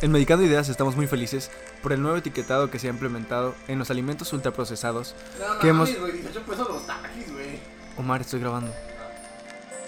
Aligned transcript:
En 0.00 0.12
Medicando 0.12 0.44
Ideas 0.44 0.68
estamos 0.68 0.94
muy 0.94 1.08
felices 1.08 1.50
por 1.82 1.92
el 1.92 2.00
nuevo 2.00 2.16
etiquetado 2.16 2.70
que 2.70 2.78
se 2.78 2.86
ha 2.86 2.90
implementado 2.90 3.56
en 3.66 3.80
los 3.80 3.90
alimentos 3.90 4.32
ultraprocesados 4.32 5.16
No, 5.40 5.58
que 5.58 5.68
hemos... 5.68 5.98
güey, 5.98 6.12
18 6.12 6.42
pesos 6.42 6.68
los 6.68 6.86
taquis, 6.86 7.32
güey. 7.32 7.58
Omar, 7.96 8.20
estoy 8.20 8.38
grabando. 8.38 8.72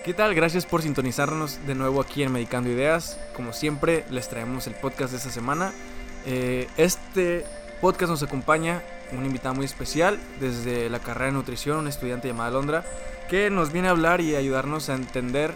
¿Qué 0.04 0.12
tal? 0.12 0.34
Gracias 0.34 0.66
por 0.66 0.82
sintonizarnos 0.82 1.64
de 1.64 1.76
nuevo 1.76 2.00
aquí 2.00 2.24
en 2.24 2.32
Medicando 2.32 2.70
Ideas. 2.70 3.20
Como 3.36 3.52
siempre, 3.52 4.04
les 4.10 4.28
traemos 4.28 4.66
el 4.66 4.74
podcast 4.74 5.12
de 5.12 5.18
esta 5.18 5.30
semana. 5.30 5.72
Eh, 6.26 6.66
este 6.76 7.44
podcast 7.80 8.10
nos 8.10 8.22
acompaña 8.24 8.82
un 9.12 9.24
invitado 9.24 9.54
muy 9.54 9.64
especial 9.64 10.18
desde 10.40 10.90
la 10.90 10.98
carrera 10.98 11.26
de 11.26 11.32
nutrición, 11.32 11.78
un 11.78 11.88
estudiante 11.88 12.26
llamado 12.26 12.58
Londra, 12.58 12.84
que 13.28 13.48
nos 13.48 13.70
viene 13.72 13.86
a 13.86 13.92
hablar 13.92 14.20
y 14.20 14.34
ayudarnos 14.34 14.88
a 14.88 14.94
entender 14.94 15.54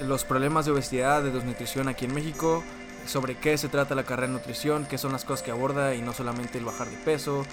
los 0.00 0.24
problemas 0.24 0.64
de 0.66 0.72
obesidad, 0.72 1.22
de 1.22 1.32
desnutrición 1.32 1.88
aquí 1.88 2.04
en 2.04 2.14
México, 2.14 2.62
sobre 3.06 3.36
qué 3.36 3.56
se 3.58 3.68
trata 3.68 3.94
la 3.94 4.04
carrera 4.04 4.28
de 4.28 4.34
nutrición, 4.34 4.86
qué 4.86 4.98
son 4.98 5.12
las 5.12 5.24
cosas 5.24 5.42
que 5.42 5.50
aborda 5.50 5.94
y 5.94 6.02
no 6.02 6.12
solamente 6.12 6.58
el 6.58 6.64
bajar 6.64 6.88
de 6.88 6.96
peso, 6.96 7.44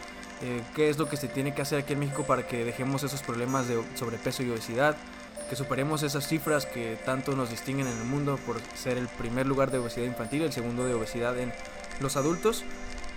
eh, 0.42 0.62
qué 0.76 0.90
es 0.90 0.98
lo 0.98 1.10
que 1.10 1.18
se 1.18 1.28
tiene 1.28 1.54
que 1.54 1.62
hacer 1.62 1.80
aquí 1.80 1.94
en 1.94 2.00
México 2.00 2.24
para 2.24 2.48
que 2.48 2.64
dejemos 2.64 3.04
esos 3.04 3.22
problemas 3.22 3.68
de 3.68 3.82
sobrepeso 3.96 4.44
y 4.44 4.52
obesidad, 4.52 4.96
que 5.50 5.56
superemos 5.56 6.04
esas 6.04 6.28
cifras 6.28 6.66
que 6.66 6.98
tanto 7.06 7.36
nos 7.36 7.50
distinguen 7.50 7.88
en 7.88 7.98
el 7.98 8.04
mundo 8.04 8.38
por 8.46 8.58
ser 8.76 8.98
el 8.98 9.08
primer 9.08 9.48
lugar 9.48 9.72
de 9.72 9.80
obesidad 9.80 10.06
infantil 10.06 10.44
el 10.44 10.52
segundo 10.52 10.86
de 10.86 10.94
obesidad 10.94 11.38
en 11.40 11.54
los 12.00 12.18
adultos. 12.18 12.64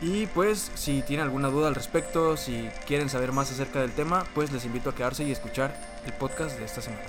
Y 0.00 0.26
pues 0.28 0.70
si 0.74 1.02
tienen 1.02 1.24
alguna 1.24 1.48
duda 1.48 1.68
al 1.68 1.74
respecto, 1.74 2.38
si 2.38 2.70
quieren 2.86 3.10
saber 3.10 3.32
más 3.32 3.50
acerca 3.50 3.80
del 3.80 3.92
tema, 3.92 4.24
pues 4.34 4.50
les 4.50 4.64
invito 4.64 4.90
a 4.90 4.94
quedarse 4.94 5.24
y 5.24 5.32
escuchar 5.32 5.76
el 6.06 6.12
podcast 6.14 6.58
de 6.58 6.64
esta 6.64 6.80
semana. 6.80 7.04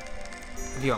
Aquí 0.78 0.90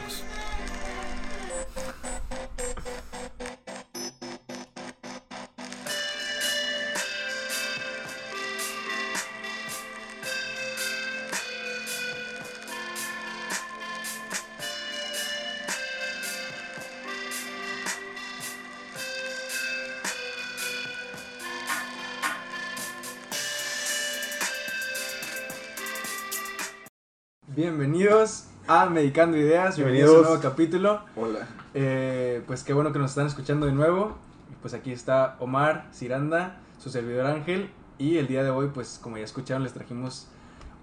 Medicando 28.93 29.37
Ideas, 29.37 29.75
bienvenidos 29.75 30.13
a 30.13 30.17
un 30.17 30.23
nuevo 30.23 30.41
capítulo. 30.41 31.01
Hola. 31.15 31.47
Eh, 31.73 32.43
pues 32.45 32.63
qué 32.63 32.73
bueno 32.73 32.93
que 32.93 32.99
nos 32.99 33.11
están 33.11 33.25
escuchando 33.25 33.65
de 33.65 33.71
nuevo. 33.71 34.15
Pues 34.61 34.75
aquí 34.75 34.91
está 34.91 35.35
Omar, 35.39 35.87
Ciranda, 35.91 36.59
su 36.77 36.91
servidor 36.91 37.25
Ángel. 37.25 37.71
Y 37.97 38.17
el 38.17 38.27
día 38.27 38.43
de 38.43 38.51
hoy, 38.51 38.69
pues 38.71 38.99
como 39.01 39.17
ya 39.17 39.23
escucharon, 39.23 39.63
les 39.63 39.73
trajimos 39.73 40.27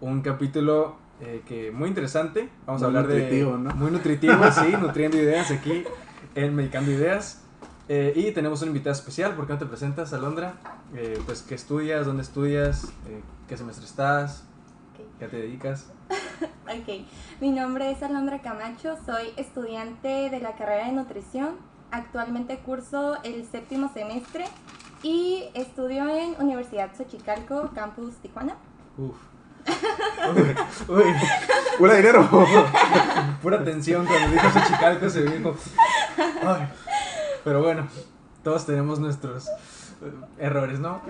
un 0.01 0.23
capítulo 0.23 0.97
eh, 1.21 1.43
que 1.47 1.71
muy 1.71 1.89
interesante. 1.89 2.49
Vamos 2.67 2.83
a 2.83 2.87
hablar 2.87 3.05
nutritivo, 3.05 3.53
de... 3.53 3.59
¿no? 3.59 3.75
Muy 3.77 3.93
nutritivo, 3.93 4.45
sí, 4.53 4.75
nutriendo 4.81 5.17
ideas 5.17 5.53
aquí 5.53 5.85
en 6.35 6.57
Medicando 6.57 6.91
Ideas. 6.91 7.43
Eh, 7.89 8.13
y 8.17 8.33
tenemos 8.33 8.61
un 8.63 8.69
invitado 8.69 8.93
especial, 8.93 9.35
¿por 9.35 9.47
qué 9.47 9.53
no 9.53 9.59
te 9.61 9.67
presentas, 9.67 10.13
Alondra? 10.13 10.55
Eh, 10.95 11.21
pues, 11.27 11.43
¿qué 11.43 11.55
estudias? 11.55 12.07
¿Dónde 12.07 12.23
estudias? 12.23 12.85
Eh, 13.09 13.21
¿Qué 13.49 13.57
semestre 13.57 13.85
estás? 13.85 14.45
¿Qué 15.21 15.29
te 15.29 15.37
dedicas? 15.37 15.87
Ok, 16.71 17.05
mi 17.41 17.51
nombre 17.51 17.91
es 17.91 18.01
Alondra 18.01 18.43
Camacho, 18.43 18.97
soy 19.05 19.33
estudiante 19.37 20.31
de 20.31 20.41
la 20.41 20.55
carrera 20.55 20.87
de 20.87 20.93
nutrición. 20.93 21.57
Actualmente 21.91 22.59
curso 22.59 23.21
el 23.25 23.45
séptimo 23.45 23.93
semestre 23.93 24.45
y 25.03 25.49
estudio 25.55 26.09
en 26.09 26.37
Universidad 26.39 26.97
Xochicalco, 26.97 27.71
Campus 27.75 28.15
Tijuana. 28.23 28.55
Uf. 28.97 29.17
Uy, 30.33 30.97
uy, 30.97 31.15
¡Hola, 31.81 31.95
dinero! 31.97 32.29
pura 33.43 33.65
tensión 33.65 34.07
cuando 34.07 34.31
dijo 34.31 34.49
Xochicalco 34.51 35.11
se 35.11 35.25
dijo. 35.25 35.57
Ay. 36.47 36.69
Pero 37.43 37.63
bueno, 37.63 37.89
todos 38.45 38.65
tenemos 38.65 39.01
nuestros 39.01 39.51
errores, 40.39 40.79
¿no? 40.81 41.01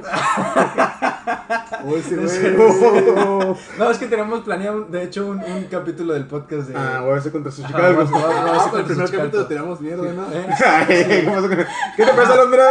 Uy, 1.84 2.02
sí, 2.02 2.14
No 2.16 2.22
güey. 2.22 3.56
No, 3.78 3.90
es 3.90 3.98
que 3.98 4.06
tenemos 4.06 4.40
planeado, 4.40 4.82
de 4.84 5.02
hecho, 5.04 5.26
un, 5.26 5.38
un 5.42 5.64
capítulo 5.70 6.14
del 6.14 6.26
podcast 6.26 6.68
de. 6.68 6.76
Ah, 6.76 7.00
voy 7.04 7.14
a 7.14 7.18
hacer 7.18 7.32
contra 7.32 7.50
su 7.52 7.62
Ajá, 7.64 7.72
Chicago. 7.76 7.94
vamos, 7.96 8.10
vamos, 8.10 8.34
vamos, 8.34 8.50
Ah, 8.52 8.62
contra 8.62 8.80
el 8.80 8.86
primer 8.86 9.10
capítulo 9.10 9.46
tiramos 9.46 9.80
mierda, 9.80 10.12
¿no? 10.12 10.26
¿Eh? 10.32 10.46
¿Qué 10.88 11.22
pasó 11.26 11.48
con- 11.48 11.66
¿Qué 11.96 12.04
te 12.04 12.12
pasa, 12.14 12.36
Londra? 12.36 12.64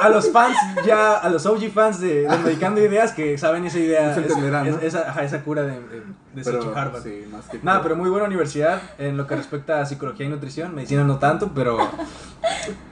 A, 0.00 0.08
los 0.08 0.30
fans, 0.30 0.56
ya, 0.86 1.16
a 1.16 1.28
los 1.28 1.44
OG 1.46 1.70
fans 1.72 2.00
de, 2.00 2.28
Medicando 2.44 2.80
Ideas 2.80 3.12
que 3.12 3.36
saben 3.38 3.64
esa 3.66 3.78
idea, 3.78 4.14
Se 4.14 4.20
entenderán, 4.20 4.66
es- 4.66 4.74
¿no? 4.76 4.80
esa, 4.80 5.22
esa 5.24 5.42
cura 5.42 5.62
de, 5.62 5.72
de, 5.80 6.02
Harvard. 6.74 7.02
sí, 7.02 7.26
más 7.32 7.46
que 7.46 7.58
Nada, 7.62 7.82
pero 7.82 7.96
muy 7.96 8.08
buena 8.10 8.26
universidad 8.26 8.80
en 8.98 9.16
lo 9.16 9.26
que 9.26 9.34
respecta 9.36 9.80
a 9.80 9.86
psicología 9.86 10.26
y 10.26 10.28
nutrición. 10.28 10.74
Medicina 10.74 11.04
no 11.04 11.18
tanto, 11.18 11.50
pero. 11.54 11.78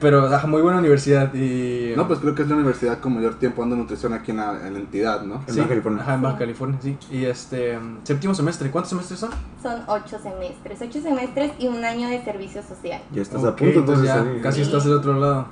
Pero, 0.01 0.27
ajá, 0.27 0.47
muy 0.47 0.63
buena 0.63 0.79
universidad. 0.79 1.33
Y. 1.35 1.93
No, 1.97 2.07
pues 2.07 2.21
creo 2.21 2.35
que 2.35 2.43
es 2.43 2.49
la 2.49 2.57
universidad 2.57 2.99
con 3.01 3.15
mayor 3.15 3.35
tiempo 3.39 3.63
dando 3.63 3.77
nutrición 3.77 4.13
aquí 4.13 4.31
en 4.31 4.39
la, 4.39 4.67
en 4.67 4.73
la 4.75 4.79
entidad, 4.79 5.23
¿no? 5.23 5.43
Sí, 5.49 5.61
Ajá, 5.61 6.15
en 6.15 6.23
Baja 6.23 6.39
California, 6.39 6.79
sí. 6.83 6.97
Y 7.11 7.25
este. 7.25 7.79
Séptimo 8.05 8.35
semestre. 8.35 8.71
¿Cuántos 8.71 8.91
semestres 8.91 9.21
son? 9.21 9.31
Son 9.63 9.83
ocho 9.87 10.19
semestres, 10.19 10.81
ocho 10.83 11.01
semestres 11.01 11.53
y 11.59 11.69
un 11.69 11.85
año 11.85 12.09
de 12.09 12.23
servicio 12.25 12.63
social. 12.63 13.01
Ya 13.13 13.23
estás 13.23 13.45
a 13.45 13.55
punto, 13.57 13.81
entonces. 13.81 14.07
ya 14.07 14.25
casi 14.43 14.63
estás 14.63 14.85
del 14.85 14.95
otro 14.95 15.15
lado. 15.19 15.49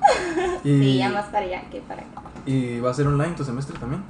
Y, 0.62 0.78
Sí, 0.80 0.98
ya 0.98 1.10
más 1.10 1.26
para 1.26 1.44
allá 1.44 1.62
que 1.70 1.80
para 1.80 2.00
acá. 2.02 2.22
y 2.46 2.80
va 2.80 2.90
a 2.90 2.94
ser 2.94 3.06
online 3.06 3.34
tu 3.34 3.44
semestre 3.44 3.78
también. 3.78 4.02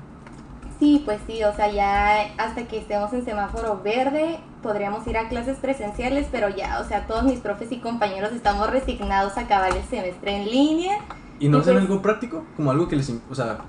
Sí, 0.85 1.01
pues 1.03 1.19
sí, 1.27 1.43
o 1.45 1.55
sea, 1.57 1.71
ya 1.71 2.35
hasta 2.37 2.65
que 2.69 2.77
estemos 2.77 3.11
en 3.15 3.25
semáforo 3.25 3.81
verde 3.83 4.39
podríamos 4.63 5.07
ir 5.07 5.17
a 5.17 5.31
clases 5.31 5.57
presenciales, 5.57 6.29
pero 6.31 6.51
ya, 6.51 6.79
o 6.79 6.85
sea, 6.87 7.07
todos 7.07 7.23
mis 7.23 7.39
profes 7.41 7.73
y 7.73 7.79
compañeros 7.79 8.33
estamos 8.33 8.69
resignados 8.69 9.39
a 9.39 9.41
acabar 9.41 9.75
el 9.75 9.83
semestre 9.85 10.37
en 10.43 10.45
línea. 10.45 10.99
¿Y 11.41 11.49
no 11.49 11.61
hacen 11.61 11.73
pues- 11.73 11.87
algo 11.87 12.03
práctico? 12.03 12.45
Como 12.55 12.71
algo 12.71 12.87
que 12.87 12.97
les. 12.97 13.11
O 13.31 13.35
sea. 13.35 13.61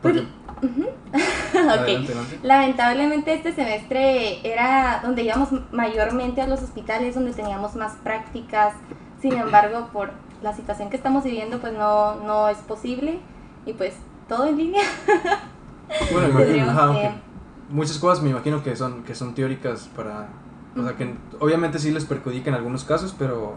Porque, 0.00 0.20
Ok. 0.62 0.68
adelante, 1.56 2.12
adelante. 2.12 2.38
Lamentablemente 2.44 3.34
este 3.34 3.52
semestre 3.52 4.38
era 4.48 5.00
donde 5.02 5.24
íbamos 5.24 5.48
mayormente 5.72 6.40
a 6.40 6.46
los 6.46 6.62
hospitales, 6.62 7.16
donde 7.16 7.32
teníamos 7.32 7.74
más 7.74 7.94
prácticas. 8.04 8.74
Sin 9.20 9.32
embargo, 9.32 9.88
por 9.92 10.12
la 10.40 10.54
situación 10.54 10.88
que 10.88 10.96
estamos 10.96 11.24
viviendo, 11.24 11.58
pues 11.58 11.72
no, 11.72 12.14
no 12.20 12.48
es 12.48 12.58
posible. 12.58 13.18
Y 13.66 13.72
pues 13.72 13.94
todo 14.28 14.46
en 14.46 14.56
línea. 14.56 14.82
Bueno, 16.10 16.28
imagino, 16.28 16.46
Tendríamos 16.46 16.70
ajá, 16.70 16.80
que- 17.00 17.06
aunque 17.06 17.22
muchas 17.70 17.98
cosas 17.98 18.22
me 18.24 18.30
imagino 18.30 18.62
que 18.62 18.76
son, 18.76 19.02
que 19.02 19.14
son 19.14 19.34
teóricas 19.34 19.88
para... 19.96 20.28
O 20.76 20.82
sea, 20.84 20.96
que 20.96 21.12
obviamente 21.40 21.78
sí 21.78 21.90
les 21.90 22.04
perjudica 22.04 22.50
en 22.50 22.56
algunos 22.56 22.84
casos, 22.84 23.14
pero... 23.18 23.54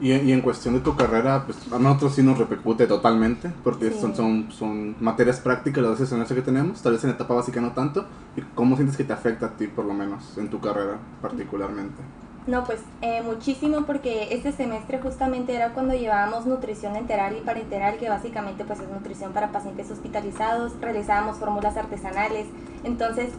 Y, 0.00 0.12
y 0.12 0.32
en 0.32 0.40
cuestión 0.40 0.74
de 0.74 0.80
tu 0.80 0.96
carrera, 0.96 1.44
pues 1.46 1.72
a 1.72 1.78
nosotros 1.78 2.14
sí 2.14 2.22
nos 2.22 2.38
repercute 2.38 2.86
totalmente, 2.86 3.52
porque 3.62 3.90
Sí. 3.90 3.98
son, 4.00 4.14
son, 4.14 4.50
son 4.50 4.96
materias 5.00 5.38
prácticas 5.40 5.82
las 5.82 5.92
veces 5.92 6.08
semestre 6.08 6.36
que 6.36 6.42
tenemos, 6.42 6.82
tal 6.82 6.92
vez 6.92 7.04
en 7.04 7.10
etapa 7.10 7.34
básica 7.34 7.60
no 7.60 7.72
tanto. 7.72 8.04
¿Y 8.36 8.42
cómo 8.54 8.74
sientes 8.76 8.96
que 8.96 9.04
te 9.04 9.12
afecta 9.12 9.46
a 9.46 9.50
ti, 9.50 9.66
por 9.68 9.84
lo 9.84 9.94
menos, 9.94 10.36
en 10.36 10.48
tu 10.48 10.60
carrera 10.60 10.98
particularmente? 11.22 12.02
No, 12.46 12.64
pues 12.64 12.80
eh, 13.00 13.22
muchísimo 13.22 13.86
porque 13.86 14.28
este 14.34 14.52
semestre 14.52 14.98
justamente 14.98 15.54
era 15.54 15.70
cuando 15.70 15.94
llevábamos 15.94 16.44
nutrición 16.44 16.94
enteral 16.94 17.36
y 17.38 17.40
parenteral, 17.40 17.96
que 17.96 18.10
básicamente 18.10 18.66
pues 18.66 18.80
es 18.80 18.88
nutrición 18.90 19.32
para 19.32 19.50
pacientes 19.50 19.90
hospitalizados, 19.90 20.78
realizábamos 20.78 21.38
fórmulas 21.38 21.78
artesanales, 21.78 22.46
entonces 22.84 23.30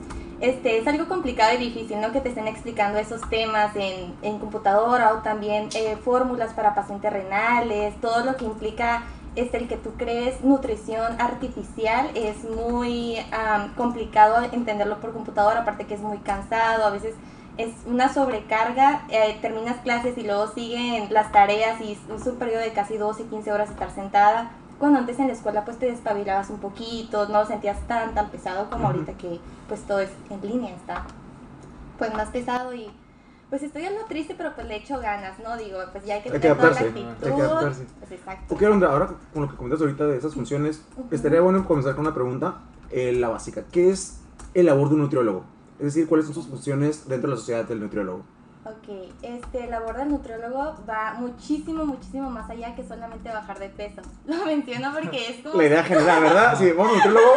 este 0.41 0.79
es 0.79 0.88
algo 0.88 1.07
complicado 1.07 1.53
y 1.53 1.57
difícil, 1.57 2.01
¿no? 2.01 2.11
Que 2.11 2.19
te 2.19 2.29
estén 2.29 2.47
explicando 2.47 2.97
esos 2.97 3.21
temas 3.29 3.75
en, 3.75 4.13
en 4.23 4.39
computadora 4.39 5.13
o 5.13 5.17
también 5.19 5.69
eh, 5.75 5.97
fórmulas 6.03 6.53
para 6.53 6.73
pacientes 6.73 7.13
renales, 7.13 7.94
todo 8.01 8.25
lo 8.25 8.35
que 8.38 8.45
implica 8.45 9.03
este, 9.35 9.57
el 9.57 9.67
que 9.67 9.77
tú 9.77 9.94
crees 9.97 10.41
nutrición 10.44 11.21
artificial 11.21 12.09
es 12.15 12.44
muy 12.44 13.18
am, 13.31 13.74
complicado 13.75 14.44
entenderlo 14.51 15.00
por 15.00 15.13
computadora, 15.13 15.62
aparte 15.62 15.85
que 15.85 15.94
es 15.94 16.01
muy 16.01 16.18
cansado, 16.19 16.85
a 16.85 16.89
veces 16.89 17.15
es 17.57 17.74
una 17.86 18.13
sobrecarga, 18.13 19.06
eh, 19.10 19.38
terminas 19.42 19.78
clases 19.78 20.18
y 20.18 20.24
luego 20.24 20.48
siguen 20.48 21.12
las 21.13 21.31
tareas 21.31 21.80
y 21.81 21.94
es 21.94 22.28
un 22.28 22.36
periodo 22.36 22.60
de 22.62 22.74
casi 22.74 22.98
12, 22.98 23.25
15 23.25 23.52
horas 23.52 23.69
estar 23.69 23.92
sentada. 23.92 24.52
Cuando 24.80 25.00
antes 25.00 25.19
en 25.19 25.28
la 25.28 25.34
escuela 25.34 25.63
pues 25.63 25.78
te 25.78 25.86
despabilabas 25.86 26.50
un 26.50 26.60
poquito, 26.60 27.30
no 27.30 27.40
lo 27.42 27.46
sentías 27.46 27.80
tan 27.88 28.13
tan 28.13 28.30
pesado 28.30 28.69
como 28.69 28.88
ahorita 28.88 29.13
que 29.13 29.40
pues 29.69 29.81
todo 29.84 30.00
es 30.02 30.10
en 30.30 30.42
línea, 30.42 30.75
está 30.75 31.06
pues 31.98 32.13
más 32.13 32.28
pesado 32.30 32.74
y 32.74 32.92
pues 33.50 33.63
estoy 33.63 33.86
algo 33.86 34.04
triste 34.10 34.36
pero 34.38 34.54
pues 34.54 34.68
le 34.68 34.75
echo 34.75 35.00
ganas, 35.00 35.40
¿no? 35.40 35.56
Digo, 35.56 35.78
pues 35.94 36.04
ya 36.04 36.16
hay 36.16 36.24
que 36.24 36.31
tener 36.31 36.57
toda 36.57 36.72
la 36.72 36.78
adaptarse, 36.78 36.90
actitud. 36.90 37.28
hay 37.30 37.36
que 37.36 37.42
adaptarse. 37.42 37.86
Pues 38.00 38.12
exacto. 38.12 38.56
Ok, 38.56 38.63
ahora 38.84 39.10
con 39.34 39.44
lo 39.44 39.50
que 39.50 39.56
comentas 39.56 39.80
ahorita 39.80 40.07
de 40.07 40.18
esas 40.18 40.34
funciones, 40.34 40.84
Ujú. 40.98 41.07
estaría 41.16 41.40
bueno 41.40 41.66
comenzar 41.66 41.96
con 41.96 42.06
una 42.06 42.13
pregunta, 42.13 42.56
eh, 42.92 43.13
la 43.13 43.30
básica. 43.30 43.63
¿Qué 43.72 43.92
es 43.92 44.19
el 44.54 44.66
labor 44.66 44.90
de 44.90 44.96
un 44.96 45.02
nutriólogo? 45.02 45.55
Es 45.80 45.86
decir, 45.86 46.07
¿cuáles 46.07 46.25
son 46.25 46.36
sus 46.36 46.48
funciones 46.48 47.07
dentro 47.07 47.30
de 47.30 47.36
la 47.36 47.39
sociedad 47.39 47.66
del 47.66 47.81
nutriólogo? 47.81 48.24
Ok, 48.66 49.13
este, 49.22 49.68
la 49.68 49.80
labor 49.80 49.98
del 49.98 50.10
nutriólogo 50.10 50.75
va 50.89 51.16
muchísimo, 51.19 51.86
muchísimo 51.86 52.31
más 52.31 52.50
allá 52.50 52.74
que 52.75 52.83
solamente 52.83 53.30
bajar 53.30 53.60
de 53.60 53.69
peso. 53.69 54.01
Lo 54.25 54.44
menciono 54.45 54.92
porque 54.92 55.30
es 55.30 55.44
como... 55.44 55.57
La 55.57 55.68
idea 55.68 55.83
general, 55.83 56.24
¿verdad? 56.24 56.57
Sí, 56.57 56.72
vamos 56.72 56.94
nutriólogo, 56.95 57.31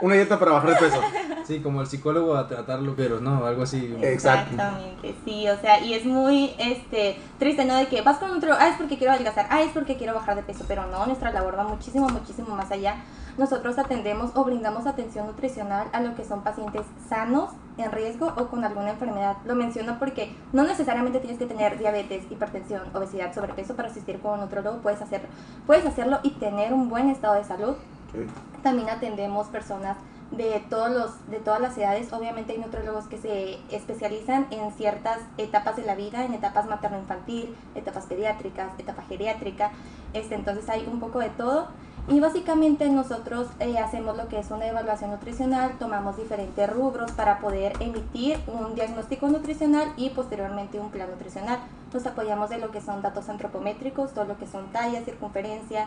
una 0.00 0.14
dieta 0.16 0.38
para 0.40 0.52
bajar 0.52 0.70
de 0.70 0.76
peso. 0.76 1.00
Sí, 1.44 1.60
como 1.60 1.80
el 1.82 1.86
psicólogo 1.86 2.34
a 2.34 2.48
tratarlo, 2.48 2.94
pero 2.96 3.20
no, 3.20 3.46
algo 3.46 3.62
así. 3.62 3.94
Exacto. 4.00 4.54
Exactamente, 4.54 5.14
sí, 5.24 5.48
o 5.48 5.56
sea, 5.60 5.80
y 5.80 5.94
es 5.94 6.04
muy 6.04 6.52
este 6.58 7.16
triste, 7.38 7.64
¿no? 7.64 7.76
De 7.76 7.86
que 7.86 8.02
vas 8.02 8.18
con 8.18 8.30
un 8.30 8.34
nutriólogo, 8.34 8.64
ah, 8.64 8.68
es 8.68 8.76
porque 8.76 8.98
quiero 8.98 9.12
adelgazar, 9.12 9.46
ah, 9.50 9.62
es 9.62 9.70
porque 9.70 9.96
quiero 9.96 10.14
bajar 10.14 10.34
de 10.34 10.42
peso, 10.42 10.64
pero 10.66 10.86
no, 10.86 11.06
nuestra 11.06 11.30
labor 11.30 11.56
va 11.56 11.64
muchísimo, 11.64 12.08
muchísimo 12.08 12.56
más 12.56 12.70
allá. 12.72 12.96
Nosotros 13.38 13.78
atendemos 13.78 14.32
o 14.34 14.44
brindamos 14.44 14.86
atención 14.86 15.26
nutricional 15.26 15.88
a 15.92 16.00
lo 16.00 16.14
que 16.14 16.24
son 16.24 16.42
pacientes 16.42 16.82
sanos, 17.08 17.50
en 17.78 17.90
riesgo 17.90 18.32
o 18.36 18.48
con 18.48 18.64
alguna 18.64 18.90
enfermedad. 18.90 19.36
Lo 19.44 19.54
menciono 19.54 19.98
porque 19.98 20.34
no 20.52 20.64
necesariamente 20.64 21.20
tienes 21.20 21.38
que 21.38 21.46
tener 21.46 21.78
diabetes, 21.78 22.30
hipertensión, 22.30 22.82
obesidad, 22.94 23.34
sobrepeso 23.34 23.74
para 23.74 23.88
asistir 23.88 24.20
con 24.20 24.34
un 24.34 24.40
nutriólogo, 24.40 24.78
puedes 24.78 25.00
hacerlo, 25.00 25.28
puedes 25.66 25.86
hacerlo 25.86 26.18
y 26.22 26.30
tener 26.32 26.72
un 26.74 26.88
buen 26.88 27.08
estado 27.08 27.34
de 27.34 27.44
salud. 27.44 27.70
Ok. 27.70 28.28
También 28.62 28.90
atendemos 28.90 29.48
personas 29.48 29.96
de 30.32 30.64
todos 30.70 30.90
los 30.90 31.30
de 31.30 31.38
todas 31.38 31.60
las 31.60 31.76
edades. 31.76 32.12
Obviamente 32.12 32.52
hay 32.52 32.58
nutriólogos 32.58 33.06
que 33.06 33.18
se 33.18 33.58
especializan 33.70 34.46
en 34.50 34.72
ciertas 34.72 35.18
etapas 35.38 35.76
de 35.76 35.84
la 35.84 35.94
vida, 35.94 36.24
en 36.24 36.34
etapas 36.34 36.66
materno-infantil, 36.66 37.54
etapas 37.74 38.06
pediátricas, 38.06 38.72
etapa 38.78 39.02
geriátrica. 39.02 39.72
Este, 40.14 40.34
entonces 40.34 40.68
hay 40.68 40.86
un 40.90 41.00
poco 41.00 41.18
de 41.18 41.30
todo. 41.30 41.68
Y 42.08 42.18
básicamente 42.18 42.88
nosotros 42.88 43.46
eh, 43.60 43.78
hacemos 43.78 44.16
lo 44.16 44.26
que 44.26 44.40
es 44.40 44.50
una 44.50 44.66
evaluación 44.66 45.12
nutricional, 45.12 45.78
tomamos 45.78 46.16
diferentes 46.16 46.68
rubros 46.68 47.12
para 47.12 47.38
poder 47.38 47.74
emitir 47.78 48.40
un 48.48 48.74
diagnóstico 48.74 49.28
nutricional 49.28 49.92
y 49.96 50.10
posteriormente 50.10 50.80
un 50.80 50.90
plan 50.90 51.08
nutricional. 51.08 51.60
Nos 51.92 52.04
apoyamos 52.04 52.50
de 52.50 52.58
lo 52.58 52.72
que 52.72 52.80
son 52.80 53.02
datos 53.02 53.28
antropométricos, 53.28 54.12
todo 54.14 54.24
lo 54.24 54.36
que 54.36 54.48
son 54.48 54.72
tallas, 54.72 55.04
circunferencia, 55.04 55.86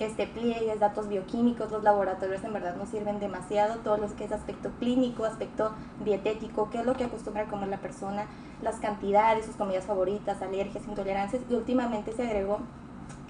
este, 0.00 0.26
pliegues, 0.26 0.80
datos 0.80 1.08
bioquímicos, 1.08 1.70
los 1.70 1.82
laboratorios 1.82 2.44
en 2.44 2.52
verdad 2.52 2.76
nos 2.76 2.90
sirven 2.90 3.18
demasiado, 3.18 3.76
todo 3.76 3.96
lo 3.96 4.14
que 4.16 4.24
es 4.24 4.32
aspecto 4.32 4.70
clínico, 4.78 5.24
aspecto 5.24 5.72
dietético, 6.04 6.68
qué 6.68 6.80
es 6.80 6.86
lo 6.86 6.94
que 6.94 7.04
acostumbra 7.04 7.44
a 7.44 7.46
comer 7.46 7.68
la 7.68 7.78
persona, 7.78 8.26
las 8.60 8.76
cantidades, 8.76 9.46
sus 9.46 9.56
comidas 9.56 9.84
favoritas, 9.84 10.42
alergias, 10.42 10.86
intolerancias 10.86 11.42
y 11.48 11.54
últimamente 11.54 12.12
se 12.12 12.24
agregó 12.24 12.58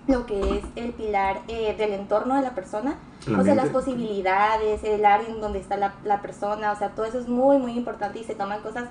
lo 0.06 0.26
que 0.26 0.58
es 0.58 0.64
el 0.76 0.92
pilar 0.92 1.40
eh, 1.48 1.74
del 1.76 1.92
entorno 1.92 2.36
de 2.36 2.42
la 2.42 2.54
persona, 2.54 2.96
o 3.38 3.42
sea, 3.42 3.54
las 3.54 3.70
posibilidades, 3.70 4.84
el 4.84 5.04
área 5.04 5.28
en 5.28 5.40
donde 5.40 5.58
está 5.58 5.76
la, 5.76 5.94
la 6.04 6.20
persona, 6.20 6.72
o 6.72 6.76
sea, 6.76 6.90
todo 6.90 7.06
eso 7.06 7.18
es 7.18 7.28
muy, 7.28 7.56
muy 7.58 7.72
importante 7.72 8.18
y 8.18 8.24
se 8.24 8.34
toman 8.34 8.60
cosas 8.60 8.88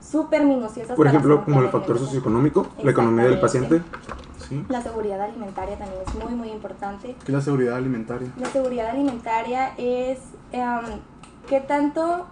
súper 0.00 0.44
minuciosas. 0.44 0.96
Por 0.96 1.06
ejemplo, 1.06 1.44
como 1.44 1.62
el 1.62 1.68
factor 1.68 1.98
socioeconómico, 1.98 2.66
la 2.82 2.90
economía 2.90 3.24
del 3.24 3.40
paciente. 3.40 3.82
Sí. 4.48 4.64
La 4.68 4.82
seguridad 4.82 5.20
alimentaria 5.22 5.78
también 5.78 6.02
es 6.06 6.14
muy, 6.14 6.34
muy 6.34 6.50
importante. 6.50 7.16
¿Qué 7.24 7.32
es 7.32 7.34
la 7.34 7.40
seguridad 7.40 7.76
alimentaria? 7.76 8.28
La 8.38 8.48
seguridad 8.48 8.90
alimentaria 8.90 9.72
es 9.78 10.18
em, 10.52 11.00
qué 11.46 11.60
tanto 11.60 12.26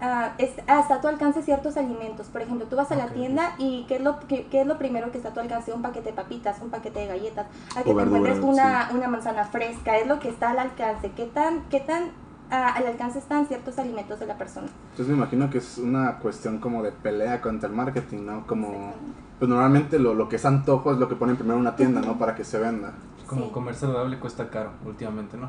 ah, 0.00 0.32
es, 0.38 0.50
ah, 0.66 0.80
está 0.80 0.96
a 0.96 1.00
tu 1.00 1.08
alcance 1.08 1.42
ciertos 1.42 1.76
alimentos. 1.76 2.28
Por 2.28 2.42
ejemplo, 2.42 2.66
tú 2.66 2.76
vas 2.76 2.90
a 2.92 2.96
la 2.96 3.08
tienda 3.08 3.54
y 3.58 3.84
¿qué 3.88 3.96
es, 3.96 4.02
lo, 4.02 4.20
qué, 4.20 4.46
qué 4.50 4.62
es 4.62 4.66
lo 4.66 4.78
primero 4.78 5.10
que 5.10 5.18
está 5.18 5.30
a 5.30 5.32
tu 5.34 5.40
alcance? 5.40 5.72
Un 5.72 5.82
paquete 5.82 6.10
de 6.10 6.16
papitas, 6.16 6.60
un 6.60 6.70
paquete 6.70 7.00
de 7.00 7.06
galletas. 7.06 7.46
A 7.76 7.82
que 7.82 7.90
O 7.90 7.96
te 7.96 8.02
encuentres 8.02 8.40
una, 8.40 8.90
una 8.92 9.08
manzana 9.08 9.44
fresca, 9.44 9.96
es 9.98 10.06
lo 10.06 10.18
que 10.18 10.28
está 10.28 10.50
al 10.50 10.58
alcance. 10.58 11.10
¿Qué 11.12 11.26
tan, 11.26 11.62
qué 11.70 11.80
tan 11.80 12.10
al 12.50 12.86
alcance 12.86 13.18
están 13.18 13.46
ciertos 13.46 13.78
alimentos 13.78 14.18
de 14.18 14.26
la 14.26 14.36
persona? 14.36 14.66
Entonces 14.90 15.08
me 15.08 15.14
imagino 15.14 15.48
que 15.50 15.58
es 15.58 15.78
una 15.78 16.18
cuestión 16.18 16.58
como 16.58 16.82
de 16.82 16.92
pelea 16.92 17.40
contra 17.40 17.68
el 17.68 17.74
marketing, 17.74 18.24
¿no? 18.26 18.46
Como, 18.46 18.94
pues 19.38 19.48
normalmente 19.48 19.98
lo, 19.98 20.14
lo 20.14 20.28
que 20.28 20.36
es 20.36 20.44
antojo 20.44 20.92
es 20.92 20.98
lo 20.98 21.08
que 21.08 21.14
ponen 21.14 21.36
primero 21.36 21.56
en 21.56 21.60
una 21.60 21.76
tienda, 21.76 22.00
¿no? 22.00 22.18
Para 22.18 22.34
que 22.34 22.44
se 22.44 22.58
venda. 22.58 22.92
Como 23.30 23.46
Sí. 23.46 23.50
comer 23.52 23.74
saludable 23.76 24.18
cuesta 24.18 24.50
caro 24.50 24.72
últimamente, 24.84 25.36
¿no? 25.36 25.46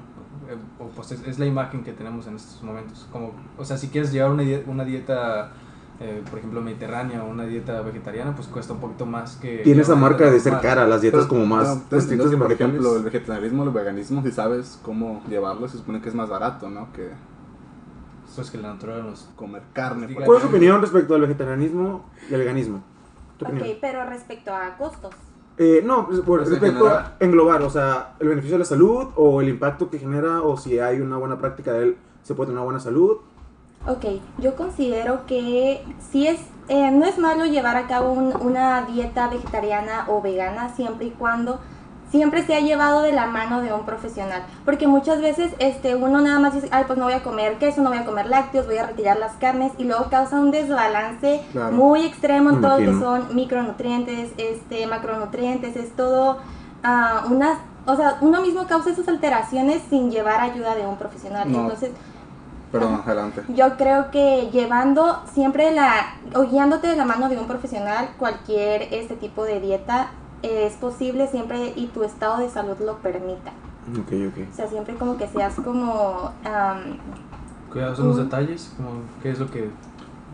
Eh, 0.48 0.56
O 0.80 0.86
pues 0.90 1.12
es, 1.12 1.28
es 1.28 1.40
la 1.40 1.48
imagen 1.48 1.84
que 1.84 1.94
tenemos 1.94 2.28
en 2.28 2.36
estos 2.36 2.62
momentos. 2.62 3.08
Como, 3.12 3.32
o 3.58 3.66
sea, 3.66 3.76
si 3.78 3.88
quieres 3.88 4.12
llevar 4.12 4.30
una 4.30 4.44
dieta, 4.44 4.70
una 4.70 4.86
dieta 4.86 5.52
eh, 6.00 6.24
por 6.30 6.40
ejemplo, 6.40 6.62
mediterránea 6.62 7.24
o 7.24 7.30
una 7.30 7.46
dieta 7.46 7.80
vegetariana, 7.82 8.36
pues 8.36 8.48
cuesta 8.48 8.74
un 8.74 8.80
poquito 8.80 9.06
más 9.06 9.36
que... 9.36 9.58
Tiene 9.58 9.82
esa 9.84 9.96
marca 9.96 10.30
de 10.30 10.40
ser 10.40 10.60
cara, 10.60 10.88
las 10.88 11.02
dietas 11.02 11.22
Pero, 11.22 11.30
como 11.30 11.46
más 11.46 11.78
no, 11.92 12.30
que, 12.30 12.38
por 12.38 12.52
ejemplo, 12.52 12.98
el 12.98 13.04
vegetarianismo, 13.04 13.64
el 13.64 13.70
veganismo, 13.70 14.24
si 14.24 14.32
sabes 14.32 14.80
cómo 14.82 15.24
llevarlo, 15.30 15.68
se 15.68 15.78
supone 15.78 16.02
que 16.02 16.10
es 16.10 16.16
más 16.16 16.30
barato, 16.30 16.70
¿no? 16.70 16.92
Que 16.94 17.10
Pues 18.36 18.50
que 18.50 18.58
la 18.58 18.74
naturaleza 18.74 19.10
nos... 19.10 19.30
comer 19.36 19.62
carne. 19.74 20.12
¿Cuál 20.14 20.38
es 20.38 20.42
tu 20.44 20.50
opinión 20.50 20.82
respecto 20.82 21.14
al 21.14 21.22
vegetarianismo 21.22 22.06
y 22.30 22.34
al 22.34 22.40
veganismo? 22.40 22.84
¿Tu 23.38 23.46
Ok, 23.46 23.78
pero 23.80 24.06
respecto 24.06 24.54
a 24.56 24.78
costos. 24.78 25.14
Eh, 25.58 25.82
no, 25.86 26.08
pues, 26.08 26.20
por 26.22 26.40
Pues 26.40 26.50
respecto 26.50 26.88
a 26.88 27.14
englobar, 27.20 27.62
o 27.62 27.70
sea, 27.70 28.16
el 28.20 28.30
beneficio 28.30 28.56
de 28.56 28.60
la 28.60 28.66
salud 28.66 29.08
o 29.16 29.42
el 29.42 29.50
impacto 29.50 29.90
que 29.90 30.00
genera 30.00 30.42
o 30.42 30.58
si 30.58 30.80
hay 30.80 31.02
una 31.02 31.18
buena 31.18 31.38
práctica 31.38 31.74
de 31.74 31.84
él, 31.84 31.98
se 32.24 32.34
puede 32.34 32.48
tener 32.48 32.58
una 32.58 32.66
buena 32.66 32.80
salud. 32.80 33.18
Ok, 33.88 34.06
yo 34.38 34.56
considero 34.56 35.26
que 35.26 35.84
sí 36.12 36.28
es, 36.28 36.40
eh, 36.68 36.92
no 36.92 37.06
es 37.06 37.18
malo 37.18 37.46
llevar 37.46 37.76
a 37.78 37.88
cabo 37.88 38.12
un- 38.12 38.34
una 38.42 38.84
dieta 38.86 39.28
vegetariana 39.28 40.06
o 40.08 40.22
vegana 40.22 40.70
siempre 40.70 41.08
y 41.08 41.12
cuando 41.12 41.60
siempre 42.12 42.46
se 42.46 42.54
ha 42.56 42.60
llevado 42.60 43.02
de 43.02 43.14
la 43.14 43.26
mano 43.28 43.62
de 43.62 43.72
un 43.74 43.86
profesional. 43.86 44.44
Porque 44.66 44.86
muchas 44.86 45.22
veces 45.22 45.54
este, 45.60 45.96
uno 45.96 46.20
nada 46.22 46.40
más 46.40 46.54
dice, 46.54 46.68
ay, 46.72 46.84
pues 46.86 47.00
no 47.00 47.06
voy 47.06 47.14
a 47.14 47.24
comer 47.24 47.58
queso, 47.58 47.82
no 47.82 47.90
voy 47.90 48.00
a 48.00 48.06
comer 48.06 48.28
lácteos, 48.28 48.66
voy 48.68 48.78
a 48.78 48.86
retirar 48.88 49.18
las 49.18 49.34
carnes 49.34 49.72
y 49.78 49.86
luego 49.86 50.10
causa 50.10 50.40
un 50.40 50.52
desbalance 50.52 51.42
Claro. 51.52 51.72
muy 51.72 52.06
extremo 52.06 52.50
en 52.50 52.62
todo 52.62 52.80
lo 52.80 52.92
que 52.92 53.00
son 53.00 53.36
micronutrientes, 53.36 54.32
este, 54.38 54.86
macronutrientes, 54.88 55.76
es 55.76 55.96
todo 55.96 56.38
ah, 56.84 57.24
unas, 57.30 57.58
o 57.86 57.96
sea, 57.96 58.18
uno 58.22 58.42
mismo 58.42 58.68
causa 58.68 58.90
esas 58.90 59.08
alteraciones 59.08 59.82
sin 59.90 60.12
llevar 60.12 60.42
ayuda 60.42 60.76
de 60.76 60.86
un 60.86 60.98
profesional. 60.98 61.52
No. 61.52 61.62
Entonces, 61.62 61.92
Perdón, 62.72 63.02
adelante. 63.06 63.44
yo 63.50 63.76
creo 63.78 64.12
que 64.12 64.50
llevando 64.52 65.22
siempre 65.34 65.72
la 65.72 66.16
o 66.36 66.44
guiándote 66.44 66.88
de 66.88 66.96
la 66.96 67.04
mano 67.06 67.28
de 67.28 67.38
un 67.38 67.46
profesional 67.48 68.10
cualquier 68.18 68.84
este 68.94 69.16
tipo 69.16 69.44
de 69.44 69.60
dieta 69.60 70.08
es 70.44 70.74
posible 70.74 71.28
siempre 71.28 71.74
y 71.76 71.88
tu 71.88 72.04
estado 72.04 72.40
de 72.40 72.50
salud 72.50 72.76
lo 72.80 72.98
permita. 72.98 73.52
Ok, 73.92 74.12
ok. 74.30 74.48
O 74.52 74.56
sea, 74.56 74.68
siempre 74.68 74.96
como 74.96 75.18
que 75.18 75.28
seas 75.28 75.56
como 75.56 76.32
am, 76.44 76.98
Cuidados 77.72 78.00
en 78.00 78.08
los 78.08 78.18
detalles, 78.18 78.74
como 78.78 78.90
qué 79.24 79.32
es 79.32 79.40
lo 79.40 79.50
que 79.50 79.70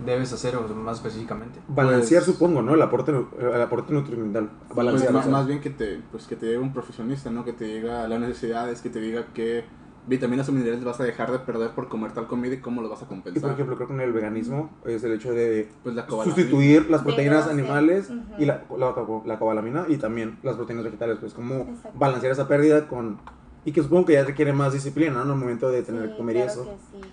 debes 0.05 0.31
hacer 0.33 0.55
o 0.55 0.67
más 0.75 0.97
específicamente. 0.97 1.59
Balancear, 1.67 2.23
Pues- 2.23 2.35
supongo, 2.35 2.61
¿no? 2.61 2.73
El 2.73 2.81
aporte, 2.81 3.11
el 3.39 3.61
aporte 3.61 3.93
nutrimental. 3.93 4.49
Balancear. 4.75 5.11
Pues 5.11 5.25
o 5.25 5.29
más, 5.29 5.39
más 5.39 5.47
bien 5.47 5.61
que 5.61 5.69
te, 5.69 6.01
pues 6.11 6.25
que 6.27 6.35
te 6.35 6.45
llegue 6.47 6.57
un 6.59 6.73
profesionista, 6.73 7.29
¿no? 7.29 7.45
Que 7.45 7.53
te 7.53 7.65
diga 7.65 8.07
las 8.07 8.19
necesidades, 8.19 8.81
que 8.81 8.89
te 8.89 8.99
diga 8.99 9.25
qué 9.33 9.65
vitaminas 10.07 10.47
o 10.49 10.51
minerales 10.53 10.83
vas 10.83 10.99
a 10.99 11.03
dejar 11.03 11.31
de 11.31 11.39
perder 11.39 11.71
por 11.71 11.89
comer 11.89 12.13
tal 12.13 12.27
comida 12.27 12.53
y 12.55 12.59
cómo 12.59 12.81
lo 12.81 12.89
vas 12.89 13.01
a 13.01 13.03
Y 13.03 13.07
por 13.07 13.15
compensar. 13.17 13.51
ejemplo, 13.51 13.75
creo 13.75 13.87
que 13.89 13.93
en 13.93 14.01
el 14.01 14.13
veganismo 14.13 14.69
es 14.85 15.03
el 15.03 15.11
hecho 15.13 15.33
de 15.33 15.69
pues 15.83 15.95
la 15.95 16.07
sustituir 16.07 16.89
las 16.89 17.03
proteínas 17.03 17.45
B12, 17.47 17.51
animales 17.51 18.09
y 18.39 18.45
la, 18.45 18.63
la, 18.77 18.95
la 19.25 19.39
cobalamina 19.39 19.85
y 19.89 19.97
también 19.97 20.37
las 20.43 20.55
proteínas 20.55 20.85
vegetales, 20.85 21.17
pues 21.19 21.33
como 21.33 21.55
Exacto. 21.55 21.91
balancear 21.99 22.31
esa 22.31 22.47
pérdida 22.47 22.87
con... 22.87 23.19
Y 23.65 23.73
que 23.73 23.83
supongo 23.83 24.05
que 24.05 24.13
ya 24.13 24.23
requiere 24.23 24.53
más 24.53 24.71
disciplina, 24.71 25.11
¿no? 25.11 25.23
En 25.23 25.29
el 25.31 25.35
momento 25.35 25.69
de 25.69 25.83
tener 25.83 26.03
sí, 26.03 26.09
que 26.11 26.15
comer 26.17 26.37
y 26.37 26.39
claro 26.39 26.51
eso. 26.53 26.63
que 26.63 26.77
sí. 27.05 27.11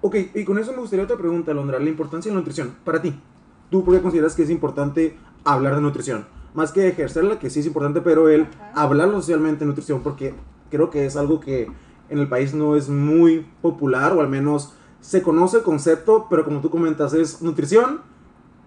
Ok, 0.00 0.16
y 0.36 0.44
con 0.44 0.58
eso 0.60 0.70
me 0.72 0.78
gustaría 0.78 1.04
otra 1.04 1.16
pregunta, 1.16 1.52
Londra. 1.52 1.80
La 1.80 1.88
importancia 1.88 2.30
de 2.30 2.34
la 2.36 2.40
nutrición. 2.40 2.72
Para 2.84 3.02
ti, 3.02 3.20
¿tú 3.68 3.82
por 3.84 3.94
qué 3.96 4.00
consideras 4.00 4.36
que 4.36 4.44
es 4.44 4.50
importante 4.50 5.16
hablar 5.44 5.74
de 5.74 5.80
nutrición? 5.80 6.24
Más 6.54 6.70
que 6.70 6.86
ejercerla, 6.86 7.40
que 7.40 7.50
sí 7.50 7.58
es 7.60 7.66
importante, 7.66 8.00
pero 8.00 8.28
el 8.28 8.42
Ajá. 8.42 8.70
hablarlo 8.82 9.16
socialmente 9.16 9.60
de 9.64 9.66
nutrición, 9.66 10.02
porque 10.04 10.34
creo 10.70 10.88
que 10.90 11.04
es 11.04 11.16
algo 11.16 11.40
que 11.40 11.68
en 12.10 12.18
el 12.18 12.28
país 12.28 12.54
no 12.54 12.76
es 12.76 12.88
muy 12.88 13.46
popular, 13.62 14.12
o 14.12 14.20
al 14.20 14.28
menos 14.28 14.74
se 15.00 15.22
conoce 15.22 15.58
el 15.58 15.62
concepto, 15.62 16.26
pero 16.28 16.44
como 16.44 16.60
tú 16.60 16.70
comentas, 16.70 17.14
es 17.14 17.42
nutrición, 17.42 18.00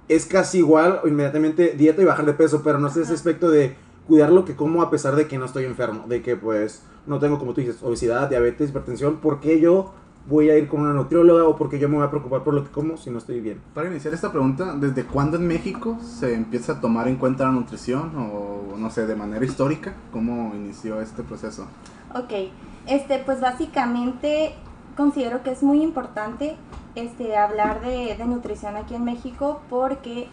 es 0.07 0.25
casi 0.25 0.59
igual 0.59 0.99
o 1.03 1.07
inmediatamente 1.07 1.75
dieta 1.77 2.01
y 2.01 2.05
bajar 2.05 2.25
de 2.25 2.33
peso, 2.33 2.61
pero 2.63 2.79
no 2.79 2.87
es 2.87 2.97
ese 2.97 3.13
aspecto 3.13 3.49
de 3.49 3.75
cuidar 4.07 4.31
lo 4.31 4.45
que 4.45 4.55
como 4.55 4.81
a 4.81 4.89
pesar 4.89 5.15
de 5.15 5.27
que 5.27 5.37
no 5.37 5.45
estoy 5.45 5.65
enfermo, 5.65 6.05
de 6.07 6.21
que 6.21 6.35
pues 6.35 6.83
no 7.07 7.19
tengo, 7.19 7.39
como 7.39 7.53
tú 7.53 7.61
dices, 7.61 7.81
obesidad, 7.81 8.29
diabetes, 8.29 8.69
hipertensión, 8.69 9.17
¿por 9.17 9.39
qué 9.39 9.59
yo 9.59 9.93
voy 10.27 10.49
a 10.49 10.57
ir 10.57 10.67
con 10.67 10.81
una 10.81 10.93
nutrióloga 10.93 11.45
o 11.45 11.55
por 11.55 11.69
qué 11.69 11.79
yo 11.79 11.89
me 11.89 11.95
voy 11.95 12.05
a 12.05 12.09
preocupar 12.09 12.43
por 12.43 12.53
lo 12.53 12.63
que 12.63 12.71
como 12.71 12.97
si 12.97 13.09
no 13.09 13.17
estoy 13.17 13.39
bien? 13.39 13.59
Para 13.73 13.89
iniciar 13.89 14.13
esta 14.13 14.31
pregunta, 14.31 14.75
¿desde 14.75 15.03
cuándo 15.03 15.37
en 15.37 15.47
México 15.47 15.97
se 16.01 16.33
empieza 16.33 16.73
a 16.73 16.81
tomar 16.81 17.07
en 17.07 17.15
cuenta 17.15 17.45
la 17.45 17.51
nutrición? 17.51 18.11
O 18.15 18.75
no 18.77 18.89
sé, 18.89 19.07
de 19.07 19.15
manera 19.15 19.43
histórica, 19.43 19.93
¿cómo 20.11 20.53
inició 20.55 21.01
este 21.01 21.23
proceso? 21.23 21.67
Ok, 22.13 22.51
este, 22.87 23.19
pues 23.19 23.41
básicamente 23.41 24.53
considero 24.97 25.43
que 25.43 25.51
es 25.51 25.63
muy 25.63 25.81
importante 25.81 26.55
este, 26.95 27.37
hablar 27.37 27.81
de, 27.81 28.15
de 28.15 28.25
nutrición 28.25 28.75
aquí 28.75 28.95
en 28.95 29.03
México 29.03 29.61
porque 29.69 30.27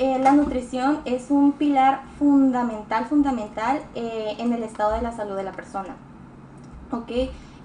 eh, 0.00 0.18
la 0.18 0.32
nutrición 0.32 1.00
es 1.04 1.30
un 1.30 1.52
pilar 1.52 2.02
fundamental, 2.18 3.06
fundamental 3.06 3.80
eh, 3.94 4.34
en 4.38 4.52
el 4.52 4.64
estado 4.64 4.92
de 4.92 5.02
la 5.02 5.12
salud 5.12 5.36
de 5.36 5.44
la 5.44 5.52
persona. 5.52 5.94
Ok, 6.90 7.10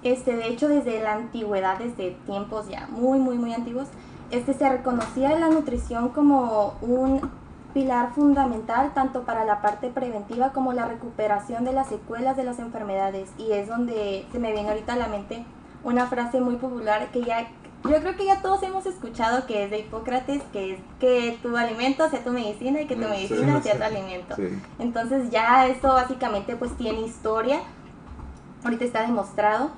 este, 0.03 0.35
de 0.35 0.47
hecho 0.47 0.67
desde 0.67 1.01
la 1.01 1.13
antigüedad, 1.13 1.79
desde 1.79 2.11
tiempos 2.27 2.69
ya 2.69 2.87
muy, 2.91 3.17
muy, 3.17 3.37
muy 3.37 3.53
antiguos, 3.53 3.87
este, 4.29 4.53
se 4.53 4.69
reconocía 4.69 5.37
la 5.39 5.49
nutrición 5.49 6.09
como 6.09 6.75
un 6.81 7.21
pilar 7.73 8.13
fundamental 8.13 8.93
tanto 8.93 9.23
para 9.23 9.45
la 9.45 9.61
parte 9.61 9.89
preventiva 9.89 10.51
como 10.51 10.73
la 10.73 10.87
recuperación 10.87 11.65
de 11.65 11.73
las 11.73 11.87
secuelas 11.87 12.35
de 12.35 12.43
las 12.43 12.59
enfermedades 12.59 13.29
y 13.37 13.51
es 13.51 13.67
donde 13.67 14.25
se 14.31 14.39
me 14.39 14.51
viene 14.51 14.69
ahorita 14.69 14.93
a 14.93 14.97
la 14.97 15.07
mente 15.07 15.45
una 15.83 16.07
frase 16.07 16.41
muy 16.41 16.55
popular 16.55 17.11
que 17.11 17.23
ya 17.23 17.47
yo 17.83 18.01
creo 18.01 18.15
que 18.17 18.25
ya 18.25 18.41
todos 18.41 18.61
hemos 18.63 18.85
escuchado 18.85 19.45
que 19.45 19.63
es 19.63 19.71
de 19.71 19.79
Hipócrates, 19.79 20.43
que 20.51 20.73
es 20.73 20.79
que 20.99 21.39
tu 21.41 21.55
alimento 21.55 22.09
sea 22.09 22.23
tu 22.23 22.31
medicina 22.31 22.81
y 22.81 22.87
que 22.87 22.95
tu 22.95 23.03
sí, 23.03 23.09
medicina 23.09 23.57
sí. 23.57 23.69
sea 23.69 23.77
tu 23.77 23.83
alimento. 23.83 24.35
Sí. 24.35 24.49
Entonces 24.79 25.29
ya 25.29 25.65
esto 25.65 25.87
básicamente 25.87 26.57
pues 26.57 26.75
tiene 26.75 27.01
historia, 27.01 27.61
ahorita 28.65 28.83
está 28.83 29.01
demostrado 29.03 29.71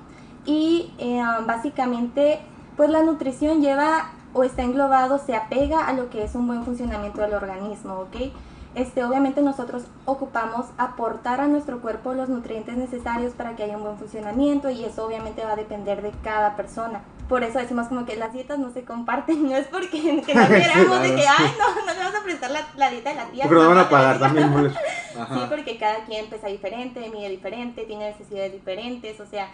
y 0.44 0.92
eh, 0.98 1.22
básicamente 1.46 2.40
pues 2.76 2.90
la 2.90 3.04
nutrición 3.04 3.60
lleva 3.60 4.10
o 4.34 4.44
está 4.44 4.62
englobado, 4.62 5.18
se 5.18 5.34
apega 5.34 5.86
a 5.86 5.92
lo 5.92 6.10
que 6.10 6.24
es 6.24 6.34
un 6.34 6.46
buen 6.46 6.64
funcionamiento 6.64 7.20
del 7.20 7.34
organismo, 7.34 7.94
¿ok? 8.00 8.32
Este, 8.74 9.04
obviamente 9.04 9.42
nosotros 9.42 9.82
ocupamos 10.06 10.66
aportar 10.78 11.40
a 11.40 11.46
nuestro 11.46 11.82
cuerpo 11.82 12.14
los 12.14 12.30
nutrientes 12.30 12.74
necesarios 12.78 13.34
para 13.34 13.54
que 13.54 13.64
haya 13.64 13.76
un 13.76 13.82
buen 13.82 13.98
funcionamiento 13.98 14.70
y 14.70 14.84
eso 14.84 15.04
obviamente 15.04 15.44
va 15.44 15.52
a 15.52 15.56
depender 15.56 16.00
de 16.00 16.10
cada 16.24 16.56
persona. 16.56 17.02
Por 17.28 17.44
eso 17.44 17.58
decimos 17.58 17.88
como 17.88 18.06
que 18.06 18.16
las 18.16 18.32
dietas 18.32 18.58
no 18.58 18.70
se 18.70 18.84
comparten, 18.84 19.42
no 19.48 19.56
es 19.56 19.66
porque 19.66 20.22
que 20.22 20.34
no 20.34 20.48
queramos 20.48 21.02
de 21.02 21.14
que, 21.14 21.26
ay, 21.26 21.52
no, 21.58 21.86
no 21.86 21.92
le 21.92 21.98
vas 21.98 22.14
a 22.14 22.24
prestar 22.24 22.50
la, 22.50 22.60
la 22.76 22.90
dieta 22.90 23.10
de 23.10 23.16
la 23.16 23.26
tía. 23.26 23.44
Porque 23.44 23.62
lo 23.62 23.68
van 23.68 23.78
a 23.78 23.88
pagar 23.90 24.18
de 24.18 24.20
la 24.20 24.32
tía". 24.32 24.42
también. 24.42 24.74
Sí, 25.12 25.40
porque 25.50 25.76
cada 25.76 26.06
quien 26.06 26.30
pesa 26.30 26.46
diferente, 26.46 27.06
mide 27.10 27.28
diferente, 27.28 27.84
tiene 27.84 28.10
necesidades 28.10 28.52
diferentes, 28.52 29.20
o 29.20 29.26
sea... 29.26 29.48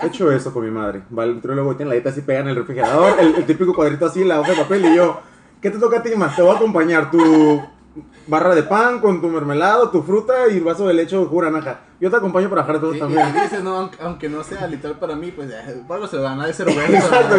He 0.00 0.06
hecho 0.06 0.30
eso 0.32 0.52
con 0.52 0.64
mi 0.64 0.70
madre. 0.70 1.02
Va 1.16 1.24
al 1.24 1.34
nutriólogo 1.34 1.72
y 1.72 1.76
tiene 1.76 1.90
la 1.90 1.94
dieta 1.94 2.10
así 2.10 2.20
pega 2.22 2.40
en 2.40 2.48
el 2.48 2.56
refrigerador, 2.56 3.18
el, 3.20 3.34
el 3.36 3.44
típico 3.46 3.74
cuadrito 3.74 4.06
así, 4.06 4.24
la 4.24 4.40
hoja 4.40 4.50
de 4.52 4.56
papel 4.56 4.84
y 4.86 4.96
yo, 4.96 5.20
¿qué 5.60 5.70
te 5.70 5.78
toca 5.78 5.98
a 5.98 6.02
ti 6.02 6.14
más? 6.16 6.36
Te 6.36 6.42
voy 6.42 6.52
a 6.52 6.56
acompañar 6.56 7.10
tu 7.10 7.62
barra 8.26 8.54
de 8.54 8.62
pan 8.62 9.00
con 9.00 9.20
tu 9.20 9.28
mermelado, 9.28 9.90
tu 9.90 10.02
fruta 10.02 10.48
y 10.48 10.60
vaso 10.60 10.86
de 10.86 10.94
leche 10.94 11.16
o 11.16 11.26
de 11.26 11.50
naranja. 11.50 11.80
Yo 12.00 12.10
te 12.10 12.16
acompaño 12.16 12.48
para 12.48 12.62
bajar 12.62 12.80
todo 12.80 12.92
Y, 12.94 12.96
y 12.96 13.00
también. 13.00 13.32
dices, 13.34 13.62
no, 13.64 13.76
aunque, 13.76 13.98
aunque 14.00 14.28
no 14.28 14.44
sea 14.44 14.66
literal 14.66 14.98
para 14.98 15.16
mí, 15.16 15.32
pues 15.32 15.50
eh, 15.50 15.82
algo 15.88 16.06
se 16.06 16.18
van 16.18 16.40
a 16.40 16.46
bueno. 16.74 16.94
Exacto. 16.96 17.36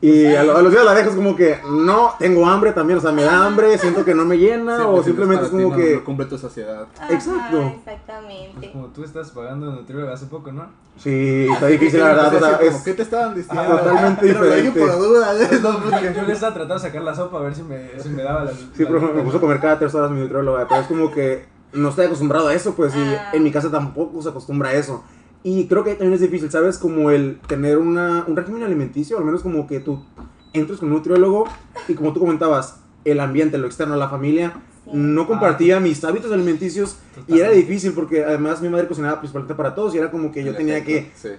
Y 0.00 0.26
a, 0.34 0.42
lo- 0.44 0.56
a 0.56 0.60
los 0.62 0.70
días 0.70 0.84
la 0.84 0.92
dejas 0.94 1.14
como 1.14 1.34
que, 1.34 1.58
no, 1.70 2.12
tengo 2.18 2.46
hambre 2.46 2.72
también, 2.72 2.98
o 2.98 3.00
sea, 3.02 3.10
me 3.12 3.22
da 3.22 3.46
hambre, 3.46 3.78
siento 3.78 4.04
que 4.04 4.14
no 4.14 4.24
me 4.26 4.36
llena, 4.36 4.76
Sí, 4.76 4.82
o 4.82 4.90
pues, 4.92 5.04
si 5.04 5.10
simplemente 5.10 5.44
es 5.44 5.50
ti, 5.50 5.56
como 5.56 5.70
no- 5.70 5.76
que... 5.76 5.94
No 5.96 6.04
cumple 6.04 6.26
tu 6.26 6.36
saciedad. 6.36 6.86
Ajá, 6.98 7.12
Exacto. 7.14 7.62
Exactamente. 7.78 8.54
Pues 8.58 8.70
como 8.72 8.86
tú 8.88 9.02
estás 9.04 9.30
pagando 9.30 9.70
nutriólogo 9.72 10.12
hace 10.12 10.26
poco, 10.26 10.52
¿no? 10.52 10.66
Sí, 10.98 11.46
está 11.50 11.66
difícil 11.68 12.00
la 12.00 12.06
verdad, 12.14 12.34
o 12.34 12.38
sea, 12.38 12.58
Como, 12.58 12.70
es... 12.70 12.76
¿Qué 12.82 12.92
te 12.94 13.02
estaban 13.02 13.34
diciendo? 13.34 13.62
totalmente 13.64 14.20
Pero 14.26 14.44
diferente. 14.44 14.80
por 14.80 14.98
duda, 14.98 15.34
¿eh? 15.42 15.48
No, 15.62 15.80
porque- 15.90 16.12
Yo 16.14 16.22
le 16.22 16.32
estaba 16.32 16.52
tratando 16.52 16.74
de 16.74 16.80
sacar 16.80 17.02
la 17.02 17.14
sopa 17.14 17.38
a 17.38 17.42
ver 17.42 17.54
si 17.54 17.62
me, 17.62 17.90
si 18.00 18.08
me 18.10 18.22
daba 18.22 18.44
la. 18.44 18.50
Sí, 18.52 18.84
por 18.84 18.96
ejemplo, 18.96 19.14
me 19.14 19.22
puso 19.22 19.38
a 19.38 19.40
comer 19.40 19.60
cada 19.60 19.78
tres 19.78 19.94
horas 19.94 20.10
mi 20.10 20.20
nutrióloga, 20.20 20.66
pero 20.68 20.80
es 20.82 20.86
como 20.86 21.10
que 21.10 21.46
no 21.72 21.88
estoy 21.88 22.06
acostumbrado 22.06 22.48
a 22.48 22.54
eso, 22.54 22.74
pues, 22.74 22.94
y 22.94 22.98
Ah. 23.00 23.30
en 23.32 23.42
mi 23.42 23.50
casa 23.50 23.70
tampoco 23.70 24.20
se 24.22 24.28
acostumbra 24.28 24.68
a 24.68 24.72
eso. 24.74 25.02
Y 25.44 25.66
creo 25.68 25.84
que 25.84 25.90
ahí 25.90 25.96
también 25.96 26.14
es 26.14 26.20
difícil, 26.22 26.50
¿sabes? 26.50 26.78
Como 26.78 27.10
el 27.10 27.38
tener 27.46 27.78
una, 27.78 28.24
un 28.26 28.34
régimen 28.34 28.62
alimenticio, 28.64 29.18
al 29.18 29.24
menos 29.24 29.42
como 29.42 29.66
que 29.66 29.78
tú 29.78 30.02
entres 30.54 30.78
con 30.80 30.88
un 30.88 30.94
nutriólogo 30.96 31.44
y 31.86 31.94
como 31.94 32.12
tú 32.12 32.18
comentabas, 32.20 32.80
el 33.04 33.20
ambiente, 33.20 33.58
lo 33.58 33.66
externo, 33.66 33.94
la 33.96 34.08
familia, 34.08 34.54
Sí. 34.84 34.90
no 34.92 35.26
compartía 35.26 35.80
mis 35.80 36.04
hábitos 36.04 36.30
alimenticios 36.30 36.98
y 37.26 37.38
era 37.40 37.50
difícil 37.50 37.92
porque 37.94 38.22
además 38.22 38.60
mi 38.60 38.68
madre 38.68 38.86
cocinaba 38.86 39.18
principalmente 39.18 39.54
para 39.54 39.74
todos 39.74 39.94
y 39.94 39.98
era 39.98 40.10
como 40.10 40.30
que 40.30 40.44
yo 40.44 40.54
tenía 40.54 40.84
que 40.84 41.10
Sí. 41.14 41.30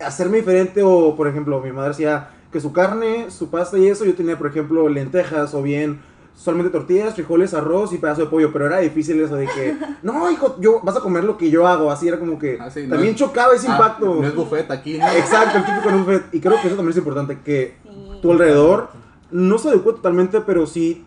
hacerme 0.00 0.38
diferente 0.38 0.82
o 0.82 1.14
por 1.14 1.28
ejemplo 1.28 1.60
mi 1.60 1.70
madre 1.70 1.90
hacía 1.90 2.30
que 2.50 2.60
su 2.60 2.72
carne, 2.72 3.30
su 3.30 3.50
pasta 3.50 3.76
y 3.76 3.88
eso, 3.88 4.06
yo 4.06 4.14
tenía 4.14 4.38
por 4.38 4.46
ejemplo 4.46 4.88
lentejas 4.88 5.52
o 5.52 5.62
bien 5.62 6.00
solamente 6.36 6.70
tortillas, 6.70 7.14
frijoles, 7.14 7.54
arroz 7.54 7.92
y 7.92 7.98
pedazo 7.98 8.22
de 8.22 8.26
pollo, 8.26 8.52
pero 8.52 8.66
era 8.66 8.78
difícil 8.78 9.20
eso 9.22 9.36
de 9.36 9.46
que, 9.46 9.76
no 10.02 10.30
hijo, 10.30 10.56
yo 10.60 10.80
vas 10.82 10.96
a 10.96 11.00
comer 11.00 11.24
lo 11.24 11.36
que 11.38 11.48
yo 11.50 11.66
hago, 11.66 11.90
así 11.90 12.08
era 12.08 12.18
como 12.18 12.38
que 12.38 12.58
Ah, 12.60 12.70
sí, 12.70 12.84
no 12.84 12.90
también 12.90 13.14
es- 13.14 13.18
chocaba 13.20 13.54
ese 13.54 13.68
Ah, 13.68 13.72
impacto. 13.72 14.14
No 14.20 14.26
es 14.26 14.34
buffet 14.34 14.70
aquí, 14.70 14.98
¿no? 14.98 15.06
Exacto, 15.08 15.58
el 15.58 15.64
típico 15.64 15.90
no 15.90 15.98
buffet. 15.98 16.24
y 16.32 16.40
creo 16.40 16.60
que 16.60 16.66
eso 16.66 16.76
también 16.76 16.90
es 16.92 16.96
importante 16.98 17.38
que 17.40 17.76
Sí. 17.82 18.18
tu 18.20 18.32
alrededor 18.32 18.90
no 19.30 19.58
se 19.58 19.68
adecue 19.68 19.92
totalmente, 19.94 20.40
pero 20.40 20.66
sí 20.66 21.06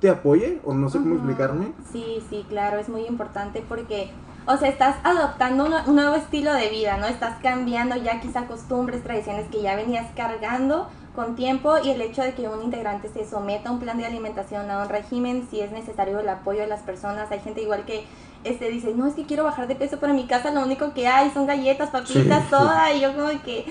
te 0.00 0.08
apoye 0.10 0.60
o 0.64 0.74
no 0.74 0.88
sé 0.90 0.98
cómo 0.98 1.14
Ujú. 1.14 1.24
explicarme. 1.24 1.72
Sí, 1.92 2.18
sí, 2.28 2.44
claro, 2.48 2.78
es 2.78 2.88
muy 2.88 3.04
importante 3.06 3.64
porque, 3.68 4.10
o 4.46 4.56
sea, 4.56 4.68
estás 4.68 4.96
adoptando 5.04 5.64
un, 5.66 5.72
un 5.86 5.94
nuevo 5.94 6.14
estilo 6.16 6.52
de 6.54 6.70
vida, 6.70 6.96
¿no? 6.96 7.06
Estás 7.06 7.38
cambiando 7.42 7.94
ya 7.96 8.20
quizá 8.20 8.46
costumbres, 8.46 9.02
tradiciones 9.04 9.46
que 9.50 9.62
ya 9.62 9.76
venías 9.76 10.06
cargando 10.16 10.88
con 11.14 11.36
tiempo 11.36 11.74
y 11.82 11.90
el 11.90 12.00
hecho 12.00 12.22
de 12.22 12.32
que 12.34 12.48
un 12.48 12.62
integrante 12.62 13.08
se 13.08 13.28
someta 13.28 13.68
a 13.68 13.72
un 13.72 13.80
plan 13.80 13.98
de 13.98 14.06
alimentación, 14.06 14.70
a 14.70 14.82
un 14.82 14.88
régimen, 14.88 15.46
si 15.50 15.60
es 15.60 15.70
necesario 15.70 16.18
el 16.20 16.28
apoyo 16.28 16.60
de 16.60 16.66
las 16.66 16.80
personas. 16.80 17.30
Hay 17.30 17.40
gente 17.40 17.60
igual 17.62 17.84
que 17.84 18.04
este 18.44 18.70
dice, 18.70 18.94
no, 18.94 19.06
es 19.06 19.14
que 19.14 19.24
quiero 19.26 19.44
bajar 19.44 19.68
de 19.68 19.74
peso, 19.76 19.98
pero 20.00 20.10
en 20.12 20.16
mi 20.16 20.26
casa 20.26 20.50
lo 20.50 20.62
único 20.62 20.94
que 20.94 21.06
hay 21.06 21.30
son 21.30 21.46
galletas, 21.46 21.90
papitas, 21.90 22.42
Sí. 22.44 22.50
soda, 22.50 22.92
y 22.92 23.00
yo 23.00 23.14
como 23.14 23.28
que, 23.42 23.66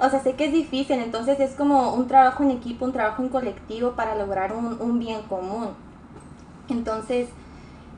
o 0.00 0.08
sea, 0.08 0.20
sé 0.20 0.34
que 0.34 0.46
es 0.46 0.52
difícil, 0.52 0.98
entonces 1.00 1.38
es 1.38 1.52
como 1.52 1.92
un 1.94 2.08
trabajo 2.08 2.42
en 2.42 2.50
equipo, 2.50 2.84
un 2.86 2.92
trabajo 2.92 3.22
en 3.22 3.28
colectivo 3.28 3.92
para 3.92 4.14
lograr 4.16 4.52
un, 4.52 4.80
un 4.80 4.98
bien 4.98 5.22
común. 5.22 5.68
Entonces, 6.68 7.28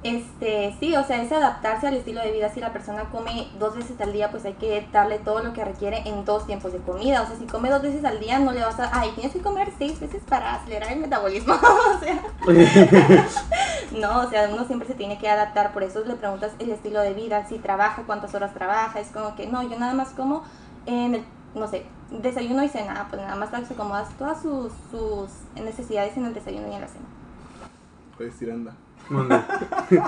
este, 0.05 0.77
sí, 0.79 0.95
o 0.95 1.03
sea, 1.03 1.21
es 1.21 1.33
adaptarse 1.33 1.89
al 1.89 1.95
estilo 1.95 2.21
de 2.21 2.31
vida. 2.31 2.49
Si 2.51 2.61
la 2.61 2.73
persona 2.73 3.11
come 3.11 3.49
dos 3.59 3.77
veces 3.77 4.01
al 4.01 4.13
día, 4.13 4.31
pues 4.31 4.45
hay 4.45 4.53
que 4.53 4.87
darle 4.93 5.19
todo 5.19 5.43
lo 5.43 5.53
que 5.53 5.65
requiere 5.65 6.03
en 6.07 6.25
dos 6.25 6.47
tiempos 6.47 6.73
de 6.73 6.79
comida. 6.79 7.23
O 7.23 7.27
sea, 7.27 7.37
si 7.37 7.47
come 7.47 7.69
dos 7.69 7.83
veces 7.83 8.05
al 8.05 8.21
día, 8.21 8.39
no 8.39 8.53
le 8.53 8.61
vas 8.61 8.79
a, 8.79 8.91
ay, 8.93 9.11
tienes 9.17 9.33
que 9.33 9.41
comer 9.41 9.73
seis 9.77 9.99
veces 9.99 10.23
para 10.29 10.55
acelerar 10.55 10.93
el 10.93 11.01
metabolismo. 11.01 11.55
o 11.97 11.99
sea, 11.99 12.23
no, 13.93 14.21
o 14.21 14.31
sea, 14.31 14.49
uno 14.53 14.65
siempre 14.67 14.87
se 14.87 14.95
tiene 14.95 15.19
que 15.19 15.29
adaptar. 15.29 15.73
Por 15.73 15.83
eso 15.83 16.05
le 16.05 16.15
preguntas 16.15 16.53
el 16.61 16.71
estilo 16.71 17.01
de 17.01 17.15
vida, 17.15 17.47
si 17.49 17.59
trabaja, 17.59 18.05
cuántas 18.07 18.33
horas 18.35 18.55
trabaja. 18.55 19.01
Es 19.01 19.09
como 19.09 19.35
que, 19.35 19.49
no, 19.49 19.65
yo 19.65 19.79
nada 19.81 19.95
más 19.95 20.11
como 20.11 20.45
en 20.87 21.17
el, 21.17 21.25
no 21.57 21.67
sé, 21.67 21.85
desayuno 22.13 22.63
y 22.63 22.69
cena. 22.69 23.09
Pues 23.11 23.21
nada 23.21 23.35
más 23.35 23.51
se 23.51 23.75
acomodas 23.75 24.17
todas 24.17 24.41
sus, 24.41 24.73
sus 24.93 25.29
necesidades 25.61 26.17
en 26.17 26.27
el 26.27 26.35
desayuno 26.35 26.69
y 26.69 26.75
en 26.75 26.83
la 26.83 26.89
cena. 26.89 27.07
Puedes 28.17 28.41
ir, 28.41 28.53
anda. 28.53 28.77
Mande. 29.11 29.39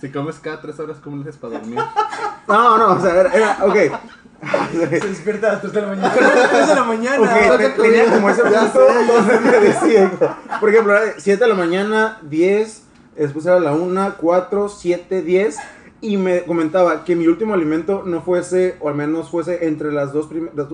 Si 0.00 0.10
comes 0.10 0.40
cada 0.40 0.60
tres 0.60 0.80
horas, 0.80 0.96
¿cómo 1.02 1.16
le 1.18 1.22
haces 1.22 1.36
para 1.36 1.60
dormir? 1.60 1.78
No, 2.48 2.76
no, 2.76 2.94
o 2.94 3.00
sea, 3.00 3.20
era, 3.20 3.32
era- 3.32 3.58
ok. 3.64 3.76
Se 4.72 4.86
despierta 5.08 5.50
a 5.50 5.52
las 5.52 5.60
3 5.60 5.72
de 5.74 5.80
la 5.80 5.86
mañana. 5.86 6.12
3 6.50 6.68
de 6.68 6.74
la 6.74 6.82
mañana. 6.84 7.22
Ok, 7.22 7.58
te- 7.58 7.70
tenía 7.70 8.04
como 8.12 8.28
ese 8.30 8.42
donde 8.42 9.40
me 9.40 9.58
decía, 9.60 10.10
por 10.58 10.68
ejemplo, 10.70 10.92
era 10.96 11.04
de 11.04 11.14
7 11.20 11.44
de 11.44 11.48
la 11.48 11.54
mañana, 11.54 12.18
10, 12.22 12.82
después 13.14 13.46
era 13.46 13.60
la 13.60 13.74
1, 13.74 14.14
4, 14.20 14.68
7, 14.68 15.22
10, 15.22 15.56
y 16.00 16.16
me 16.16 16.42
comentaba 16.46 17.04
que 17.04 17.14
mi 17.14 17.28
último 17.28 17.54
alimento 17.54 18.02
no 18.04 18.22
fuese, 18.22 18.76
o 18.80 18.88
al 18.88 18.96
menos 18.96 19.30
fuese 19.30 19.68
entre 19.68 19.92
las 19.92 20.12
dos, 20.12 20.26
prim- 20.26 20.50
las 20.56 20.66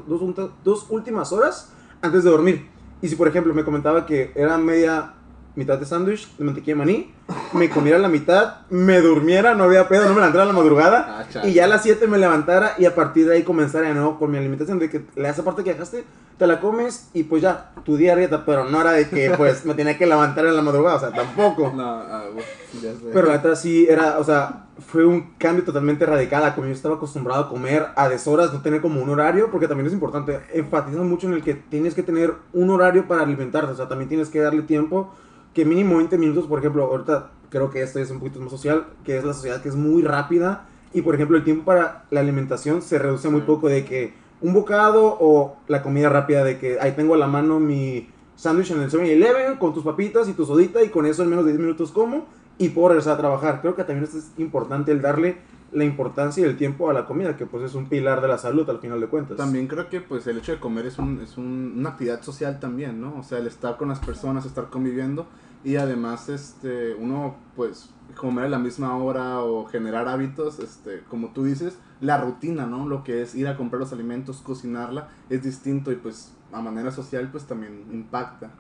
dos 0.65 0.87
últimas 0.89 1.33
horas 1.33 1.71
antes 2.01 2.25
de 2.25 2.31
dormir. 2.31 2.71
Y 3.03 3.09
si, 3.09 3.17
por 3.17 3.29
ejemplo, 3.29 3.53
me 3.53 3.63
comentaba 3.65 4.07
que 4.07 4.33
era 4.35 4.57
media 4.57 5.13
mitad 5.57 5.79
de 5.79 5.87
sándwich 5.87 6.29
de 6.37 6.45
mantequilla 6.45 6.75
de 6.75 6.79
maní, 6.79 7.15
me 7.53 7.69
comiera 7.69 7.99
la 7.99 8.09
mitad, 8.09 8.59
me 8.71 9.01
durmiera, 9.01 9.55
no 9.55 9.65
había 9.65 9.89
pedo, 9.89 10.05
no 10.05 10.11
me 10.11 10.17
levantara 10.17 10.45
a 10.45 10.47
la 10.47 10.53
madrugada, 10.53 11.27
Ah, 11.35 11.47
y 11.47 11.53
ya 11.53 11.65
a 11.65 11.69
las 11.69 11.83
7 11.83 12.07
me 12.07 12.19
levantara 12.19 12.75
y 12.79 12.85
a 12.85 12.95
partir 12.95 13.27
de 13.27 13.35
ahí 13.35 13.43
comenzara 13.43 13.89
de 13.89 13.95
nuevo 13.95 14.19
con 14.19 14.31
mi 14.31 14.39
alimentación, 14.39 14.79
de 14.79 14.89
que 14.89 15.05
la 15.17 15.31
esa 15.31 15.45
parte 15.45 15.65
que 15.65 15.73
dejaste, 15.73 16.05
te 16.39 16.47
la 16.47 16.61
comes 16.61 17.09
y 17.15 17.25
pues 17.25 17.43
ya, 17.43 17.73
tu 17.85 17.97
dieta, 17.97 18.45
pero 18.45 18.65
no 18.65 18.81
era 18.81 18.93
de 18.93 19.09
que 19.09 19.33
pues 19.37 19.65
me 19.65 19.75
tenía 19.75 19.99
que 19.99 20.07
levantar 20.07 20.47
en 20.47 20.55
la 20.55 20.63
madrugada, 20.63 20.97
o 20.97 21.01
sea, 21.01 21.11
tampoco. 21.11 21.73
No, 21.75 21.83
ah, 21.83 22.25
bueno, 22.33 22.49
ya 22.75 22.93
sé. 22.93 23.11
Pero 23.13 23.27
la 23.27 23.33
neta 23.35 23.57
sí 23.57 23.87
era, 23.89 24.19
o 24.19 24.25
sea, 24.25 24.67
fue 24.87 25.05
un 25.05 25.33
cambio 25.39 25.65
totalmente 25.65 26.07
radical 26.07 26.55
como 26.55 26.69
yo 26.69 26.73
estaba 26.73 26.95
acostumbrado 26.95 27.45
a 27.45 27.49
comer 27.49 27.87
a 27.97 28.09
deshoras, 28.09 28.53
no 28.53 28.63
tener 28.63 28.81
como 28.81 29.03
un 29.03 29.11
horario, 29.11 29.51
porque 29.51 29.67
también 29.67 29.89
es 29.89 29.93
importante, 29.93 30.39
enfatizan 30.55 31.09
mucho 31.09 31.27
en 31.27 31.35
el 31.35 31.43
que 31.43 31.55
tienes 31.55 31.95
que 31.95 32.05
tener 32.05 32.35
un 32.53 32.71
horario 32.71 33.09
para 33.09 33.23
alimentarte, 33.23 33.73
o 33.73 33.77
sea, 33.77 33.89
también 33.89 34.09
tienes 34.09 34.29
que 34.29 34.39
darle 34.39 34.63
tiempo, 34.63 35.13
que 35.59 35.65
mínimo 35.65 35.97
20 35.97 36.19
minutos, 36.19 36.47
por 36.47 36.61
ejemplo, 36.61 36.85
ahorita 36.85 37.33
creo 37.51 37.69
que 37.69 37.83
esto 37.83 37.99
es 37.99 38.13
un 38.13 38.21
poquito 38.21 38.39
más 38.39 38.53
social, 38.53 38.87
que 39.03 39.19
es 39.19 39.25
la 39.25 39.35
sociedad 39.35 39.61
que 39.61 39.69
es 39.69 39.75
muy 39.75 40.03
rápida, 40.03 40.69
y 40.95 41.03
por 41.03 41.17
ejemplo 41.17 41.37
el 41.37 41.43
tiempo 41.43 41.65
para 41.65 42.05
la 42.13 42.21
alimentación 42.21 42.81
se 42.81 42.97
reduce 42.97 43.29
muy 43.29 43.41
poco 43.41 43.69
de 43.69 43.85
que 43.85 44.15
un 44.41 44.55
bocado 44.55 45.17
o 45.19 45.57
la 45.67 45.83
comida 45.83 46.11
rápida 46.11 46.45
de 46.45 46.61
que 46.61 46.79
ahí 46.79 46.93
tengo 46.93 47.15
a 47.15 47.17
la 47.17 47.27
mano 47.27 47.59
mi 47.59 48.09
sándwich 48.37 48.71
en 48.71 48.83
el 48.83 48.89
7-Eleven 48.89 49.59
con 49.59 49.75
tus 49.75 49.83
papitas 49.83 50.29
y 50.29 50.33
tu 50.33 50.47
sodita 50.47 50.81
y 50.85 50.91
con 50.91 51.07
eso 51.07 51.25
en 51.25 51.31
menos 51.31 51.45
de 51.45 51.51
10 51.51 51.61
minutos 51.61 51.91
como 51.91 52.27
y 52.57 52.69
puedo 52.69 52.91
regresar 52.91 53.15
a 53.15 53.19
trabajar. 53.19 53.61
Creo 53.61 53.75
que 53.75 53.83
también 53.83 54.05
es 54.05 54.31
importante 54.39 54.93
el 54.93 55.03
darle 55.03 55.39
la 55.73 55.85
importancia 55.85 56.41
y 56.43 56.49
el 56.49 56.57
tiempo 56.57 56.89
a 56.89 56.93
la 56.95 57.05
comida, 57.05 57.37
que 57.37 57.45
pues 57.47 57.63
es 57.65 57.75
un 57.75 57.89
pilar 57.89 58.21
de 58.23 58.29
la 58.29 58.39
salud 58.39 58.69
al 58.71 58.79
final 58.79 59.01
de 59.01 59.07
cuentas. 59.09 59.37
También 59.37 59.67
creo 59.67 59.89
que 59.89 60.01
pues 60.01 60.27
el 60.27 60.39
hecho 60.39 60.53
de 60.53 60.59
comer 60.61 60.87
es, 60.87 60.99
un, 60.99 61.21
es 61.21 61.37
un- 61.37 61.75
una 61.77 61.91
actividad 61.91 62.23
social 62.23 62.59
también, 62.59 63.01
¿no? 63.01 63.19
O 63.19 63.23
sea, 63.23 63.39
el 63.39 63.47
estar 63.47 63.77
con 63.77 63.89
las 63.89 63.99
personas, 64.01 64.47
estar 64.47 64.71
conviviendo 64.71 65.27
y 65.65 65.77
además 65.77 66.29
este 66.29 66.95
uno 66.95 67.35
pues 67.57 67.91
comer 68.17 68.45
a 68.47 68.49
la 68.49 68.59
misma 68.59 68.97
hora 68.97 69.41
o 69.43 69.67
generar 69.67 70.09
hábitos, 70.09 70.59
este 70.61 71.03
como 71.11 71.29
tú 71.33 71.45
dices, 71.45 71.77
la 72.01 72.17
rutina, 72.19 72.65
¿no? 72.65 72.89
Lo 72.89 73.05
que 73.05 73.21
es 73.23 73.35
ir 73.35 73.47
a 73.49 73.57
comprar 73.57 73.81
los 73.81 73.93
alimentos, 73.93 74.41
cocinarla 74.41 75.09
es 75.29 75.43
distinto 75.43 75.93
y 75.93 75.97
pues 75.97 76.33
a 76.53 76.63
manera 76.63 76.91
social 76.93 77.29
pues 77.31 77.45
también 77.45 77.85
impacta. 77.93 78.51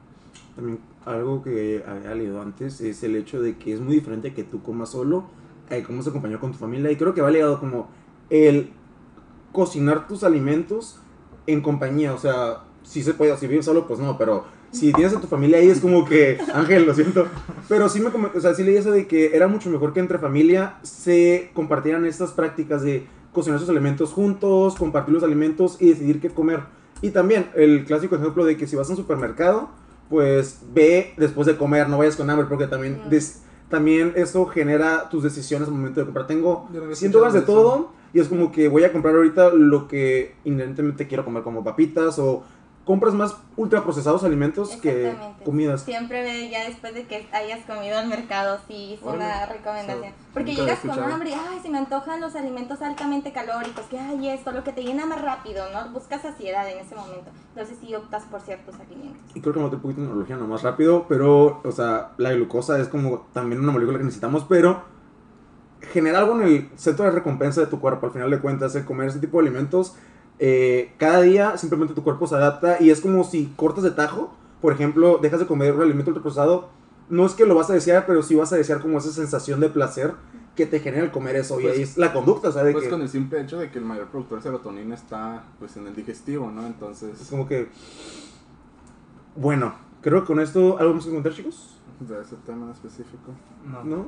También 0.56 0.80
algo 1.06 1.42
que 1.42 1.82
había 1.86 2.14
leído 2.14 2.42
antes 2.42 2.80
es 2.82 3.02
el 3.02 3.16
hecho 3.16 3.40
de 3.40 3.56
que 3.56 3.72
es 3.72 3.80
muy 3.80 3.94
diferente 3.94 4.34
que 4.34 4.44
tú 4.44 4.62
comas 4.62 4.90
solo 4.90 5.24
a 5.70 5.74
que 5.76 5.82
comas 5.82 6.06
acompañado 6.06 6.40
con 6.40 6.52
tu 6.52 6.58
familia. 6.58 6.90
Y 6.90 6.96
creo 6.96 7.14
que 7.14 7.20
va 7.20 7.30
ligado 7.30 7.60
como 7.60 7.88
el 8.30 8.70
cocinar 9.52 10.06
tus 10.08 10.24
alimentos 10.24 11.00
en 11.46 11.60
compañía. 11.60 12.12
O 12.14 12.18
sea, 12.18 12.64
si 12.82 13.02
se 13.02 13.14
puede, 13.14 13.36
si 13.36 13.46
vives 13.46 13.64
solo, 13.64 13.86
pues 13.86 14.00
no, 14.00 14.16
pero 14.18 14.44
si 14.70 14.92
tienes 14.92 15.14
a 15.16 15.20
tu 15.20 15.26
familia 15.26 15.58
ahí 15.58 15.68
es 15.68 15.80
como 15.80 16.04
que, 16.04 16.38
Ángel, 16.54 16.86
lo 16.86 16.94
siento. 16.94 17.26
Pero 17.68 17.88
sí 17.88 18.00
me 18.00 18.08
o 18.08 18.40
sea, 18.40 18.54
sí 18.54 18.62
leí 18.64 18.76
eso 18.76 18.90
de 18.90 19.06
que 19.06 19.34
era 19.36 19.48
mucho 19.48 19.70
mejor 19.70 19.92
que 19.92 20.00
entre 20.00 20.18
familia 20.18 20.76
se 20.82 21.50
compartieran 21.54 22.04
estas 22.04 22.32
prácticas 22.32 22.82
de 22.82 23.06
cocinar 23.32 23.60
sus 23.60 23.68
alimentos 23.68 24.12
juntos, 24.12 24.74
compartir 24.76 25.14
los 25.14 25.22
alimentos 25.22 25.76
y 25.80 25.88
decidir 25.90 26.20
qué 26.20 26.28
comer. 26.30 26.60
Y 27.02 27.10
también 27.10 27.46
el 27.54 27.84
clásico 27.84 28.16
ejemplo 28.16 28.44
de 28.44 28.56
que 28.56 28.66
si 28.66 28.74
vas 28.74 28.88
a 28.88 28.92
un 28.92 28.96
supermercado, 28.96 29.68
pues 30.10 30.60
ve 30.72 31.12
después 31.16 31.46
de 31.46 31.56
comer, 31.56 31.88
no 31.88 31.98
vayas 31.98 32.16
con 32.16 32.28
hambre, 32.30 32.46
porque 32.48 32.66
también, 32.66 33.02
Mm. 33.06 33.10
des- 33.10 33.42
también 33.68 34.12
eso 34.16 34.46
genera 34.46 35.08
tus 35.08 35.22
decisiones 35.22 35.68
al 35.68 35.74
momento 35.74 36.00
de 36.00 36.06
comprar. 36.06 36.26
Tengo 36.26 36.68
Yo 36.72 36.78
no 36.78 36.84
había 36.84 36.96
siento 36.96 37.20
ganas 37.20 37.34
de 37.34 37.42
todo 37.42 37.90
y 38.12 38.20
es 38.20 38.28
como 38.28 38.50
que 38.50 38.68
voy 38.68 38.84
a 38.84 38.92
comprar 38.92 39.14
ahorita 39.14 39.52
lo 39.52 39.86
que 39.86 40.34
inherentemente 40.44 41.06
quiero 41.06 41.24
comer, 41.24 41.42
como 41.42 41.62
papitas 41.62 42.18
o 42.18 42.44
compras 42.88 43.12
más 43.12 43.36
ultraprocesados 43.58 44.24
alimentos 44.24 44.70
que 44.76 45.14
comidas. 45.44 45.82
Siempre 45.82 46.22
ve 46.22 46.48
ya 46.48 46.66
después 46.66 46.94
de 46.94 47.06
que 47.06 47.28
hayas 47.32 47.62
comido 47.66 47.98
al 47.98 48.08
mercado, 48.08 48.58
sí, 48.66 48.94
es 48.94 49.02
una 49.02 49.44
recomendación. 49.44 49.98
O 49.98 50.02
sea, 50.04 50.12
Porque 50.32 50.54
llegas 50.54 50.78
con 50.78 50.98
hambre, 50.98 51.34
ay, 51.34 51.58
se 51.60 51.68
me 51.68 51.76
antojan 51.76 52.18
los 52.18 52.34
alimentos 52.34 52.80
altamente 52.80 53.30
calóricos, 53.30 53.84
que 53.90 53.98
hay 53.98 54.30
esto, 54.30 54.52
lo 54.52 54.64
que 54.64 54.72
te 54.72 54.82
llena 54.84 55.04
más 55.04 55.20
rápido, 55.20 55.66
¿no? 55.70 55.92
Buscas 55.92 56.22
saciedad 56.22 56.66
en 56.66 56.78
ese 56.78 56.94
momento. 56.94 57.30
Entonces 57.50 57.76
sí 57.78 57.94
optas 57.94 58.22
por 58.24 58.40
ciertos 58.40 58.74
alimentos. 58.76 59.36
Y 59.36 59.42
creo 59.42 59.52
que 59.52 59.60
me 59.60 59.66
un 59.66 59.70
poquito 59.82 60.00
de 60.00 60.06
tecnología 60.06 60.36
no 60.38 60.46
más 60.46 60.62
rápido, 60.62 61.04
pero, 61.10 61.60
o 61.62 61.72
sea, 61.72 62.12
la 62.16 62.32
glucosa 62.32 62.80
es 62.80 62.88
como 62.88 63.26
también 63.34 63.60
una 63.60 63.72
molécula 63.72 63.98
que 63.98 64.04
necesitamos, 64.04 64.46
pero 64.48 64.82
genera 65.92 66.20
algo 66.20 66.40
en 66.40 66.48
el 66.48 66.70
centro 66.76 67.04
de 67.04 67.10
recompensa 67.10 67.60
de 67.60 67.66
tu 67.66 67.80
cuerpo. 67.80 68.06
Al 68.06 68.12
final 68.12 68.30
de 68.30 68.38
cuentas, 68.38 68.74
el 68.76 68.86
comer 68.86 69.08
ese 69.08 69.18
tipo 69.18 69.36
de 69.36 69.46
alimentos, 69.46 69.94
eh, 70.38 70.92
cada 70.98 71.20
día 71.22 71.56
simplemente 71.56 71.94
tu 71.94 72.02
cuerpo 72.02 72.26
se 72.26 72.34
adapta 72.36 72.76
y 72.80 72.90
es 72.90 73.00
como 73.00 73.24
si 73.24 73.52
cortas 73.56 73.84
de 73.84 73.90
tajo, 73.90 74.32
por 74.60 74.72
ejemplo, 74.72 75.18
dejas 75.20 75.40
de 75.40 75.46
comer 75.46 75.74
un 75.74 75.82
alimento 75.82 76.10
ultraprocesado, 76.10 76.68
no 77.08 77.24
es 77.26 77.32
que 77.32 77.46
lo 77.46 77.54
vas 77.54 77.70
a 77.70 77.74
desear, 77.74 78.06
pero 78.06 78.22
sí 78.22 78.34
vas 78.34 78.52
a 78.52 78.56
desear 78.56 78.80
como 78.80 78.98
esa 78.98 79.10
sensación 79.10 79.60
de 79.60 79.68
placer 79.68 80.14
que 80.54 80.66
te 80.66 80.80
genera 80.80 81.04
el 81.04 81.10
comer 81.10 81.36
eso. 81.36 81.58
y 81.60 81.62
Pues- 81.64 81.76
ahí 81.76 81.82
es 81.82 81.96
la 81.96 82.12
conducta, 82.12 82.50
¿sabes? 82.52 82.72
Pues 82.72 82.84
que 82.84 82.90
con 82.90 83.00
el 83.00 83.08
simple 83.08 83.40
hecho 83.40 83.58
de 83.58 83.70
que 83.70 83.78
el 83.78 83.84
mayor 83.84 84.08
productor 84.08 84.38
de 84.38 84.42
serotonina 84.42 84.94
está 84.94 85.44
pues 85.58 85.76
en 85.76 85.86
el 85.86 85.94
digestivo, 85.94 86.50
¿no? 86.50 86.62
es 86.62 86.66
Entonces, 86.66 87.26
como 87.30 87.46
que... 87.46 87.68
Bueno, 89.36 89.74
creo 90.02 90.22
que 90.22 90.26
con 90.26 90.40
esto, 90.40 90.78
¿algo 90.78 90.94
más 90.94 91.04
que 91.04 91.12
contar, 91.12 91.32
chicos? 91.32 91.74
de 92.00 92.20
ese 92.20 92.36
tema 92.46 92.66
en 92.66 92.72
específico. 92.72 93.32
No. 93.64 93.82
¿No? 93.84 94.06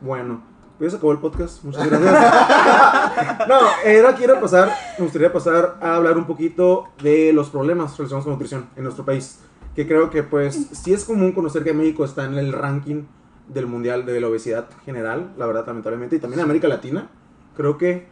Bueno, 0.00 0.42
pues 0.78 0.92
se 0.92 0.96
acabó 0.96 1.12
el 1.12 1.18
podcast. 1.18 1.64
Muchas 1.64 1.88
gracias. 1.88 2.12
no, 3.48 3.54
ahora 3.56 4.14
quiero 4.16 4.40
pasar, 4.40 4.72
me 4.98 5.04
gustaría 5.04 5.32
pasar 5.32 5.76
a 5.80 5.96
hablar 5.96 6.16
un 6.16 6.24
poquito 6.24 6.88
de 7.02 7.32
los 7.32 7.50
problemas 7.50 7.96
relacionados 7.98 8.24
con 8.24 8.32
nutrición 8.34 8.68
en 8.76 8.84
nuestro 8.84 9.04
país. 9.04 9.40
Que 9.74 9.86
creo 9.86 10.10
que, 10.10 10.22
pues, 10.22 10.68
sí 10.72 10.92
es 10.92 11.04
común 11.04 11.32
conocer 11.32 11.64
que 11.64 11.72
México 11.72 12.04
está 12.04 12.24
en 12.24 12.34
el 12.34 12.52
ranking 12.52 13.04
del 13.48 13.66
mundial 13.66 14.06
de 14.06 14.20
la 14.20 14.28
obesidad 14.28 14.68
general, 14.84 15.32
la 15.36 15.46
verdad, 15.46 15.66
lamentablemente, 15.66 16.16
y 16.16 16.18
también 16.18 16.40
en 16.40 16.44
América 16.44 16.68
Latina. 16.68 17.10
Creo 17.56 17.78
que. 17.78 18.06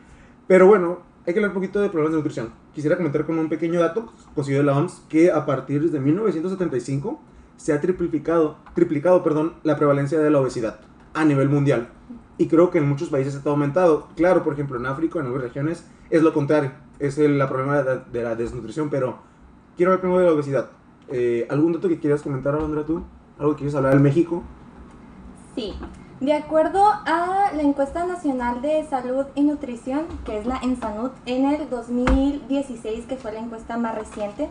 Pero 0.46 0.66
bueno, 0.66 1.00
hay 1.26 1.32
que 1.32 1.40
hablar 1.40 1.50
un 1.50 1.54
poquito 1.54 1.80
de 1.80 1.88
problemas 1.88 2.12
de 2.12 2.18
nutrición. 2.18 2.52
Quisiera 2.72 2.96
comentar 2.96 3.26
con 3.26 3.38
un 3.38 3.48
pequeño 3.48 3.80
dato 3.80 4.12
conseguido 4.34 4.62
de 4.62 4.66
la 4.66 4.76
OMS 4.76 5.02
que 5.08 5.30
a 5.32 5.44
partir 5.44 5.90
de 5.90 5.98
1975 5.98 7.20
se 7.56 7.72
ha 7.72 7.80
triplicado, 7.80 8.58
triplicado 8.74 9.22
perdón, 9.24 9.54
la 9.64 9.76
prevalencia 9.76 10.20
de 10.20 10.30
la 10.30 10.40
obesidad 10.40 10.78
a 11.14 11.24
nivel 11.24 11.48
mundial. 11.48 11.88
Y 12.38 12.48
creo 12.48 12.70
que 12.70 12.78
en 12.78 12.88
muchos 12.88 13.08
países 13.08 13.34
está 13.34 13.50
aumentado. 13.50 14.08
Claro, 14.16 14.42
por 14.42 14.52
ejemplo, 14.52 14.78
en 14.78 14.86
África, 14.86 15.18
en 15.18 15.26
algunas 15.26 15.44
regiones, 15.48 15.86
es 16.10 16.22
lo 16.22 16.32
contrario. 16.32 16.72
Es 16.98 17.18
el 17.18 17.38
la 17.38 17.48
problema 17.48 17.82
de, 17.82 18.00
de 18.12 18.22
la 18.22 18.34
desnutrición. 18.34 18.90
Pero 18.90 19.18
quiero 19.76 19.92
hablar 19.92 20.00
primero 20.00 20.20
de 20.20 20.26
la 20.26 20.32
obesidad. 20.32 20.70
Eh, 21.08 21.46
¿Algún 21.50 21.72
dato 21.72 21.88
que 21.88 21.98
quieras 21.98 22.22
comentar, 22.22 22.54
Alondra, 22.54 22.84
tú? 22.84 23.02
¿Algo 23.38 23.52
que 23.52 23.58
quieras 23.58 23.74
hablar 23.76 23.92
del 23.92 24.02
México? 24.02 24.42
Sí, 25.54 25.72
de 26.20 26.34
acuerdo 26.34 26.82
a 26.84 27.50
la 27.54 27.62
encuesta 27.62 28.04
nacional 28.06 28.60
de 28.60 28.84
salud 28.88 29.24
y 29.34 29.42
nutrición, 29.42 30.02
que 30.24 30.38
es 30.38 30.46
la 30.46 30.58
ENSANUD, 30.62 31.10
en 31.26 31.44
el 31.46 31.70
2016, 31.70 33.06
que 33.06 33.16
fue 33.16 33.32
la 33.32 33.40
encuesta 33.40 33.76
más 33.78 33.94
reciente, 33.94 34.50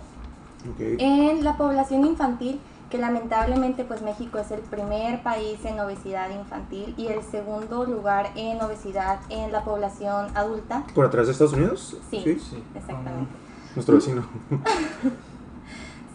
Ok. 0.69 0.79
en 0.79 1.43
la 1.43 1.57
población 1.57 2.05
infantil, 2.05 2.59
que 2.89 2.97
lamentablemente 2.97 3.83
pues 3.83 4.01
México 4.01 4.37
es 4.37 4.51
el 4.51 4.61
primer 4.61 5.23
país 5.23 5.63
en 5.65 5.79
obesidad 5.79 6.29
infantil 6.29 6.93
y 6.97 7.07
el 7.07 7.23
segundo 7.23 7.85
lugar 7.85 8.31
en 8.35 8.61
obesidad 8.61 9.19
en 9.29 9.51
la 9.51 9.63
población 9.63 10.27
adulta. 10.35 10.83
¿Por 10.93 11.05
atrás 11.05 11.27
de 11.27 11.33
Estados 11.33 11.53
Unidos? 11.53 11.97
Sí. 12.09 12.21
Sí. 12.23 12.63
Exactamente. 12.75 13.31
Nuestro 13.75 13.95
vecino. 13.95 14.25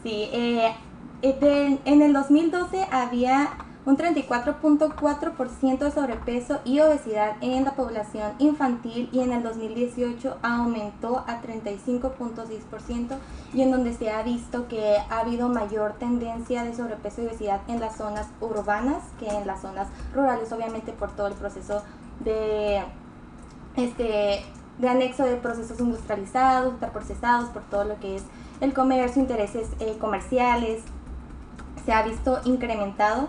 Sí, 0.03 0.31
eh, 0.33 0.73
eh, 1.21 1.79
en 1.85 2.01
el 2.01 2.15
2012 2.15 2.87
había 2.91 3.51
un 3.87 3.97
34.4% 3.97 5.79
de 5.79 5.91
sobrepeso 5.91 6.61
y 6.65 6.81
obesidad 6.81 7.37
en 7.41 7.65
la 7.65 7.73
población 7.73 8.33
infantil 8.39 9.09
y 9.13 9.21
en 9.21 9.33
el 9.33 9.43
2018 9.43 10.37
aumentó 10.43 11.25
a 11.27 11.41
35.6% 11.41 13.17
y 13.55 13.63
en 13.63 13.71
donde 13.71 13.95
se 13.95 14.11
ha 14.11 14.23
visto 14.23 14.69
que 14.69 14.97
ha 15.09 15.21
habido 15.21 15.49
mayor 15.49 15.95
tendencia 15.95 16.63
de 16.65 16.75
sobrepeso 16.75 17.23
y 17.23 17.27
obesidad 17.27 17.61
en 17.69 17.81
las 17.81 17.97
zonas 17.97 18.27
urbanas 18.41 19.03
que 19.19 19.29
en 19.29 19.47
las 19.47 19.63
zonas 19.63 19.89
rurales, 20.15 20.53
obviamente 20.53 20.93
por 20.93 21.11
todo 21.13 21.29
el 21.29 21.35
proceso 21.35 21.83
de 22.21 22.83
este 23.77 24.45
de 24.81 24.89
anexo 24.89 25.25
de 25.25 25.37
procesos 25.37 25.79
industrializados, 25.79 26.73
ultraprocesados, 26.73 27.51
por 27.51 27.63
todo 27.65 27.85
lo 27.85 28.01
que 28.01 28.17
es 28.17 28.23
el 28.61 28.73
comercio, 28.73 29.21
intereses 29.21 29.69
eh, 29.79 29.97
comerciales, 30.01 30.83
se 31.85 31.93
ha 31.93 32.03
visto 32.03 32.41
incrementado. 32.45 33.29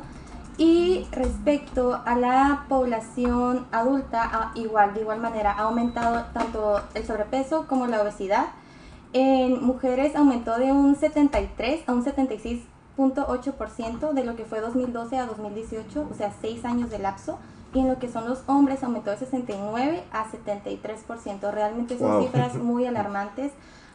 Y 0.61 1.07
respecto 1.11 1.99
a 2.05 2.15
la 2.15 2.65
población 2.69 3.65
adulta, 3.71 4.51
igual, 4.53 4.93
de 4.93 5.01
igual 5.01 5.19
manera, 5.19 5.53
ha 5.53 5.63
aumentado 5.63 6.25
tanto 6.35 6.79
el 6.93 7.03
sobrepeso 7.03 7.65
como 7.67 7.87
la 7.87 7.99
obesidad. 7.99 8.45
En 9.11 9.65
mujeres 9.65 10.15
aumentó 10.15 10.59
de 10.59 10.71
un 10.71 10.95
73 10.95 11.89
a 11.89 11.93
un 11.93 12.05
76.8% 12.05 14.13
de 14.13 14.23
lo 14.23 14.35
que 14.35 14.45
fue 14.45 14.61
2012 14.61 15.17
a 15.17 15.25
2018, 15.25 16.07
o 16.11 16.13
sea, 16.13 16.31
6 16.39 16.63
años 16.63 16.91
de 16.91 16.99
lapso. 16.99 17.39
Y 17.73 17.79
en 17.79 17.87
lo 17.87 17.97
que 17.97 18.07
son 18.07 18.29
los 18.29 18.43
hombres 18.45 18.83
aumentó 18.83 19.09
de 19.09 19.17
69 19.17 20.03
a 20.11 20.25
73%. 20.25 21.51
Realmente 21.51 21.97
son 21.97 22.11
Wow. 22.11 22.21
cifras 22.21 22.53
muy 22.57 22.85
alarmantes. 22.85 23.51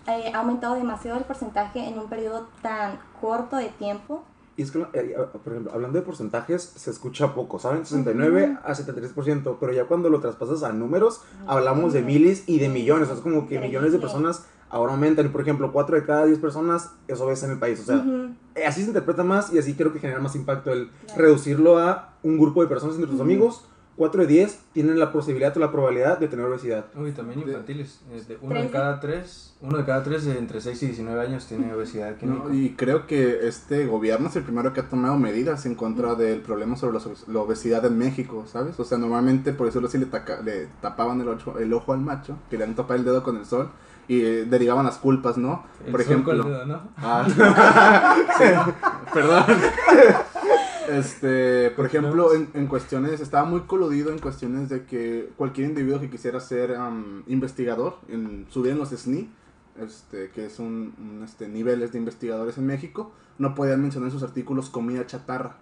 Eh, 0.09 0.33
ha 0.35 0.39
aumentado 0.39 0.75
demasiado 0.75 1.17
el 1.17 1.25
porcentaje 1.25 1.87
en 1.87 1.97
un 1.97 2.09
periodo 2.09 2.49
tan 2.61 2.99
corto 3.21 3.55
de 3.55 3.69
tiempo. 3.69 4.25
Y 4.57 4.63
es 4.63 4.71
que, 4.71 4.79
eh, 4.95 5.15
por 5.45 5.53
ejemplo, 5.53 5.73
hablando 5.75 5.99
de 5.99 6.05
porcentajes, 6.05 6.63
se 6.77 6.91
escucha 6.91 7.35
poco, 7.35 7.59
¿saben? 7.59 7.85
69 7.85 8.57
a 8.65 8.75
73%, 8.75 9.59
pero 9.61 9.73
ya 9.73 9.85
cuando 9.85 10.09
lo 10.09 10.21
traspasas 10.21 10.63
a 10.63 10.73
números, 10.73 11.21
hablamos 11.47 11.93
de 11.93 12.01
miles 12.03 12.45
y 12.47 12.59
de 12.59 12.69
millones. 12.71 13.11
Es 13.11 13.21
como 13.21 13.47
que 13.47 13.59
millones 13.61 13.93
de 13.93 13.99
personas 13.99 14.47
ahora 14.71 14.93
aumentan. 14.95 15.31
Por 15.31 15.43
ejemplo, 15.43 15.73
4 15.73 15.97
de 15.97 16.07
cada 16.07 16.25
10 16.25 16.39
personas 16.39 16.91
es 17.07 17.21
obesa 17.21 17.45
en 17.47 17.53
el 17.53 17.59
país. 17.59 17.81
O 17.81 17.85
sea, 17.85 17.97
Ujú. 17.97 18.31
eh, 18.55 18.65
así 18.67 18.81
se 18.81 18.89
interpreta 18.89 19.23
más 19.25 19.53
y 19.53 19.59
así 19.59 19.75
creo 19.75 19.93
que 19.93 19.99
genera 19.99 20.21
más 20.21 20.35
impacto 20.35 20.73
el 20.73 20.89
Claro. 21.05 21.23
reducirlo 21.23 21.79
a 21.79 22.15
un 22.23 22.39
grupo 22.39 22.63
de 22.63 22.69
personas 22.69 22.97
entre 22.97 23.11
tus 23.11 23.21
amigos. 23.21 23.69
4 23.97 24.21
de 24.23 24.27
10 24.27 24.59
tienen 24.75 24.99
la 24.99 25.11
posibilidad 25.11 25.57
o 25.57 25.61
la 25.61 25.73
probabilidad 25.73 26.19
de 26.19 26.29
tener 26.29 26.45
obesidad. 26.45 26.85
Uy, 26.95 27.13
también 27.13 27.41
infantiles. 27.41 28.01
de 28.29 28.37
uno 28.43 28.61
de 28.61 28.69
cada 28.69 29.01
tres, 29.01 29.55
uno 29.63 29.79
de 29.79 29.85
cada 29.87 30.03
tres 30.03 30.25
de 30.27 30.37
entre 30.39 30.61
6 30.61 30.83
y 30.83 30.87
19 30.89 31.21
años 31.21 31.47
tiene 31.47 31.73
obesidad 31.73 32.15
No, 32.21 32.53
y 32.53 32.75
creo 32.77 33.07
que 33.07 33.47
este 33.49 33.87
gobierno 33.87 34.29
es 34.29 34.37
el 34.37 34.43
primero 34.43 34.73
que 34.75 34.81
ha 34.81 34.89
tomado 34.89 35.17
medidas 35.17 35.65
en 35.65 35.75
contra 35.75 36.15
del 36.15 36.41
problema 36.41 36.77
sobre 36.77 36.99
la, 36.99 37.05
obes- 37.05 37.27
la 37.27 37.41
obesidad 37.41 37.85
en 37.87 37.97
México, 37.97 38.45
¿sabes? 38.47 38.79
O 38.79 38.85
sea, 38.85 38.99
normalmente, 38.99 39.53
por 39.55 39.67
decirlo 39.67 39.89
así, 39.89 39.97
le, 39.97 40.07
taca- 40.07 40.43
le 40.43 40.67
tapaban 40.83 41.21
el 41.23 41.29
ojo, 41.29 41.59
el 41.59 41.73
ojo 41.73 41.93
al 41.95 42.01
macho, 42.01 42.37
querían 42.51 42.75
tapar 42.75 42.99
el 42.99 43.05
dedo 43.05 43.23
con 43.23 43.39
el 43.39 43.47
sol 43.47 43.71
y 44.09 44.21
eh, 44.21 44.45
derivaban 44.45 44.85
las 44.85 44.99
culpas, 44.99 45.37
¿no? 45.39 45.65
El 45.85 45.91
por 45.91 46.03
sol 46.03 46.13
ejemplo... 46.13 46.43
con 46.43 46.53
el 46.53 46.59
dedo, 46.59 46.67
¿no? 46.67 46.83
Ah, 46.99 47.27
sí, 48.39 48.45
perdón. 49.15 49.45
Este, 50.89 51.71
por 51.73 51.87
ejemplo, 51.87 52.35
en, 52.35 52.49
en 52.55 52.67
cuestiones, 52.67 53.21
estaba 53.21 53.45
muy 53.45 53.63
coludido 53.63 54.11
en 54.11 54.19
cuestiones 54.19 54.69
de 54.69 54.85
que 54.85 55.31
cualquier 55.37 55.69
individuo 55.69 56.01
que 56.01 56.11
quisiera 56.11 56.41
ser 56.41 56.75
am, 56.77 57.23
investigador, 57.27 57.99
en, 58.09 58.47
subir 58.51 58.73
en 58.73 58.79
los 58.79 58.91
SNI, 58.91 59.31
este, 59.81 60.31
que 60.31 60.47
es 60.47 60.59
un, 60.59 60.95
un, 60.99 61.23
este, 61.25 61.49
niveles 61.49 61.93
de 61.93 61.99
investigadores 61.99 62.57
en 62.59 62.67
México, 62.67 63.13
no 63.39 63.55
podían 63.55 63.83
mencionar 63.83 64.09
en 64.09 64.13
sus 64.13 64.23
artículos 64.23 64.71
comida 64.71 65.07
chatarra. 65.07 65.59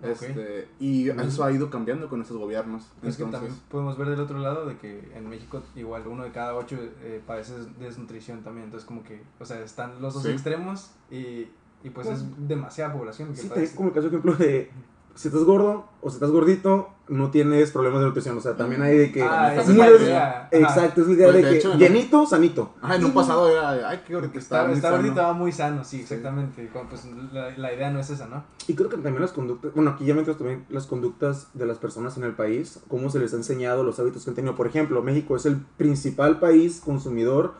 Este, 0.00 0.68
y 0.78 1.08
eso 1.08 1.42
ha 1.42 1.50
ido 1.50 1.70
cambiando 1.70 2.08
con 2.08 2.22
estos 2.22 2.36
gobiernos. 2.36 2.84
Es 3.02 3.16
que 3.16 3.24
Entonces, 3.24 3.32
también 3.32 3.54
podemos 3.68 3.98
ver 3.98 4.10
del 4.10 4.20
otro 4.20 4.38
lado 4.38 4.64
de 4.64 4.76
que 4.76 5.10
en 5.12 5.28
México 5.28 5.60
igual 5.74 6.06
uno 6.06 6.22
de 6.22 6.30
cada 6.30 6.54
ocho 6.54 6.76
eh, 7.02 7.20
padece 7.26 7.54
des- 7.58 7.78
desnutrición 7.80 8.44
también. 8.44 8.66
Entonces 8.66 8.86
como 8.86 9.02
que, 9.02 9.20
o 9.40 9.44
sea, 9.44 9.60
están 9.60 10.00
los 10.00 10.14
dos 10.14 10.22
Sí. 10.22 10.28
extremos 10.30 10.92
y 11.10 11.48
Y 11.84 11.90
pues 11.90 12.06
Bueno. 12.08 12.20
es 12.22 12.48
demasiada 12.48 12.92
población. 12.92 13.28
que 13.30 13.36
Sí, 13.36 13.48
te 13.48 13.68
como 13.74 13.88
el 13.88 13.94
caso 13.94 14.08
ejemplo 14.08 14.34
de 14.34 14.70
si 15.14 15.28
estás 15.28 15.42
gordo 15.44 15.86
o 16.00 16.10
si 16.10 16.14
estás 16.14 16.30
gordito, 16.30 16.90
no 17.08 17.30
tienes 17.30 17.72
problemas 17.72 18.00
de 18.00 18.06
nutrición. 18.06 18.36
O 18.38 18.40
sea, 18.40 18.56
también 18.56 18.82
hay 18.82 18.96
de 18.96 19.10
que. 19.12 19.22
Ah, 19.22 19.54
es 19.56 19.66
muy- 19.68 19.76
la 19.78 19.90
idea. 19.90 20.28
Ajá. 20.38 20.48
Exacto, 20.52 21.00
es 21.00 21.06
la 21.08 21.12
idea 21.14 21.26
Pues, 21.26 21.36
de, 21.36 21.42
de 21.42 21.50
que 21.50 21.58
hecho, 21.58 21.68
¿no? 21.70 21.74
llenito, 21.78 22.26
sanito. 22.26 22.74
Ah, 22.82 22.94
en 22.96 23.04
un 23.04 23.12
pasado 23.12 23.48
era, 23.50 23.88
ay, 23.88 24.02
qué 24.06 24.14
ahorita 24.14 24.38
está, 24.38 24.56
Está, 24.58 24.68
muy 24.68 24.76
está 24.76 24.88
sano. 24.90 25.02
ahorita 25.02 25.22
va 25.22 25.32
muy 25.32 25.50
sano, 25.52 25.82
sí, 25.84 26.00
exactamente. 26.02 26.62
Y 26.62 26.66
cuando, 26.68 26.90
pues 26.90 27.04
la, 27.32 27.50
la 27.56 27.72
idea 27.74 27.90
no 27.90 27.98
es 27.98 28.10
esa, 28.10 28.26
¿no? 28.28 28.44
Y 28.68 28.74
creo 28.74 28.88
que 28.88 28.96
también 28.96 29.20
las 29.20 29.32
conductas, 29.32 29.72
bueno, 29.74 29.90
aquí 29.90 30.04
ya 30.04 30.14
metemos 30.14 30.38
también 30.38 30.66
las 30.68 30.86
conductas 30.86 31.48
de 31.54 31.66
las 31.66 31.78
personas 31.78 32.16
en 32.16 32.22
el 32.24 32.34
país, 32.34 32.80
cómo 32.88 33.10
se 33.10 33.18
les 33.18 33.32
ha 33.32 33.36
enseñado 33.36 33.82
los 33.82 33.98
hábitos 33.98 34.22
que 34.24 34.30
han 34.30 34.36
tenido. 34.36 34.54
Por 34.54 34.66
ejemplo, 34.68 35.02
México 35.02 35.34
es 35.36 35.46
el 35.46 35.56
principal 35.76 36.38
país 36.38 36.80
consumidor 36.84 37.54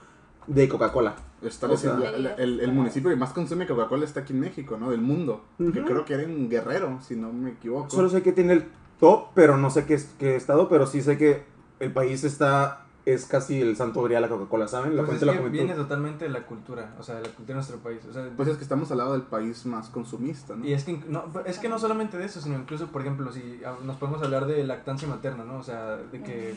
de 0.46 0.68
Coca-Cola. 0.68 1.16
Está 1.42 1.68
O 1.68 1.76
sea- 1.76 1.94
diciendo, 1.94 2.16
el, 2.16 2.26
el- 2.38 2.60
el 2.60 2.72
municipio 2.72 3.10
que 3.10 3.16
más 3.16 3.32
consume 3.32 3.66
Coca-Cola 3.66 4.04
está 4.04 4.20
aquí 4.20 4.32
en 4.32 4.40
México, 4.40 4.76
¿no? 4.78 4.90
Del 4.90 5.00
mundo. 5.00 5.44
Que 5.56 5.64
Ujú. 5.64 5.84
creo 5.84 6.04
que 6.04 6.14
era 6.14 6.22
en 6.24 6.48
Guerrero, 6.50 6.98
si 7.00 7.14
no 7.16 7.32
me 7.32 7.50
equivoco. 7.50 7.90
Solo 7.90 8.08
sé 8.08 8.22
que 8.22 8.32
tiene 8.32 8.54
el 8.54 8.64
top, 8.98 9.28
pero 9.34 9.56
no 9.56 9.70
sé 9.70 9.84
qué, 9.86 9.94
es- 9.94 10.10
qué 10.18 10.34
estado, 10.34 10.68
pero 10.68 10.86
sí 10.86 11.00
sé 11.02 11.16
que 11.16 11.44
el 11.78 11.92
país 11.92 12.24
está, 12.24 12.84
es 13.06 13.24
casi 13.24 13.60
el 13.60 13.76
santo 13.76 14.02
grial 14.02 14.20
la 14.20 14.28
Coca-Cola, 14.28 14.66
¿saben? 14.66 14.96
La 14.96 15.02
Pues 15.02 15.18
fuente 15.18 15.24
es 15.30 15.36
la 15.36 15.40
que 15.42 15.48
viene 15.48 15.74
totalmente 15.74 16.24
de 16.24 16.30
la 16.30 16.44
cultura, 16.44 16.94
o 16.98 17.02
sea, 17.04 17.14
de 17.14 17.20
la 17.22 17.28
cultura 17.28 17.46
de 17.46 17.54
nuestro 17.54 17.76
país. 17.78 18.00
O 18.10 18.12
sea, 18.12 18.28
Pues 18.36 18.48
es 18.48 18.56
que 18.56 18.64
estamos 18.64 18.90
al 18.90 18.98
lado 18.98 19.12
del 19.12 19.22
país 19.22 19.64
más 19.64 19.88
consumista, 19.90 20.56
¿no? 20.56 20.64
Y 20.66 20.72
es 20.72 20.82
que 20.84 21.00
no, 21.08 21.24
es 21.46 21.58
que 21.60 21.68
no 21.68 21.78
solamente 21.78 22.18
de 22.18 22.24
eso, 22.26 22.40
sino 22.40 22.58
incluso, 22.58 22.88
por 22.88 23.02
ejemplo, 23.02 23.30
si 23.32 23.60
ah, 23.64 23.76
nos 23.84 23.96
podemos 23.96 24.20
hablar 24.22 24.46
de 24.46 24.64
lactancia 24.64 25.06
materna, 25.06 25.44
¿no? 25.44 25.58
O 25.58 25.62
sea, 25.62 25.96
de 25.96 26.20
que 26.22 26.54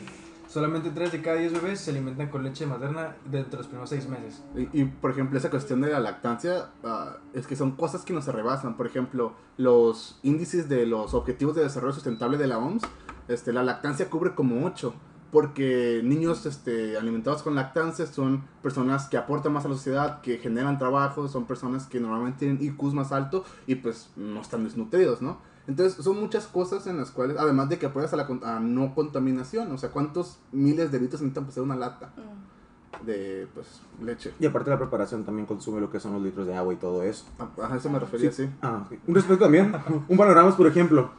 solamente 0.52 0.90
3 0.90 1.12
de 1.12 1.22
cada 1.22 1.38
10 1.38 1.54
bebés 1.54 1.80
se 1.80 1.90
alimentan 1.90 2.28
con 2.28 2.44
leche 2.44 2.66
materna 2.66 3.16
dentro 3.24 3.52
de 3.52 3.56
los 3.58 3.66
primeros 3.66 3.88
6 3.88 4.08
meses. 4.08 4.42
Y, 4.72 4.84
por 4.84 5.10
ejemplo, 5.10 5.38
esa 5.38 5.48
cuestión 5.48 5.80
de 5.80 5.90
la 5.90 5.98
lactancia, 5.98 6.68
ah, 6.84 7.16
es 7.32 7.46
que 7.46 7.56
son 7.56 7.72
cosas 7.72 8.02
que 8.02 8.12
no 8.12 8.20
se 8.20 8.32
rebasan. 8.32 8.76
Por 8.76 8.86
ejemplo, 8.86 9.32
los 9.56 10.20
índices 10.22 10.68
de 10.68 10.84
los 10.84 11.14
Objetivos 11.14 11.56
de 11.56 11.62
Desarrollo 11.62 11.94
Sustentable 11.94 12.36
de 12.36 12.48
la 12.48 12.58
OMS, 12.58 12.82
este, 13.28 13.52
la 13.54 13.62
lactancia 13.62 14.10
cubre 14.10 14.34
como 14.34 14.66
8. 14.66 14.92
Porque 15.30 16.02
niños 16.04 16.44
este, 16.44 16.98
alimentados 16.98 17.42
con 17.42 17.54
lactancia 17.54 18.04
son 18.04 18.44
personas 18.62 19.08
que 19.08 19.16
aportan 19.16 19.54
más 19.54 19.64
a 19.64 19.68
la 19.68 19.76
sociedad, 19.76 20.20
que 20.20 20.36
generan 20.36 20.78
trabajo, 20.78 21.26
son 21.28 21.46
personas 21.46 21.86
que 21.86 21.98
normalmente 21.98 22.40
tienen 22.40 22.62
IQs 22.62 22.92
más 22.92 23.12
alto 23.12 23.42
y 23.66 23.76
pues 23.76 24.10
no 24.16 24.42
están 24.42 24.64
desnutridos, 24.64 25.22
¿no? 25.22 25.38
Entonces 25.68 26.02
son 26.04 26.18
muchas 26.20 26.46
cosas 26.46 26.86
en 26.86 26.96
las 26.96 27.10
cuales, 27.10 27.36
además 27.38 27.68
de 27.68 27.78
que 27.78 27.86
apoyas 27.86 28.12
a 28.12 28.16
la 28.16 28.26
con- 28.26 28.44
a 28.44 28.58
no 28.60 28.94
contaminación, 28.94 29.70
o 29.72 29.78
sea, 29.78 29.90
¿cuántos 29.90 30.38
miles 30.50 30.90
de 30.90 30.98
litros 31.00 31.20
necesitan 31.22 31.44
para 31.44 31.50
hacer 31.52 31.62
una 31.62 31.76
lata 31.76 32.12
Mm. 32.16 33.06
de 33.06 33.46
pues, 33.54 33.80
leche? 34.02 34.32
Y 34.40 34.46
aparte 34.46 34.70
la 34.70 34.78
preparación 34.78 35.24
también 35.24 35.46
consume 35.46 35.80
lo 35.80 35.90
que 35.90 36.00
son 36.00 36.14
los 36.14 36.22
litros 36.22 36.46
de 36.46 36.54
agua 36.56 36.72
y 36.72 36.76
todo 36.76 37.02
eso. 37.04 37.26
A, 37.38 37.72
a 37.72 37.76
eso 37.76 37.88
me 37.90 37.98
refería, 38.00 38.32
sí. 38.32 38.48
Ah, 38.60 38.84
un 39.06 39.14
respecto 39.14 39.44
también, 39.44 39.72
un 40.08 40.16
panorama 40.16 40.48
es, 40.48 40.54
por 40.56 40.66
ejemplo, 40.66 41.10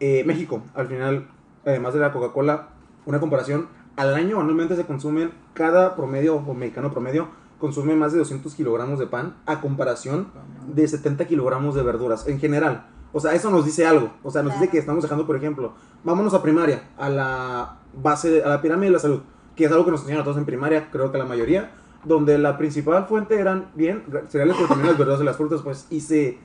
eh, 0.00 0.24
México, 0.26 0.62
al 0.74 0.88
final, 0.88 1.28
además 1.66 1.94
de 1.94 2.00
la 2.00 2.12
Coca-Cola, 2.12 2.68
una 3.06 3.20
comparación, 3.20 3.68
al 3.96 4.14
año 4.14 4.40
anualmente 4.40 4.76
se 4.76 4.86
consumen, 4.86 5.30
cada 5.52 5.94
promedio 5.94 6.36
o 6.36 6.54
mexicano 6.54 6.90
promedio 6.90 7.28
consume 7.60 7.94
más 7.94 8.12
de 8.12 8.18
200 8.18 8.54
kilogramos 8.54 8.98
de 8.98 9.06
pan 9.06 9.36
a 9.46 9.60
comparación 9.60 10.26
de 10.74 10.88
70 10.88 11.26
kilogramos 11.26 11.74
de 11.74 11.82
verduras 11.82 12.26
en 12.26 12.40
general. 12.40 12.86
O 13.14 13.20
sea, 13.20 13.32
eso 13.32 13.50
nos 13.50 13.64
dice 13.64 13.86
algo. 13.86 14.10
O 14.22 14.30
sea, 14.30 14.42
nos 14.42 14.52
dice 14.54 14.68
que 14.68 14.76
estamos 14.78 15.02
dejando, 15.02 15.26
por 15.26 15.36
ejemplo, 15.36 15.72
vámonos 16.02 16.34
a 16.34 16.42
primaria, 16.42 16.82
a 16.98 17.08
la 17.08 17.76
base, 18.02 18.28
de- 18.30 18.42
a 18.44 18.48
la 18.48 18.60
pirámide 18.60 18.86
de 18.88 18.92
la 18.92 18.98
salud, 18.98 19.20
que 19.56 19.64
es 19.64 19.72
algo 19.72 19.84
que 19.86 19.92
nos 19.92 20.00
enseñan 20.00 20.20
a 20.20 20.24
todos 20.24 20.36
en 20.36 20.44
primaria, 20.44 20.90
creo 20.90 21.10
que 21.12 21.16
la 21.18 21.24
mayoría, 21.24 21.70
donde 22.04 22.36
la 22.38 22.58
principal 22.58 23.06
fuente 23.06 23.38
eran, 23.38 23.70
bien, 23.74 24.02
cereales, 24.28 24.56
pero 24.56 24.68
también 24.68 24.88
las 24.88 24.98
verduras 24.98 25.20
y 25.22 25.24
las 25.24 25.36
frutas, 25.38 25.62
pues, 25.62 25.86
y 25.90 26.00
se, 26.00 26.38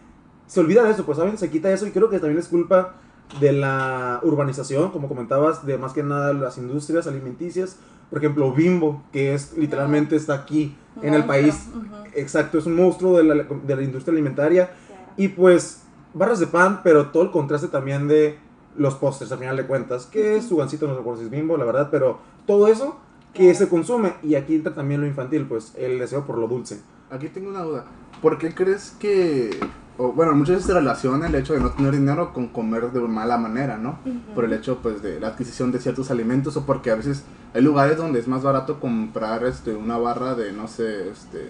se 0.47 0.59
olvida 0.61 0.83
de 0.83 0.91
eso, 0.91 1.05
pues, 1.05 1.17
¿saben? 1.17 1.37
Se 1.37 1.49
quita 1.49 1.71
eso 1.73 1.85
y 1.87 1.91
creo 1.91 2.09
que 2.09 2.19
también 2.19 2.39
es 2.39 2.47
culpa 2.47 2.95
de 3.41 3.51
la 3.51 4.19
urbanización, 4.23 4.91
como 4.91 5.07
comentabas, 5.07 5.65
de 5.65 5.77
más 5.77 5.91
que 5.93 6.03
nada 6.03 6.33
las 6.33 6.57
industrias 6.57 7.07
alimenticias. 7.07 7.77
Por 8.09 8.19
ejemplo, 8.19 8.51
Bimbo, 8.53 9.03
que 9.11 9.33
es 9.35 9.55
literalmente 9.57 10.15
está 10.15 10.33
aquí 10.35 10.75
en 11.01 11.13
el 11.13 11.25
país. 11.25 11.67
Exacto, 12.15 12.57
es 12.57 12.65
un 12.65 12.75
monstruo 12.75 13.17
de 13.17 13.23
la, 13.23 13.35
de 13.43 13.75
la 13.75 13.81
industria 13.83 14.13
alimentaria. 14.13 14.71
Y 15.17 15.27
pues, 15.27 15.83
barras 16.13 16.39
de 16.39 16.47
pan, 16.47 16.81
pero 16.83 17.07
todo 17.07 17.23
el 17.23 17.31
contraste 17.31 17.67
también 17.67 18.07
de 18.07 18.37
los 18.77 18.95
postres, 18.95 19.31
al 19.31 19.39
final 19.39 19.57
de 19.57 19.65
cuentas. 19.67 20.05
Que 20.05 20.37
es 20.37 20.45
su 20.47 20.57
gancito, 20.57 20.87
no 20.87 20.95
recuerdo 20.95 21.19
si 21.19 21.25
es 21.25 21.31
bimbo, 21.31 21.57
la 21.57 21.65
verdad, 21.65 21.89
pero 21.91 22.19
todo 22.45 22.67
eso 22.67 22.97
que 23.33 23.43
Claro. 23.43 23.57
se 23.59 23.69
consume. 23.69 24.13
Y 24.23 24.35
aquí 24.35 24.55
entra 24.55 24.73
también 24.73 25.01
lo 25.01 25.07
infantil, 25.07 25.45
pues, 25.47 25.73
el 25.75 25.99
deseo 25.99 26.25
por 26.25 26.37
lo 26.37 26.47
dulce. 26.47 26.81
Aquí 27.11 27.27
tengo 27.29 27.49
una 27.49 27.61
duda. 27.63 27.85
¿Por 28.21 28.37
qué 28.37 28.53
crees 28.53 28.95
que... 28.99 29.49
o, 29.97 30.11
bueno, 30.13 30.33
muchas 30.33 30.55
veces 30.55 30.67
se 30.67 30.73
relaciona 30.73 31.27
el 31.27 31.35
hecho 31.35 31.53
de 31.53 31.59
no 31.59 31.71
tener 31.71 31.93
dinero 31.93 32.33
con 32.33 32.47
comer 32.47 32.91
de 32.91 32.99
mala 33.01 33.37
manera, 33.37 33.77
¿no? 33.77 33.99
Por 34.35 34.45
el 34.45 34.53
hecho, 34.53 34.79
pues, 34.81 35.01
de 35.01 35.19
la 35.19 35.27
adquisición 35.29 35.71
de 35.71 35.79
ciertos 35.79 36.09
alimentos 36.11 36.55
o 36.57 36.65
porque 36.65 36.91
a 36.91 36.95
veces 36.95 37.23
hay 37.53 37.61
lugares 37.61 37.97
donde 37.97 38.19
es 38.19 38.27
más 38.27 38.43
barato 38.43 38.79
comprar, 38.79 39.43
este, 39.43 39.75
una 39.75 39.97
barra 39.97 40.35
de, 40.35 40.51
no 40.53 40.67
sé, 40.67 41.09
este... 41.09 41.49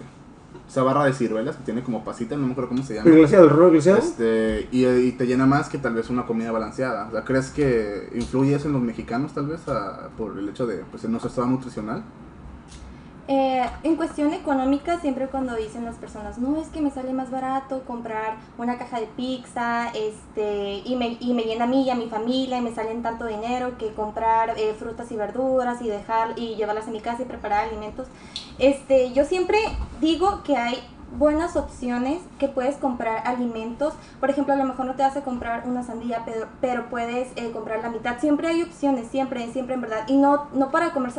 Esa 0.70 0.84
barra 0.84 1.04
de 1.04 1.12
ciruelas 1.12 1.56
que 1.56 1.64
tiene 1.64 1.82
como 1.82 2.04
pasita, 2.04 2.36
no 2.36 2.46
me 2.46 2.52
acuerdo 2.52 2.68
cómo 2.68 2.84
se 2.84 2.94
llama. 2.94 3.10
¿El 3.10 3.16
glaseado, 3.16 3.48
el 3.64 3.70
glaseado? 3.72 3.98
Este, 3.98 4.68
y, 4.70 4.86
y 4.86 5.12
te 5.12 5.26
llena 5.26 5.44
más 5.44 5.68
que 5.68 5.78
tal 5.78 5.94
vez 5.94 6.08
una 6.10 6.24
comida 6.26 6.52
balanceada. 6.52 7.08
O 7.08 7.10
sea, 7.10 7.24
¿crees 7.24 7.50
que 7.50 8.08
influye 8.14 8.54
eso 8.54 8.68
en 8.68 8.74
los 8.74 8.82
mexicanos 8.82 9.32
tal 9.34 9.48
vez 9.48 9.66
a- 9.66 10.10
por 10.16 10.38
el 10.38 10.48
hecho 10.48 10.68
de 10.68 10.84
pues, 10.88 11.02
en 11.02 11.10
nuestro 11.10 11.28
estado 11.28 11.48
nutricional? 11.48 12.04
Eh, 13.32 13.64
en 13.84 13.94
cuestión 13.94 14.32
económica, 14.32 14.98
siempre 14.98 15.28
cuando 15.28 15.54
dicen 15.54 15.84
las 15.84 15.94
personas, 15.94 16.38
no, 16.38 16.60
es 16.60 16.66
que 16.66 16.80
me 16.80 16.90
sale 16.90 17.12
más 17.12 17.30
barato 17.30 17.84
comprar 17.84 18.38
una 18.58 18.76
caja 18.76 18.98
de 18.98 19.06
pizza 19.06 19.92
este, 19.94 20.82
y, 20.84 20.96
me, 20.96 21.16
y 21.20 21.32
me 21.32 21.44
llena 21.44 21.66
a 21.66 21.68
mí 21.68 21.84
y 21.84 21.90
a 21.90 21.94
mi 21.94 22.08
familia 22.08 22.58
y 22.58 22.60
me 22.60 22.74
salen 22.74 23.04
tanto 23.04 23.26
dinero 23.26 23.78
que 23.78 23.92
comprar 23.92 24.58
eh, 24.58 24.74
frutas 24.76 25.12
y 25.12 25.16
verduras 25.16 25.80
y 25.80 25.86
dejar 25.86 26.36
y 26.36 26.56
llevarlas 26.56 26.88
a 26.88 26.90
mi 26.90 26.98
casa 26.98 27.22
y 27.22 27.26
preparar 27.26 27.68
alimentos. 27.68 28.08
Este, 28.58 29.12
yo 29.12 29.24
siempre 29.24 29.58
digo 30.00 30.42
que 30.42 30.56
hay 30.56 30.82
buenas 31.16 31.54
opciones 31.54 32.20
que 32.40 32.48
puedes 32.48 32.78
comprar 32.78 33.28
alimentos. 33.28 33.94
Por 34.18 34.30
ejemplo, 34.30 34.54
a 34.54 34.56
lo 34.56 34.64
mejor 34.64 34.86
no 34.86 34.96
te 34.96 35.04
vas 35.04 35.16
a 35.16 35.22
comprar 35.22 35.68
una 35.68 35.84
sandía, 35.84 36.24
pero, 36.24 36.48
pero 36.60 36.90
puedes 36.90 37.28
eh, 37.36 37.52
comprar 37.52 37.80
la 37.80 37.90
mitad. 37.90 38.18
Siempre 38.18 38.48
hay 38.48 38.62
opciones, 38.62 39.06
siempre, 39.06 39.52
siempre 39.52 39.74
en 39.74 39.82
verdad. 39.82 40.02
Y 40.08 40.16
no, 40.16 40.48
no 40.52 40.72
para 40.72 40.90
comer, 40.90 41.12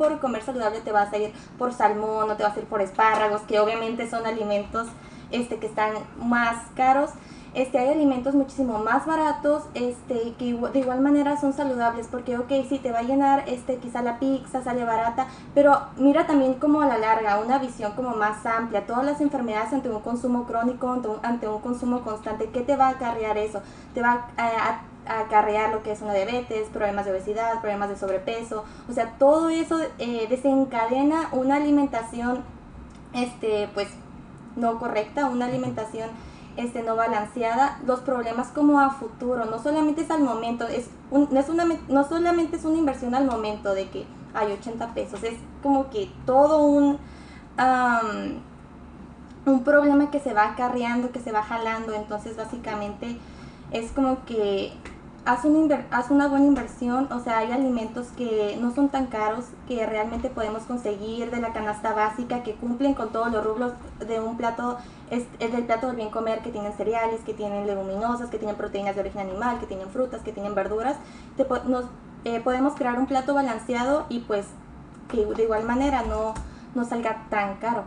por 0.00 0.18
comer 0.18 0.42
saludable 0.42 0.80
te 0.80 0.92
vas 0.92 1.12
a 1.12 1.18
ir 1.18 1.30
por 1.58 1.74
salmón, 1.74 2.26
no 2.26 2.34
te 2.36 2.42
vas 2.42 2.56
a 2.56 2.60
ir 2.60 2.64
por 2.64 2.80
espárragos, 2.80 3.42
que 3.42 3.60
obviamente 3.60 4.08
son 4.08 4.24
alimentos 4.24 4.88
este, 5.30 5.58
que 5.58 5.66
están 5.66 5.92
más 6.18 6.56
caros. 6.74 7.10
Este, 7.52 7.78
hay 7.78 7.88
alimentos 7.88 8.34
muchísimo 8.34 8.78
más 8.78 9.04
baratos, 9.06 9.64
este, 9.74 10.34
que 10.38 10.54
de 10.54 10.78
igual 10.78 11.00
manera 11.00 11.38
son 11.38 11.52
saludables, 11.52 12.06
porque 12.06 12.38
ok, 12.38 12.48
sí, 12.68 12.78
te 12.78 12.92
va 12.92 13.00
a 13.00 13.02
llenar, 13.02 13.42
este, 13.48 13.76
quizá 13.76 14.00
la 14.02 14.18
pizza 14.20 14.62
sale 14.62 14.84
barata, 14.84 15.26
pero 15.52 15.80
mira 15.98 16.26
también 16.26 16.54
como 16.54 16.80
a 16.80 16.86
la 16.86 16.96
larga, 16.96 17.40
una 17.40 17.58
visión 17.58 17.92
como 17.92 18.10
más 18.16 18.46
amplia, 18.46 18.86
todas 18.86 19.04
las 19.04 19.20
enfermedades 19.20 19.72
ante 19.74 19.90
un 19.90 20.00
consumo 20.00 20.44
crónico, 20.44 20.88
ante 20.90 21.08
un, 21.08 21.18
ante 21.24 21.46
un 21.48 21.60
consumo 21.60 22.00
constante, 22.02 22.48
¿qué 22.50 22.60
te 22.60 22.76
va 22.76 22.86
a 22.86 22.90
acarrear 22.90 23.36
eso? 23.36 23.60
Te 23.94 24.00
va 24.00 24.28
a- 24.38 24.46
a 24.70 24.80
acarrear 25.18 25.72
lo 25.72 25.82
que 25.82 25.92
es 25.92 26.00
una 26.02 26.14
diabetes, 26.14 26.68
problemas 26.68 27.04
de 27.04 27.10
obesidad, 27.12 27.60
problemas 27.60 27.88
de 27.88 27.96
sobrepeso, 27.96 28.64
o 28.88 28.92
sea, 28.92 29.14
todo 29.18 29.48
eso 29.48 29.78
eh, 29.98 30.26
desencadena 30.28 31.28
una 31.32 31.56
alimentación, 31.56 32.42
este, 33.12 33.68
pues, 33.74 33.88
no 34.56 34.78
correcta, 34.78 35.26
una 35.26 35.46
alimentación 35.46 36.08
este, 36.56 36.82
no 36.82 36.96
balanceada, 36.96 37.78
los 37.86 38.00
problemas 38.00 38.48
como 38.48 38.80
a 38.80 38.90
futuro, 38.90 39.44
no 39.46 39.58
solamente 39.62 40.02
es 40.02 40.10
al 40.10 40.22
momento, 40.22 40.66
es 40.66 40.88
un- 41.10 41.28
no, 41.30 41.40
es 41.40 41.48
una, 41.48 41.64
no 41.88 42.08
solamente 42.08 42.56
es 42.56 42.64
una 42.64 42.76
inversión 42.78 43.14
al 43.14 43.24
momento 43.24 43.72
de 43.72 43.88
que 43.88 44.04
hay 44.34 44.52
80 44.52 44.92
pesos, 44.94 45.22
es 45.22 45.34
como 45.62 45.90
que 45.90 46.10
todo 46.26 46.62
un, 46.62 46.98
un 49.46 49.64
problema 49.64 50.10
que 50.10 50.20
se 50.20 50.34
va 50.34 50.44
acarreando, 50.50 51.10
que 51.12 51.20
se 51.20 51.32
va 51.32 51.42
jalando, 51.42 51.94
entonces 51.94 52.36
básicamente 52.36 53.16
es 53.72 53.90
como 53.92 54.24
que 54.24 54.72
haz 55.24 55.44
una, 55.44 55.86
haz 55.90 56.10
una 56.10 56.28
buena 56.28 56.46
inversión, 56.46 57.08
o 57.12 57.20
sea, 57.20 57.38
hay 57.38 57.52
alimentos 57.52 58.08
que 58.16 58.56
no 58.60 58.74
son 58.74 58.88
tan 58.88 59.06
caros, 59.06 59.46
que 59.68 59.84
realmente 59.86 60.30
podemos 60.30 60.62
conseguir 60.62 61.30
de 61.30 61.40
la 61.40 61.52
canasta 61.52 61.92
básica, 61.92 62.42
que 62.42 62.54
cumplen 62.54 62.94
con 62.94 63.10
todos 63.10 63.30
los 63.30 63.44
rubros 63.44 63.72
de 64.06 64.18
un 64.20 64.36
plato, 64.36 64.78
es, 65.10 65.24
es 65.38 65.52
del 65.52 65.64
plato 65.64 65.86
del 65.88 65.96
bien 65.96 66.10
comer, 66.10 66.40
que 66.40 66.50
tienen 66.50 66.72
cereales, 66.72 67.20
que 67.20 67.34
tienen 67.34 67.66
leguminosas, 67.66 68.30
que 68.30 68.38
tienen 68.38 68.56
proteínas 68.56 68.94
de 68.94 69.02
origen 69.02 69.20
animal, 69.28 69.58
que 69.60 69.66
tienen 69.66 69.88
frutas, 69.90 70.22
que 70.22 70.32
tienen 70.32 70.54
verduras, 70.54 70.96
te 71.36 71.44
po- 71.44 71.58
nos, 71.66 71.84
eh, 72.24 72.40
podemos 72.40 72.74
crear 72.74 72.98
un 72.98 73.06
plato 73.06 73.34
balanceado 73.34 74.06
y 74.08 74.20
pues 74.20 74.46
que 75.08 75.24
de 75.26 75.42
igual 75.42 75.64
manera 75.64 76.02
no, 76.02 76.34
no 76.74 76.84
salga 76.84 77.24
tan 77.30 77.56
caro. 77.56 77.84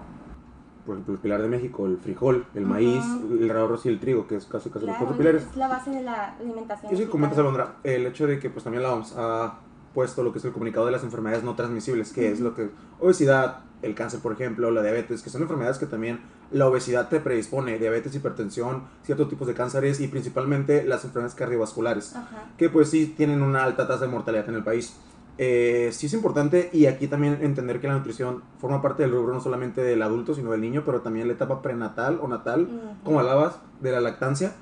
Por 0.86 0.96
ejemplo, 0.96 1.14
el 1.14 1.20
pilar 1.20 1.42
de 1.42 1.48
México, 1.48 1.86
el 1.86 1.98
frijol, 1.98 2.46
el 2.54 2.66
maíz, 2.66 3.04
el 3.32 3.50
arroz 3.50 3.86
y 3.86 3.90
el 3.90 4.00
trigo, 4.00 4.28
que 4.28 4.36
es 4.36 4.46
casi 4.46 4.70
casi 4.70 4.86
los 4.86 4.98
cuatro 4.98 5.18
pilares. 5.18 5.44
es 5.44 5.56
la 5.56 5.68
base 5.70 5.92
de 5.92 6.04
la 6.04 6.36
alimentación. 6.36 6.92
Mexicana. 6.92 7.12
comentas, 7.12 7.40
Alondra, 7.40 7.76
el 7.84 8.06
hecho 8.06 8.28
de 8.28 8.40
que 8.40 8.50
pues 8.50 8.64
también 8.64 8.84
la 8.84 8.94
OMS 8.94 9.14
ha 9.18 9.60
puesto 9.94 10.24
lo 10.24 10.32
que 10.32 10.40
es 10.40 10.46
el 10.46 10.52
comunicado 10.52 10.86
de 10.86 10.92
las 10.92 11.04
enfermedades 11.04 11.44
no 11.44 11.56
transmisibles, 11.56 12.12
que 12.12 12.32
es 12.32 12.40
lo 12.40 12.54
que 12.56 12.70
obesidad, 13.00 13.60
el 13.82 13.96
cáncer, 13.96 14.22
por 14.22 14.32
ejemplo, 14.34 14.72
la 14.72 14.82
diabetes, 14.82 15.22
que 15.22 15.30
son 15.30 15.42
enfermedades 15.42 15.78
que 15.78 15.86
también 15.86 16.22
la 16.52 16.68
obesidad 16.68 17.10
te 17.10 17.20
predispone, 17.20 17.78
diabetes, 17.80 18.16
hipertensión, 18.16 18.84
ciertos 19.04 19.30
tipos 19.30 19.48
de 19.48 19.54
cánceres 19.54 20.00
y 20.00 20.08
principalmente 20.08 20.84
las 20.84 21.04
enfermedades 21.04 21.36
cardiovasculares, 21.36 22.16
Ajá. 22.16 22.46
que 22.58 22.70
pues 22.70 22.90
sí 22.90 23.14
tienen 23.16 23.42
una 23.42 23.64
alta 23.64 23.88
tasa 23.88 24.06
de 24.06 24.12
mortalidad 24.12 24.50
en 24.50 24.56
el 24.56 24.64
país. 24.64 24.96
Eh, 25.38 25.90
sí 25.92 26.06
es 26.06 26.14
importante 26.14 26.70
y 26.74 26.86
aquí 26.86 27.08
también 27.08 27.40
entender 27.42 27.82
que 27.82 27.88
la 27.88 27.96
nutrición 27.96 28.44
forma 28.60 28.82
parte 28.82 29.02
del 29.04 29.12
rubro 29.12 29.34
no 29.34 29.40
solamente 29.40 29.82
del 29.82 30.02
adulto, 30.04 30.36
sino 30.36 30.52
del 30.52 30.62
niño, 30.62 30.84
pero 30.86 31.02
también 31.02 31.28
la 31.28 31.34
etapa 31.34 31.62
prenatal 31.62 32.20
o 32.22 32.28
natal, 32.28 32.68
Ujú. 32.70 33.04
como 33.04 33.20
hablabas, 33.20 33.56
de 33.82 33.92
la 33.92 34.00
lactancia, 34.00 34.54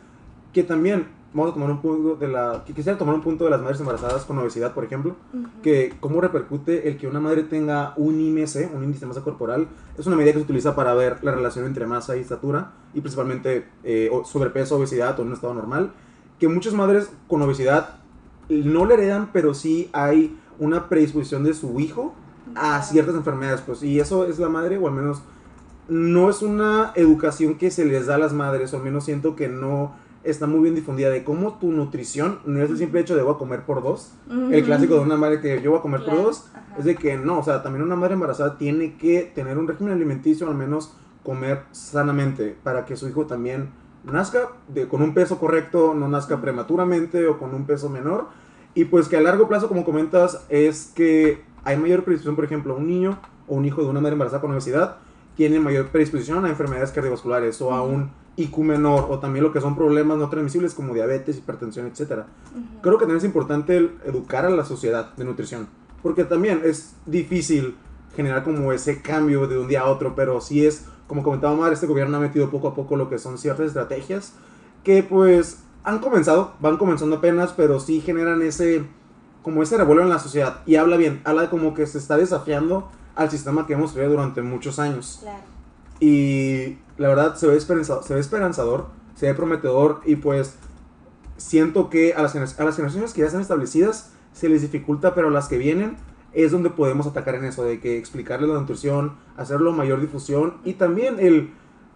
que 0.54 0.64
también 0.64 1.08
vamos 1.34 1.52
a 1.52 1.54
tomar 1.54 1.72
un 1.72 1.82
punto 1.82 2.16
de 2.16 2.28
la, 2.28 2.64
que 2.66 2.74
quisiera 2.74 2.98
tomar 2.98 3.16
un 3.16 3.22
punto 3.22 3.46
de 3.46 3.52
las 3.52 3.62
madres 3.62 3.80
embarazadas 3.80 4.26
con 4.26 4.38
obesidad, 4.38 4.74
por 4.74 4.84
ejemplo, 4.84 5.16
que 5.64 5.94
cómo 6.00 6.20
repercute 6.20 6.90
el 6.90 6.98
que 6.98 7.08
una 7.08 7.20
madre 7.22 7.44
tenga 7.44 7.94
un 7.96 8.20
IMC, 8.20 8.70
un 8.74 8.84
índice 8.84 9.02
de 9.02 9.08
masa 9.08 9.22
corporal, 9.22 9.68
es 9.98 10.06
una 10.08 10.16
medida 10.16 10.34
que 10.34 10.40
se 10.40 10.44
utiliza 10.44 10.76
para 10.76 10.94
ver 10.94 11.24
la 11.24 11.32
relación 11.32 11.66
entre 11.66 11.86
masa 11.86 12.18
y 12.18 12.20
estatura 12.22 12.72
y 12.94 13.00
principalmente 13.00 13.66
eh, 13.84 14.10
sobrepeso, 14.26 14.76
obesidad 14.76 15.18
o 15.20 15.22
en 15.22 15.30
un 15.30 15.34
estado 15.34 15.54
normal, 15.54 15.92
que 16.40 16.50
muchas 16.50 16.74
madres 16.74 17.10
con 17.28 17.42
obesidad 17.42 17.96
no 18.50 18.86
le 18.86 18.96
heredan, 18.96 19.30
pero 19.32 19.54
sí 19.54 19.90
hay 19.94 20.38
una 20.62 20.88
predisposición 20.88 21.44
de 21.44 21.54
su 21.54 21.80
hijo 21.80 22.14
a 22.56 22.82
ciertas 22.84 23.16
enfermedades, 23.16 23.62
pues, 23.62 23.84
y 23.84 24.00
eso 24.00 24.26
es 24.26 24.40
la 24.40 24.48
madre, 24.48 24.78
o 24.78 24.88
al 24.88 24.94
menos 24.94 25.22
no 25.90 26.30
es 26.30 26.42
una 26.42 26.94
educación 26.96 27.56
que 27.56 27.72
se 27.72 27.84
les 27.84 28.06
da 28.06 28.16
a 28.16 28.18
las 28.20 28.32
madres, 28.32 28.74
o 28.74 28.78
al 28.78 28.84
menos 28.84 29.04
siento 29.04 29.36
que 29.36 29.50
no 29.50 29.94
está 30.24 30.46
muy 30.46 30.62
bien 30.62 30.76
difundida 30.76 31.10
de 31.10 31.24
cómo 31.24 31.58
tu 31.58 31.72
nutrición 31.72 32.40
no 32.46 32.62
es 32.62 32.70
el 32.70 32.78
simple 32.78 33.00
hecho 33.00 33.16
de 33.16 33.24
voy 33.24 33.34
a 33.34 33.38
comer 33.40 33.64
por 33.66 33.82
dos, 33.82 34.14
el 34.52 34.64
clásico 34.64 34.94
de 34.94 35.00
una 35.00 35.18
madre 35.18 35.42
que 35.42 35.62
yo 35.64 35.72
voy 35.72 35.80
a 35.80 35.82
comer 35.82 36.02
Claro, 36.04 36.18
por 36.18 36.28
dos, 36.28 36.46
ajá. 36.54 36.76
es 36.78 36.86
de 36.86 36.96
que 36.96 37.18
no, 37.18 37.40
o 37.40 37.44
sea, 37.44 37.64
también 37.64 37.84
una 37.84 37.96
madre 37.96 38.14
embarazada 38.14 38.58
tiene 38.60 38.98
que 38.98 39.32
tener 39.34 39.58
un 39.58 39.68
régimen 39.68 39.94
alimenticio, 39.94 40.48
al 40.48 40.56
menos 40.56 40.94
comer 41.24 41.64
sanamente, 41.72 42.56
para 42.64 42.86
que 42.86 42.96
su 42.96 43.10
hijo 43.10 43.26
también 43.26 43.70
nazca 44.04 44.50
de, 44.68 44.88
con 44.88 45.02
un 45.02 45.16
peso 45.16 45.40
correcto, 45.40 45.96
no 45.96 46.08
nazca 46.08 46.40
prematuramente 46.40 47.28
o 47.28 47.40
con 47.40 47.56
un 47.56 47.66
peso 47.66 47.90
menor. 47.90 48.28
Y 48.74 48.86
pues 48.86 49.08
que 49.08 49.18
a 49.18 49.22
largo 49.22 49.48
plazo, 49.48 49.68
como 49.68 49.84
comentas, 49.84 50.46
es 50.50 50.92
que 50.96 51.44
hay 51.64 51.78
mayor 51.78 52.04
predisposición, 52.04 52.36
por 52.36 52.46
ejemplo, 52.46 52.76
un 52.76 52.88
niño 52.88 53.20
o 53.48 53.56
un 53.56 53.66
hijo 53.66 53.82
de 53.82 53.90
una 53.90 54.00
madre 54.00 54.14
embarazada 54.14 54.42
con 54.42 54.52
obesidad 54.52 54.98
tiene 55.36 55.60
mayor 55.60 55.88
predisposición 55.88 56.46
a 56.46 56.50
enfermedades 56.50 56.92
cardiovasculares 56.92 57.62
o 57.62 57.74
a 57.74 57.82
un 57.82 58.12
IQ 58.36 58.60
menor 58.60 59.08
o 59.10 59.20
también 59.20 59.44
lo 59.44 59.52
que 59.52 59.62
son 59.62 59.76
problemas 59.76 60.18
no 60.18 60.30
transmisibles 60.30 60.74
como 60.74 60.94
diabetes, 60.94 61.38
hipertensión, 61.38 61.88
etcétera. 61.88 62.28
Ujú. 62.52 62.82
Creo 62.82 62.98
que 62.98 63.02
también 63.02 63.18
es 63.18 63.24
importante 63.24 63.78
el 63.78 63.92
educar 64.06 64.46
a 64.46 64.50
la 64.50 64.66
sociedad 64.66 65.14
de 65.16 65.26
nutrición, 65.26 65.68
porque 66.02 66.24
también 66.24 66.62
es 66.64 66.96
difícil 67.06 67.76
generar 68.16 68.44
como 68.44 68.72
ese 68.72 69.02
cambio 69.02 69.48
de 69.48 69.58
un 69.58 69.68
día 69.68 69.82
a 69.82 69.90
otro, 69.90 70.16
pero 70.16 70.42
sí 70.42 70.66
es, 70.66 70.86
como 71.08 71.24
comentaba 71.24 71.56
Mar, 71.56 71.74
este 71.74 71.88
gobierno 71.88 72.18
ha 72.18 72.20
metido 72.20 72.50
poco 72.50 72.68
a 72.70 72.76
poco 72.76 72.96
lo 72.96 73.10
que 73.10 73.18
son 73.18 73.38
ciertas 73.38 73.68
estrategias 73.68 74.34
que 74.84 75.04
pues 75.04 75.64
han 75.84 76.00
comenzado, 76.00 76.54
van 76.60 76.78
comenzando 76.78 77.18
apenas, 77.18 77.54
pero 77.54 77.80
sí 77.80 78.02
generan 78.02 78.42
ese, 78.42 78.86
como 79.42 79.64
ese 79.64 79.78
revuelo 79.78 80.04
en 80.04 80.10
la 80.10 80.20
sociedad 80.20 80.62
y 80.66 80.76
habla 80.76 80.98
bien, 80.98 81.22
habla 81.24 81.50
como 81.50 81.74
que 81.74 81.86
se 81.88 81.98
está 81.98 82.18
desafiando 82.18 82.90
al 83.16 83.30
sistema 83.30 83.66
que 83.66 83.74
hemos 83.74 83.94
tenido 83.94 84.12
durante 84.12 84.42
muchos 84.42 84.80
años. 84.80 85.20
Claro. 85.22 85.44
Y 86.00 86.78
la 86.98 87.10
verdad 87.10 87.36
se 87.36 87.48
ve, 87.48 87.58
esperanzador, 87.58 88.04
se 88.04 88.14
ve 88.14 88.20
esperanzador, 88.20 88.88
se 89.16 89.28
ve 89.28 89.34
prometedor 89.34 90.02
y 90.06 90.16
pues 90.16 90.56
siento 91.38 91.90
que 91.90 92.14
a 92.14 92.22
las, 92.22 92.36
a 92.36 92.64
las 92.64 92.76
generaciones 92.76 93.14
que 93.14 93.22
ya 93.22 93.28
están 93.28 93.42
establecidas 93.42 94.12
se 94.34 94.50
les 94.50 94.62
dificulta, 94.62 95.14
pero 95.14 95.28
a 95.28 95.32
las 95.32 95.48
que 95.48 95.58
vienen 95.58 95.98
es 96.34 96.52
donde 96.52 96.70
podemos 96.70 97.08
atacar 97.08 97.36
en 97.36 97.46
eso, 97.46 97.64
de 97.64 97.80
que 97.80 97.98
explicarles 97.98 98.50
la 98.50 98.60
nutrición, 98.60 99.16
hacerlo 99.36 99.74
mayor 99.74 100.00
difusión 100.00 100.58
y 100.64 100.74
también 100.74 101.20
el 101.20 101.52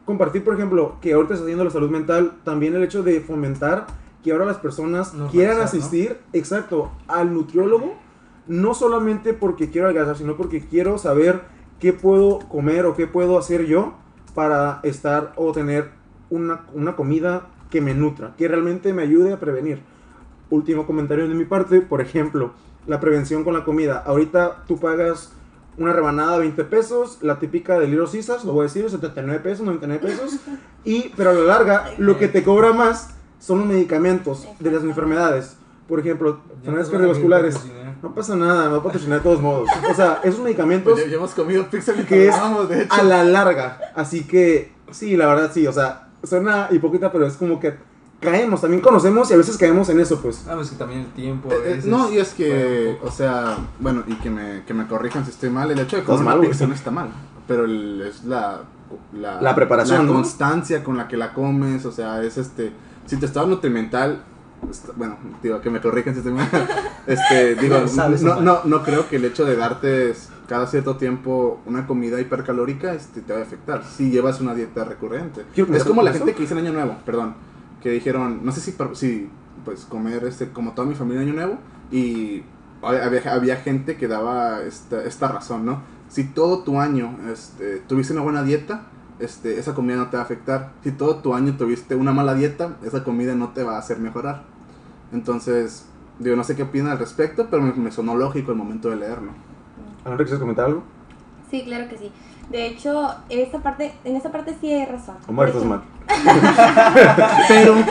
compartir, 0.06 0.44
por 0.44 0.54
ejemplo, 0.54 0.98
que 1.02 1.14
ahorita 1.14 1.34
está 1.34 1.44
haciendo 1.44 1.64
la 1.64 1.72
salud 1.72 1.90
mental, 1.90 2.34
también 2.44 2.76
el 2.76 2.84
hecho 2.84 3.04
de 3.04 3.20
fomentar 3.22 3.88
que 4.24 4.32
ahora 4.32 4.46
las 4.46 4.58
personas 4.58 5.14
quieran 5.32 5.62
asistir, 5.62 6.18
exacto, 6.34 6.92
al 7.08 7.34
nutriólogo, 7.34 7.94
no 8.48 8.74
solamente 8.74 9.34
porque 9.34 9.70
quiero 9.70 9.88
adelgazar, 9.88 10.18
sino 10.18 10.36
porque 10.36 10.66
quiero 10.66 10.98
saber 10.98 11.42
qué 11.80 11.94
puedo 11.94 12.40
comer 12.40 12.86
o 12.86 12.96
qué 12.96 13.06
puedo 13.06 13.38
hacer 13.38 13.66
yo 13.66 13.94
para 14.34 14.80
estar 14.84 15.34
o 15.36 15.52
tener 15.52 15.92
una, 16.30 16.66
una 16.74 16.96
comida 16.96 17.48
que 17.70 17.82
me 17.82 17.94
nutra, 17.94 18.36
que 18.36 18.48
realmente 18.48 18.94
me 18.94 19.04
ayude 19.04 19.34
a 19.34 19.40
prevenir. 19.40 19.82
Último 20.50 20.86
comentario 20.88 21.28
de 21.28 21.36
mi 21.36 21.46
parte, 21.46 21.82
por 21.82 22.02
ejemplo, 22.02 22.52
la 22.88 23.00
prevención 23.00 23.44
con 23.44 23.54
la 23.54 23.64
comida. 23.64 24.04
Ahorita 24.06 24.64
tú 24.68 24.80
pagas 24.80 25.34
una 25.78 25.94
rebanada 25.94 26.38
20 26.38 26.64
pesos, 26.66 27.20
la 27.22 27.40
típica 27.40 27.80
de 27.80 27.88
Little 27.88 28.08
Caesars, 28.12 28.46
lo 28.46 28.54
voy 28.54 28.62
a 28.62 28.64
decir, 28.64 28.90
79 28.90 29.40
pesos, 29.42 29.66
99 29.66 30.08
pesos, 30.08 30.40
y, 30.86 31.10
pero 31.16 31.32
a 31.32 31.34
la 31.34 31.42
larga, 31.42 31.86
lo 31.98 32.18
que 32.18 32.28
te 32.28 32.44
cobra 32.44 32.74
más 32.74 33.16
son 33.40 33.60
los 33.60 33.68
medicamentos 33.68 34.48
de 34.60 34.72
las 34.72 34.84
enfermedades. 34.84 35.58
Por 35.88 36.00
ejemplo, 36.00 36.40
enfermedades 36.56 36.90
cardiovasculares. 36.90 37.60
No 38.02 38.14
pasa 38.14 38.36
nada, 38.36 38.66
me 38.66 38.72
va 38.72 38.78
a 38.78 38.84
patrocinar 38.84 39.20
de 39.20 39.24
todos 39.24 39.42
modos. 39.42 39.70
O 39.90 39.94
sea, 39.94 40.20
esos 40.24 40.40
medicamentos 40.40 40.94
Pues 40.94 41.06
ya, 41.06 41.12
ya 41.12 41.18
hemos 41.18 41.32
comido 41.32 41.68
pizza 41.70 41.94
que 41.94 42.16
mientras 42.16 42.62
es 42.64 42.70
de 42.70 42.82
hecho. 42.84 42.94
a 42.94 43.04
la 43.04 43.24
larga. 43.24 43.80
Así 43.96 44.26
que, 44.26 44.74
sí, 44.92 45.16
la 45.16 45.28
verdad 45.28 45.52
sí, 45.54 45.68
o 45.68 45.72
sea, 45.72 46.10
suena 46.24 46.68
hipócrita, 46.72 47.12
pero 47.12 47.28
es 47.28 47.36
como 47.36 47.60
que 47.60 47.76
caemos, 48.26 48.60
también 48.62 48.82
conocemos 48.82 49.30
y 49.32 49.34
a 49.34 49.38
veces 49.38 49.56
caemos 49.58 49.88
en 49.90 50.00
eso, 50.02 50.20
pues. 50.22 50.46
Ah, 50.50 50.54
pues 50.56 50.70
que 50.72 50.76
también 50.76 51.02
el 51.02 51.08
tiempo. 51.14 51.50
a 51.52 51.54
Eh, 51.56 51.60
eh, 51.66 51.82
no, 51.86 52.12
y 52.12 52.18
es 52.18 52.34
que, 52.34 52.98
o 53.04 53.12
sea, 53.12 53.58
bueno, 53.80 54.04
y 54.08 54.16
que 54.16 54.30
me, 54.30 54.64
que 54.66 54.74
me 54.74 54.86
corrijan 54.88 55.24
si 55.24 55.32
estoy 55.32 55.50
mal, 55.50 55.72
el 55.72 55.80
hecho 55.80 55.96
de 55.98 56.04
comer 56.04 56.24
mal, 56.26 56.40
una 56.40 56.50
pizza 56.50 56.68
no 56.68 56.74
está 56.74 56.92
mal, 56.92 57.10
pero 57.48 57.64
el- 57.66 58.02
es 58.02 58.24
la, 58.26 58.62
la, 59.14 59.42
La 59.42 59.56
preparación, 59.56 60.00
la 60.00 60.04
¿no? 60.04 60.14
constancia 60.14 60.84
con 60.84 60.98
la 60.98 61.08
que 61.08 61.16
la 61.18 61.34
comes, 61.34 61.86
o 61.86 61.92
sea, 61.92 62.22
es 62.24 62.38
este, 62.38 62.72
si 63.06 63.18
tu 63.18 63.26
estado 63.26 63.48
nutrimental, 63.48 64.24
está- 64.70 64.92
bueno, 64.96 65.18
digo, 65.44 65.62
que 65.62 65.70
me 65.70 65.80
corrijan 65.80 66.14
si 66.14 66.20
estoy 66.20 66.34
mal, 66.34 66.50
este, 67.08 67.56
digo, 67.62 67.80
No 67.80 67.88
sabes, 67.88 68.22
no, 68.22 68.42
no, 68.42 68.60
no 68.66 68.84
creo 68.84 69.08
que 69.08 69.16
el 69.18 69.26
hecho 69.26 69.46
de 69.46 69.56
darte 69.56 70.14
cada 70.48 70.68
cierto 70.68 70.96
tiempo 70.96 71.60
una 71.66 71.88
comida 71.88 72.22
hipercalórica 72.22 72.94
este, 72.94 73.22
te 73.22 73.34
va 73.34 73.40
a 73.40 73.42
afectar, 73.42 73.84
si 73.84 74.12
llevas 74.12 74.40
una 74.42 74.54
dieta 74.54 74.84
recurrente. 74.84 75.44
Es 75.74 75.84
como 75.84 76.04
la 76.04 76.12
eso. 76.12 76.20
gente 76.20 76.36
que 76.36 76.42
dice 76.44 76.54
en 76.54 76.60
Año 76.60 76.74
Nuevo, 76.74 76.98
perdón, 77.04 77.34
que 77.86 77.92
dijeron, 77.92 78.40
no 78.44 78.52
sé 78.52 78.62
si, 78.62 78.76
si 78.94 79.30
pues 79.64 79.86
comer 79.86 80.24
este, 80.24 80.50
como 80.50 80.72
toda 80.72 80.88
mi 80.88 80.96
familia 80.96 81.22
Año 81.22 81.34
Nuevo, 81.34 81.60
y 81.92 82.42
había, 82.82 83.32
había 83.32 83.58
gente 83.58 83.96
que 83.96 84.08
daba 84.08 84.64
esta, 84.64 85.04
esta 85.04 85.28
razón, 85.28 85.68
¿no? 85.68 85.84
Si 86.10 86.24
todo 86.24 86.64
tu 86.64 86.80
año 86.80 87.16
este, 87.32 87.82
tuviste 87.82 88.14
una 88.14 88.24
buena 88.24 88.42
dieta, 88.42 88.88
este, 89.20 89.60
esa 89.60 89.76
comida 89.76 89.98
no 89.98 90.10
te 90.10 90.18
va 90.18 90.24
a 90.24 90.26
afectar. 90.26 90.72
Si 90.84 90.94
todo 90.94 91.18
tu 91.18 91.36
año 91.36 91.58
tuviste 91.58 91.94
una 91.94 92.12
mala 92.12 92.34
dieta, 92.34 92.76
esa 92.84 93.04
comida 93.04 93.36
no 93.36 93.50
te 93.50 93.62
va 93.62 93.76
a 93.76 93.78
hacer 93.78 94.00
mejorar. 94.00 94.46
Entonces, 95.14 95.86
digo, 96.18 96.36
no 96.36 96.44
sé 96.44 96.56
qué 96.56 96.64
opinan 96.64 96.88
al 96.88 96.98
respecto, 96.98 97.50
pero 97.52 97.62
me, 97.62 97.72
me 97.74 97.92
sonó 97.92 98.16
lógico 98.16 98.52
el 98.52 98.58
momento 98.58 98.90
de 98.90 98.96
leerlo. 98.96 99.30
Alondra, 100.04 100.26
¿quieres 100.26 100.42
comentar 100.42 100.66
algo? 100.66 100.82
Sí, 101.52 101.64
claro 101.64 101.88
que 101.88 102.00
sí. 102.00 102.12
De 102.50 102.68
hecho, 102.68 103.16
esa 103.30 103.60
parte, 103.60 103.94
en 104.04 104.16
esa 104.16 104.32
parte 104.32 104.56
sí 104.62 104.72
hay 104.72 104.86
razón. 104.86 105.16
Omar, 105.28 105.48
estás 105.48 105.66
mal. 105.66 105.82
Pero, 107.48 107.76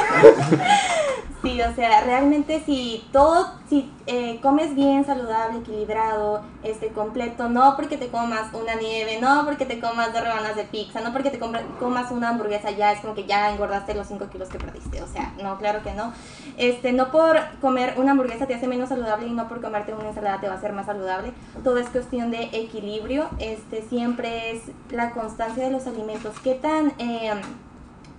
Sí, 1.44 1.60
o 1.60 1.74
sea, 1.74 2.00
realmente 2.00 2.62
si 2.64 3.06
todo, 3.12 3.50
si 3.68 3.92
eh, 4.06 4.40
comes 4.40 4.74
bien, 4.74 5.04
saludable, 5.04 5.58
equilibrado, 5.58 6.40
este, 6.62 6.88
completo, 6.88 7.50
no 7.50 7.76
porque 7.76 7.98
te 7.98 8.08
comas 8.08 8.50
una 8.54 8.76
nieve, 8.76 9.20
no 9.20 9.44
porque 9.44 9.66
te 9.66 9.78
comas 9.78 10.14
dos 10.14 10.22
rebanadas 10.22 10.56
de 10.56 10.64
pizza, 10.64 11.02
no 11.02 11.12
porque 11.12 11.28
te 11.28 11.38
comas 11.38 12.10
una 12.10 12.30
hamburguesa 12.30 12.70
ya, 12.70 12.92
es 12.92 13.00
como 13.00 13.14
que 13.14 13.26
ya 13.26 13.52
engordaste 13.52 13.92
los 13.92 14.06
5 14.06 14.30
kilos 14.30 14.48
que 14.48 14.56
perdiste, 14.56 15.02
o 15.02 15.06
sea, 15.06 15.34
no, 15.42 15.58
claro 15.58 15.82
que 15.82 15.92
no. 15.92 16.14
Este, 16.56 16.94
no 16.94 17.10
por 17.10 17.38
comer 17.60 17.92
una 17.98 18.12
hamburguesa 18.12 18.46
te 18.46 18.54
hace 18.54 18.66
menos 18.66 18.88
saludable 18.88 19.26
y 19.26 19.32
no 19.32 19.46
por 19.46 19.60
comerte 19.60 19.92
una 19.92 20.08
ensalada 20.08 20.40
te 20.40 20.48
va 20.48 20.54
a 20.54 20.56
hacer 20.56 20.72
más 20.72 20.86
saludable. 20.86 21.34
Todo 21.62 21.76
es 21.76 21.90
cuestión 21.90 22.30
de 22.30 22.44
equilibrio, 22.52 23.28
este, 23.38 23.82
siempre 23.82 24.52
es 24.52 24.62
la 24.88 25.10
constancia 25.10 25.62
de 25.62 25.70
los 25.70 25.86
alimentos. 25.86 26.34
¿Qué 26.42 26.54
tan... 26.54 26.94
em, 26.96 27.38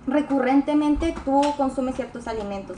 recurrentemente 0.06 1.14
tú 1.24 1.42
consumes 1.56 1.96
ciertos 1.96 2.28
alimentos. 2.28 2.76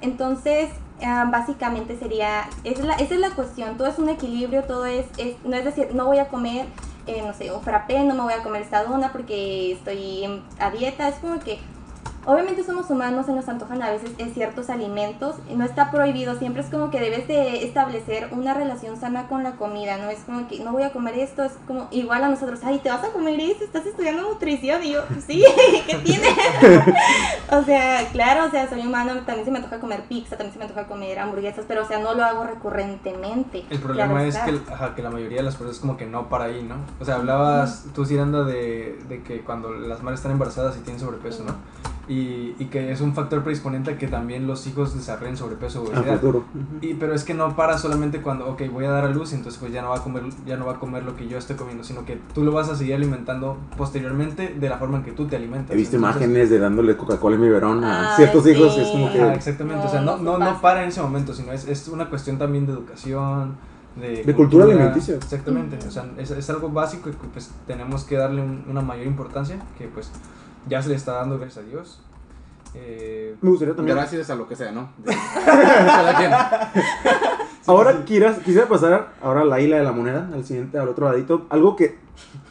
Entonces, 0.00 0.70
ah, 1.02 1.28
básicamente 1.30 1.98
sería, 1.98 2.48
esa 2.64 2.80
es, 2.80 2.86
la, 2.86 2.94
esa 2.94 3.14
es 3.14 3.20
la 3.20 3.30
cuestión, 3.30 3.76
todo 3.76 3.88
es 3.88 3.98
un 3.98 4.08
equilibrio, 4.08 4.64
todo 4.64 4.86
es, 4.86 5.06
es- 5.18 5.36
no 5.44 5.56
es 5.56 5.64
decir, 5.64 5.94
no 5.94 6.06
voy 6.06 6.18
a 6.18 6.28
comer, 6.28 6.66
eh, 7.06 7.22
no 7.26 7.32
sé, 7.34 7.52
un 7.52 7.62
frappé, 7.62 8.00
no 8.04 8.14
me 8.14 8.22
voy 8.22 8.32
a 8.34 8.42
comer 8.42 8.62
esta 8.62 8.84
dona 8.84 9.12
porque 9.12 9.72
estoy 9.72 10.42
a 10.58 10.70
dieta, 10.70 11.08
es 11.08 11.16
como 11.16 11.38
que 11.40 11.58
Obviamente 12.26 12.64
somos 12.64 12.88
humanos, 12.90 13.26
se 13.26 13.32
nos 13.32 13.48
antojan 13.48 13.82
a 13.82 13.90
veces 13.90 14.10
eh, 14.18 14.30
ciertos 14.32 14.70
alimentos, 14.70 15.36
no 15.54 15.64
está 15.64 15.90
prohibido, 15.90 16.38
siempre 16.38 16.62
es 16.62 16.68
como 16.70 16.90
que 16.90 16.98
debes 17.00 17.28
de 17.28 17.64
establecer 17.64 18.28
una 18.32 18.54
relación 18.54 18.98
sana 18.98 19.28
con 19.28 19.42
la 19.42 19.52
comida, 19.56 19.98
no 19.98 20.08
es 20.10 20.20
como 20.20 20.48
que 20.48 20.60
no 20.60 20.72
voy 20.72 20.82
a 20.84 20.92
comer 20.92 21.18
esto, 21.18 21.44
es 21.44 21.52
como 21.66 21.86
igual 21.90 22.24
a 22.24 22.28
nosotros, 22.28 22.60
ay, 22.64 22.78
te 22.78 22.88
vas 22.88 23.04
a 23.04 23.08
comer 23.12 23.38
eso, 23.40 23.64
estás 23.64 23.84
estudiando 23.86 24.22
nutrición, 24.22 24.82
y 24.82 24.92
yo, 24.92 25.02
sí, 25.26 25.44
¿qué 25.86 25.96
tiene? 25.96 26.28
o 27.50 27.62
sea, 27.62 28.08
claro, 28.12 28.46
o 28.46 28.50
sea, 28.50 28.68
soy 28.68 28.80
humano, 28.86 29.12
también 29.26 29.44
se 29.44 29.50
me 29.50 29.58
antoja 29.58 29.78
comer 29.80 30.04
pizza, 30.08 30.36
también 30.36 30.52
se 30.52 30.58
me 30.58 30.64
antoja 30.64 30.86
comer 30.86 31.18
hamburguesas, 31.18 31.64
pero 31.68 31.82
o 31.82 31.86
sea, 31.86 31.98
no 31.98 32.14
lo 32.14 32.24
hago 32.24 32.44
recurrentemente. 32.44 33.64
El 33.70 33.78
problema 33.80 34.14
claro 34.14 34.24
es 34.28 34.36
que, 34.38 34.50
el- 34.50 34.62
ajá, 34.72 34.94
que 34.94 35.02
la 35.02 35.10
mayoría 35.10 35.38
de 35.38 35.44
las 35.44 35.56
personas 35.56 35.78
como 35.80 35.96
que 35.96 36.06
no 36.06 36.28
para 36.28 36.44
ahí, 36.44 36.62
¿no? 36.62 36.76
O 37.00 37.04
sea, 37.04 37.16
hablabas 37.16 37.84
tú, 37.94 38.04
Ciranda, 38.06 38.44
de, 38.44 38.98
de 39.08 39.22
que 39.22 39.40
cuando 39.42 39.72
las 39.72 40.02
madres 40.02 40.20
están 40.20 40.32
embarazadas 40.32 40.76
y 40.76 40.80
tienen 40.80 41.00
sobrepeso, 41.00 41.44
¿no? 41.44 41.54
Y, 42.06 42.54
y 42.58 42.66
que 42.70 42.92
es 42.92 43.00
un 43.00 43.14
factor 43.14 43.42
predisponente 43.42 43.92
a 43.92 43.96
que 43.98 44.08
también 44.08 44.46
los 44.46 44.66
hijos 44.66 44.94
desarrollen 44.94 45.38
sobrepeso 45.38 45.80
o 45.82 45.88
obesidad. 45.88 46.20
Y, 46.82 46.94
pero 46.94 47.14
es 47.14 47.24
que 47.24 47.32
no 47.32 47.56
para 47.56 47.78
solamente 47.78 48.20
cuando, 48.20 48.46
ok, 48.46 48.62
voy 48.70 48.84
a 48.84 48.90
dar 48.90 49.04
a 49.04 49.08
luz 49.08 49.32
y 49.32 49.36
entonces 49.36 49.58
pues 49.58 49.72
ya 49.72 49.80
no 49.80 49.88
va 49.88 49.96
a 49.96 50.02
comer, 50.02 50.24
ya 50.44 50.58
no 50.58 50.66
va 50.66 50.72
a 50.74 50.78
comer 50.78 51.02
lo 51.02 51.16
que 51.16 51.28
yo 51.28 51.38
estoy 51.38 51.56
comiendo, 51.56 51.82
sino 51.82 52.04
que 52.04 52.18
tú 52.34 52.44
lo 52.44 52.52
vas 52.52 52.68
a 52.68 52.76
seguir 52.76 52.94
alimentando 52.94 53.56
posteriormente 53.78 54.54
de 54.58 54.68
la 54.68 54.76
forma 54.76 54.98
en 54.98 55.04
que 55.04 55.12
tú 55.12 55.26
te 55.26 55.36
alimentas. 55.36 55.70
He 55.72 55.76
visto 55.76 55.96
Entonces- 55.96 56.20
imágenes 56.22 56.50
de 56.50 56.58
dándole 56.58 56.94
Coca-Cola 56.96 57.36
y 57.36 57.40
biberón 57.40 57.82
a 57.84 58.10
Ay, 58.10 58.16
ciertos 58.16 58.44
sí. 58.44 58.50
hijos 58.50 58.76
y 58.76 58.80
es 58.80 58.88
como 58.88 59.10
que... 59.10 59.22
Ajá, 59.22 59.34
exactamente, 59.34 59.86
o 59.86 59.90
sea, 59.90 60.00
no, 60.02 60.18
No, 60.18 60.36
no, 60.36 60.60
para 60.60 60.82
en 60.82 60.90
ese 60.90 61.00
momento, 61.00 61.32
sino 61.32 61.52
es, 61.52 61.66
es 61.66 61.88
una 61.88 62.10
cuestión 62.10 62.36
también 62.36 62.66
de 62.66 62.72
educación, 62.72 63.56
de, 63.98 64.24
De 64.24 64.34
cultura 64.34 64.64
alimenticia. 64.64 65.14
Exactamente, 65.14 65.78
o 65.86 65.90
sea, 65.90 66.04
es, 66.18 66.30
es 66.32 66.50
algo 66.50 66.68
básico 66.68 67.08
y 67.08 67.12
que 67.12 67.26
pues 67.32 67.50
tenemos 67.66 68.04
que 68.04 68.16
darle 68.16 68.42
un- 68.42 68.64
una 68.68 68.80
mayor 68.82 69.06
importancia, 69.06 69.56
que 69.78 69.86
pues 69.86 70.10
ya 70.68 70.82
se 70.82 70.88
le 70.88 70.94
está 70.96 71.12
dando 71.14 71.38
gracias 71.38 71.64
a 71.64 71.68
Dios. 71.68 72.00
Eh, 72.76 73.36
Me 73.40 73.50
gustaría 73.50 73.74
también... 73.76 73.96
Gracias 73.96 74.28
a 74.30 74.34
lo 74.34 74.48
que 74.48 74.56
sea, 74.56 74.72
¿no? 74.72 74.90
De- 74.98 75.14
cada 75.44 76.16
quien. 76.16 76.32
Ahora 77.66 78.04
quieras, 78.04 78.38
quisiera 78.38 78.68
pasar 78.68 79.14
ahora 79.22 79.42
a 79.42 79.44
la 79.44 79.60
isla 79.60 79.76
de 79.76 79.84
la 79.84 79.92
moneda, 79.92 80.28
al 80.34 80.44
siguiente, 80.44 80.76
al 80.78 80.88
otro 80.88 81.08
ladito. 81.10 81.46
Algo 81.50 81.76
que, 81.76 81.98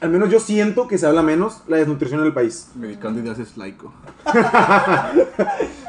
al 0.02 0.10
menos 0.10 0.30
yo 0.30 0.39
siento 0.39 0.88
que 0.88 0.97
se 0.97 1.06
habla 1.06 1.21
menos, 1.21 1.62
la 1.67 1.78
desnutrición 1.78 2.21
en 2.21 2.28
el 2.28 2.34
país. 2.34 2.71
Medicando 2.76 3.19
ideas 3.19 3.38
es 3.39 3.58
laico. 3.58 3.93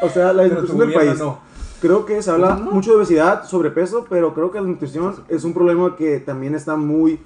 O 0.02 0.08
sea, 0.10 0.32
la 0.32 0.42
desnutrición 0.42 0.78
del 0.78 0.92
país. 0.92 1.18
no. 1.18 1.38
Creo 1.80 2.06
que 2.06 2.22
se 2.22 2.30
habla 2.30 2.54
mucho 2.54 2.92
de 2.92 2.96
obesidad, 2.98 3.44
sobrepeso, 3.44 4.06
pero 4.08 4.32
creo 4.32 4.50
que 4.50 4.58
la 4.60 4.66
nutrición 4.66 5.16
es 5.28 5.44
un 5.44 5.52
problema 5.52 5.96
que 5.96 6.18
también 6.18 6.54
está 6.54 6.76
muy, 6.76 7.20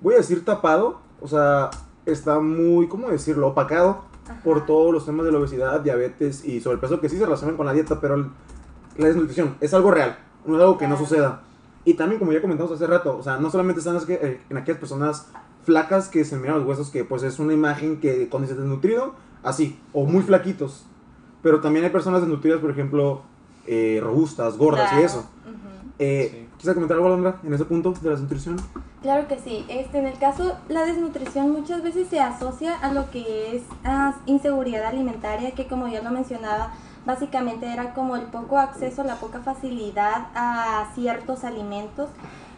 voy 0.00 0.14
a 0.14 0.18
decir 0.18 0.44
tapado, 0.46 1.00
o 1.20 1.28
sea, 1.28 1.68
está 2.06 2.40
muy, 2.40 2.88
¿cómo 2.88 3.08
decirlo?, 3.10 3.48
opacado 3.48 4.04
Ajá. 4.24 4.40
por 4.42 4.64
todos 4.66 4.92
los 4.92 5.04
temas 5.04 5.26
de 5.26 5.32
la 5.32 5.38
obesidad, 5.38 5.80
diabetes 5.80 6.44
y 6.44 6.60
sobrepeso 6.60 7.00
que 7.00 7.08
sí 7.08 7.18
se 7.18 7.24
relacionan 7.24 7.56
con 7.56 7.66
la 7.66 7.72
dieta, 7.72 8.00
pero 8.00 8.16
la 8.96 9.06
desnutrición 9.06 9.56
es 9.60 9.74
algo 9.74 9.90
real, 9.90 10.18
no 10.46 10.56
es 10.56 10.62
algo 10.62 10.78
que 10.78 10.88
no 10.88 10.96
suceda. 10.96 11.42
Y 11.84 11.94
también, 11.94 12.18
como 12.18 12.32
ya 12.32 12.40
comentamos 12.40 12.72
hace 12.72 12.86
rato, 12.86 13.16
o 13.16 13.22
sea, 13.22 13.36
no 13.38 13.50
solamente 13.50 13.78
están 13.80 13.94
las 13.94 14.06
que- 14.06 14.14
eh, 14.20 14.40
en 14.50 14.56
aquellas 14.56 14.78
personas 14.80 15.28
flacas 15.64 16.08
que 16.08 16.24
se 16.24 16.36
miran 16.36 16.58
los 16.58 16.66
huesos, 16.66 16.90
que 16.90 17.04
pues 17.04 17.22
es 17.22 17.38
una 17.38 17.52
imagen 17.52 18.00
que 18.00 18.28
cuando 18.28 18.46
dices 18.48 18.60
desnutrido, 18.60 19.14
así, 19.42 19.78
o 19.92 20.04
muy 20.06 20.22
flaquitos. 20.22 20.84
Pero 21.42 21.60
también 21.60 21.84
hay 21.84 21.90
personas 21.92 22.20
desnutridas, 22.22 22.60
por 22.60 22.70
ejemplo, 22.70 23.22
eh, 23.66 24.00
robustas, 24.02 24.56
gordas 24.56 24.92
y 24.98 25.02
eso. 25.02 25.28
Eh, 25.98 26.28
Sí. 26.32 26.45
¿Quieres 26.66 26.74
comentar 26.78 26.96
algo, 26.96 27.06
Alondra, 27.06 27.38
en 27.44 27.54
ese 27.54 27.64
punto 27.64 27.92
de 27.92 28.08
la 28.08 28.10
desnutrición? 28.10 28.56
Claro 29.00 29.28
que 29.28 29.38
sí. 29.38 29.64
Este, 29.68 29.98
en 29.98 30.06
el 30.06 30.18
caso, 30.18 30.56
la 30.68 30.84
desnutrición 30.84 31.52
muchas 31.52 31.80
veces 31.80 32.08
se 32.08 32.18
asocia 32.18 32.76
a 32.80 32.92
lo 32.92 33.08
que 33.12 33.54
es 33.54 33.62
ah, 33.84 34.16
inseguridad 34.26 34.84
alimentaria, 34.84 35.52
que 35.52 35.68
como 35.68 35.86
ya 35.86 36.02
lo 36.02 36.10
mencionaba, 36.10 36.72
básicamente 37.04 37.72
era 37.72 37.94
como 37.94 38.16
el 38.16 38.22
poco 38.22 38.58
acceso, 38.58 39.04
la 39.04 39.14
poca 39.14 39.38
facilidad 39.42 40.26
a 40.34 40.90
ciertos 40.96 41.44
alimentos 41.44 42.08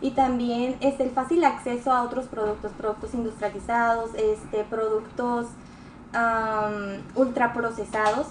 y 0.00 0.12
también 0.12 0.76
este, 0.80 1.02
el 1.02 1.10
fácil 1.10 1.44
acceso 1.44 1.92
a 1.92 2.02
otros 2.02 2.28
productos, 2.28 2.72
productos 2.78 3.12
industrializados, 3.12 4.12
este, 4.14 4.64
productos 4.64 5.48
am, 6.14 7.02
ultraprocesados. 7.14 8.28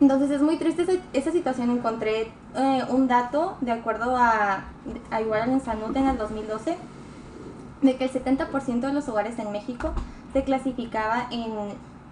Entonces 0.00 0.30
es 0.30 0.40
muy 0.40 0.56
triste 0.56 0.84
esa, 0.84 0.92
esa 1.12 1.32
situación. 1.32 1.68
Encontré 1.68 2.32
eh, 2.56 2.84
un 2.88 3.08
dato, 3.08 3.56
de 3.60 3.72
acuerdo 3.72 4.16
a, 4.16 4.64
a 5.10 5.20
igual 5.20 5.50
en 5.50 5.60
Sanut 5.60 5.94
en 5.96 6.08
el 6.08 6.18
2012, 6.18 6.76
de 7.82 7.96
que 7.96 8.04
el 8.04 8.12
70% 8.12 8.80
de 8.80 8.92
los 8.92 9.08
hogares 9.08 9.38
en 9.38 9.52
México 9.52 9.92
se 10.32 10.44
clasificaba 10.44 11.28
en 11.30 11.52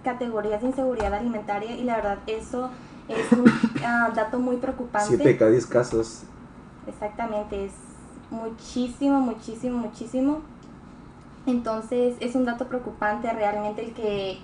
categorías 0.03 0.63
de 0.63 0.69
inseguridad 0.69 1.13
alimentaria 1.15 1.77
y 1.77 1.85
la 1.85 1.97
verdad 1.97 2.19
eso 2.27 2.71
es 3.09 3.33
un 3.33 3.45
ah, 3.85 4.11
dato 4.15 4.39
muy 4.39 4.57
preocupante. 4.57 5.09
7 5.09 5.25
de 5.25 5.37
cada 5.37 5.51
10 5.51 5.67
casos. 5.67 6.23
Exactamente, 6.87 7.67
es 7.67 7.73
muchísimo, 8.31 9.21
muchísimo, 9.21 9.79
muchísimo. 9.79 10.41
Entonces 11.47 12.17
es 12.21 12.35
un 12.35 12.45
dato 12.45 12.67
preocupante 12.67 13.31
realmente 13.33 13.85
el 13.85 13.93
que 13.95 14.39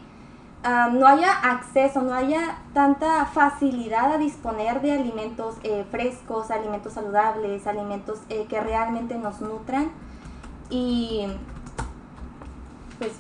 ah, 0.65 0.91
no 0.93 1.07
haya 1.07 1.33
acceso, 1.33 2.03
no 2.03 2.15
haya 2.15 2.59
tanta 2.73 3.27
facilidad 3.27 4.13
a 4.13 4.19
disponer 4.19 4.81
de 4.83 4.93
alimentos 4.93 5.57
eh, 5.63 5.85
frescos, 5.91 6.51
alimentos 6.51 6.95
saludables, 6.95 7.67
alimentos 7.67 8.21
eh, 8.29 8.47
que 8.49 8.61
realmente 8.61 9.17
nos 9.17 9.41
nutran. 9.41 9.91
Y 10.71 11.27
pues 12.99 13.13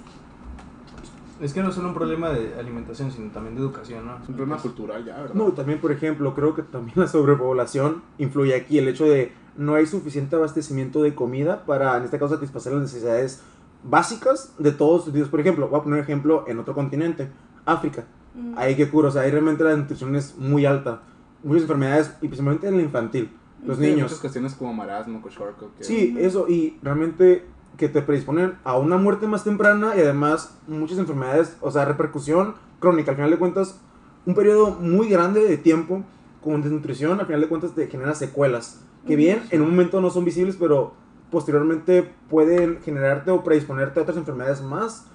Es 1.40 1.52
que 1.52 1.62
no 1.62 1.68
es 1.68 1.74
solo 1.74 1.88
un 1.88 1.94
problema 1.94 2.30
de 2.30 2.58
alimentación, 2.58 3.12
sino 3.12 3.30
también 3.30 3.54
de 3.54 3.60
educación, 3.60 4.06
¿no? 4.06 4.16
Es 4.22 4.28
un 4.28 4.34
problema 4.34 4.60
cultural 4.60 5.04
ya, 5.04 5.16
¿verdad? 5.16 5.34
No, 5.34 5.52
también, 5.52 5.80
por 5.80 5.92
ejemplo, 5.92 6.34
creo 6.34 6.54
que 6.54 6.62
también 6.62 6.94
la 6.98 7.06
sobrepoblación 7.06 8.02
influye 8.18 8.54
aquí. 8.54 8.78
El 8.78 8.88
hecho 8.88 9.04
de 9.04 9.32
no 9.56 9.74
hay 9.74 9.86
suficiente 9.86 10.36
abastecimiento 10.36 11.02
de 11.02 11.14
comida 11.14 11.64
para, 11.64 11.96
en 11.96 12.04
este 12.04 12.18
caso, 12.18 12.34
satisfacer 12.34 12.72
las 12.72 12.82
necesidades 12.82 13.42
básicas 13.84 14.54
de 14.58 14.72
todos 14.72 15.06
los. 15.06 15.28
Por 15.28 15.40
ejemplo, 15.40 15.68
voy 15.68 15.80
a 15.80 15.82
poner 15.82 16.00
ejemplo 16.00 16.44
en 16.48 16.58
otro 16.58 16.74
continente, 16.74 17.30
África. 17.64 18.04
mm, 18.34 18.54
Ahí 18.56 18.74
que 18.74 18.88
cura, 18.88 19.08
o 19.08 19.10
sea, 19.10 19.22
ahí 19.22 19.30
realmente 19.30 19.62
la 19.62 19.76
nutrición 19.76 20.16
es 20.16 20.36
muy 20.36 20.66
alta. 20.66 21.02
Muchas 21.42 21.62
enfermedades, 21.62 22.10
y 22.22 22.28
principalmente 22.28 22.66
en 22.68 22.76
la 22.78 22.82
infantil. 22.82 23.30
Los 23.64 23.78
Sí, 23.78 23.84
hay 23.84 23.90
niños. 23.90 24.04
Muchas 24.04 24.20
cuestiones 24.20 24.54
como 24.54 24.72
marasmo, 24.72 25.20
cochorco. 25.22 25.70
Que... 25.78 25.84
Sí, 25.84 26.16
eso, 26.18 26.48
y 26.48 26.78
realmente 26.82 27.46
que 27.76 27.88
te 27.88 28.02
predisponen 28.02 28.54
a 28.64 28.76
una 28.76 28.96
muerte 28.96 29.26
más 29.26 29.44
temprana 29.44 29.94
y 29.96 30.00
además 30.00 30.58
muchas 30.66 30.98
enfermedades, 30.98 31.56
o 31.60 31.70
sea, 31.70 31.84
repercusión 31.84 32.54
crónica. 32.78 33.10
Al 33.10 33.16
final 33.16 33.30
de 33.30 33.38
cuentas, 33.38 33.80
un 34.26 34.34
periodo 34.34 34.70
muy 34.72 35.08
grande 35.08 35.44
de 35.44 35.56
tiempo 35.56 36.04
con 36.42 36.62
desnutrición, 36.62 37.20
al 37.20 37.26
final 37.26 37.40
de 37.40 37.48
cuentas 37.48 37.74
te 37.74 37.86
genera 37.88 38.14
secuelas. 38.14 38.80
Que 39.06 39.16
bien, 39.16 39.42
en 39.50 39.60
un 39.60 39.70
momento 39.70 40.00
no 40.00 40.10
son 40.10 40.24
visibles, 40.24 40.56
pero 40.58 40.94
posteriormente 41.34 42.08
pueden 42.30 42.80
generarte 42.80 43.32
o 43.32 43.42
predisponerte 43.42 43.98
a 43.98 44.04
otras 44.04 44.16
enfermedades 44.16 44.62
más 44.62 45.06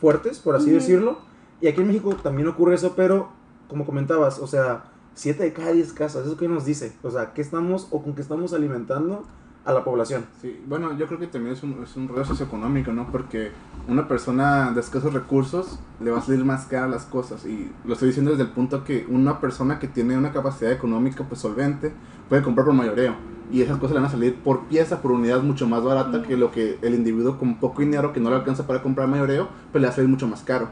fuertes, 0.00 0.38
por 0.38 0.54
así 0.54 0.70
decirlo. 0.70 1.18
Y 1.60 1.66
aquí 1.66 1.80
en 1.80 1.88
México 1.88 2.14
también 2.14 2.46
ocurre 2.46 2.76
eso, 2.76 2.94
pero 2.94 3.30
como 3.68 3.84
comentabas, 3.84 4.38
o 4.38 4.46
sea, 4.46 4.84
7 5.14 5.42
de 5.42 5.52
cada 5.52 5.72
10 5.72 5.92
casas, 5.92 6.26
¿eso 6.26 6.36
qué 6.36 6.46
nos 6.46 6.64
dice? 6.64 6.92
O 7.02 7.10
sea, 7.10 7.32
¿qué 7.34 7.42
estamos 7.42 7.88
o 7.90 8.02
con 8.02 8.14
qué 8.14 8.22
estamos 8.22 8.52
alimentando 8.52 9.24
a 9.64 9.72
la 9.72 9.82
población? 9.82 10.26
Sí, 10.40 10.62
bueno, 10.68 10.96
yo 10.96 11.08
creo 11.08 11.18
que 11.18 11.26
también 11.26 11.54
es 11.54 11.62
un, 11.64 11.82
es 11.82 11.96
un 11.96 12.06
rollo 12.06 12.24
socioeconómico, 12.24 12.92
¿no? 12.92 13.10
Porque 13.10 13.50
una 13.88 14.06
persona 14.06 14.70
de 14.70 14.80
escasos 14.80 15.12
recursos 15.12 15.80
le 16.00 16.12
va 16.12 16.18
a 16.18 16.22
salir 16.22 16.44
más 16.44 16.66
cara 16.66 16.86
las 16.86 17.04
cosas. 17.04 17.44
Y 17.46 17.72
lo 17.84 17.94
estoy 17.94 18.08
diciendo 18.08 18.30
desde 18.30 18.44
el 18.44 18.50
punto 18.50 18.84
que 18.84 19.06
una 19.08 19.40
persona 19.40 19.80
que 19.80 19.88
tiene 19.88 20.16
una 20.16 20.32
capacidad 20.32 20.70
económica 20.70 21.24
pues 21.24 21.40
solvente 21.40 21.92
puede 22.28 22.42
comprar 22.42 22.64
por 22.64 22.74
mayoreo. 22.74 23.33
Y 23.52 23.60
esas 23.62 23.76
cosas 23.78 23.94
le 23.94 24.00
van 24.00 24.08
a 24.08 24.10
salir 24.12 24.34
por 24.36 24.64
pieza, 24.64 25.00
por 25.02 25.12
unidad 25.12 25.42
mucho 25.42 25.66
más 25.68 25.82
barata 25.84 26.18
Mm. 26.18 26.22
que 26.22 26.36
lo 26.36 26.50
que 26.50 26.78
el 26.82 26.94
individuo 26.94 27.38
con 27.38 27.56
poco 27.56 27.82
dinero 27.82 28.12
que 28.12 28.20
no 28.20 28.30
le 28.30 28.36
alcanza 28.36 28.66
para 28.66 28.82
comprar 28.82 29.06
mayoreo, 29.08 29.48
pues 29.70 29.80
le 29.82 29.86
va 29.88 29.92
a 29.92 29.96
salir 29.96 30.08
mucho 30.10 30.26
más 30.26 30.42
caro. 30.42 30.68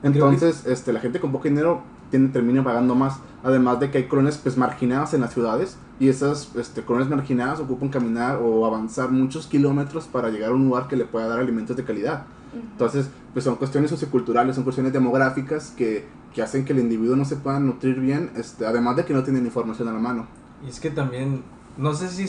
Creo 0.00 0.12
que- 0.12 0.18
Entonces, 0.18 0.66
este, 0.66 0.92
la 0.92 1.00
gente 1.00 1.20
con 1.20 1.32
poco 1.32 1.44
dinero 1.44 1.82
tiene, 2.10 2.28
termina 2.28 2.62
pagando 2.64 2.94
más. 2.94 3.18
Además 3.42 3.80
de 3.80 3.90
que 3.90 3.98
hay 3.98 4.04
colonias 4.04 4.38
pues, 4.38 4.56
marginadas 4.56 5.14
en 5.14 5.20
las 5.20 5.32
ciudades 5.32 5.76
y 6.00 6.08
esas 6.08 6.54
este, 6.56 6.82
colonias 6.82 7.10
marginadas 7.10 7.60
ocupan 7.60 7.88
caminar 7.90 8.40
o 8.42 8.66
avanzar 8.66 9.10
muchos 9.10 9.46
kilómetros 9.46 10.06
para 10.06 10.30
llegar 10.30 10.50
a 10.50 10.54
un 10.54 10.64
lugar 10.66 10.88
que 10.88 10.96
le 10.96 11.04
pueda 11.04 11.28
dar 11.28 11.38
alimentos 11.40 11.76
de 11.76 11.84
calidad. 11.84 12.24
Entonces, 12.72 13.10
pues 13.32 13.44
son 13.44 13.56
cuestiones 13.56 13.90
socioculturales, 13.90 14.54
son 14.54 14.64
cuestiones 14.64 14.92
demográficas 14.92 15.72
que, 15.76 16.06
que 16.34 16.42
hacen 16.42 16.64
que 16.64 16.72
el 16.72 16.78
individuo 16.78 17.14
no 17.16 17.24
se 17.24 17.36
pueda 17.36 17.60
nutrir 17.60 18.00
bien, 18.00 18.30
este, 18.36 18.64
además 18.66 18.96
de 18.96 19.04
que 19.04 19.12
no 19.14 19.22
tienen 19.22 19.44
información 19.44 19.88
a 19.88 19.92
la 19.92 19.98
mano. 19.98 20.26
Y 20.64 20.68
es 20.70 20.80
que 20.80 20.90
también, 20.90 21.42
no 21.76 21.94
sé 21.94 22.08
si 22.08 22.26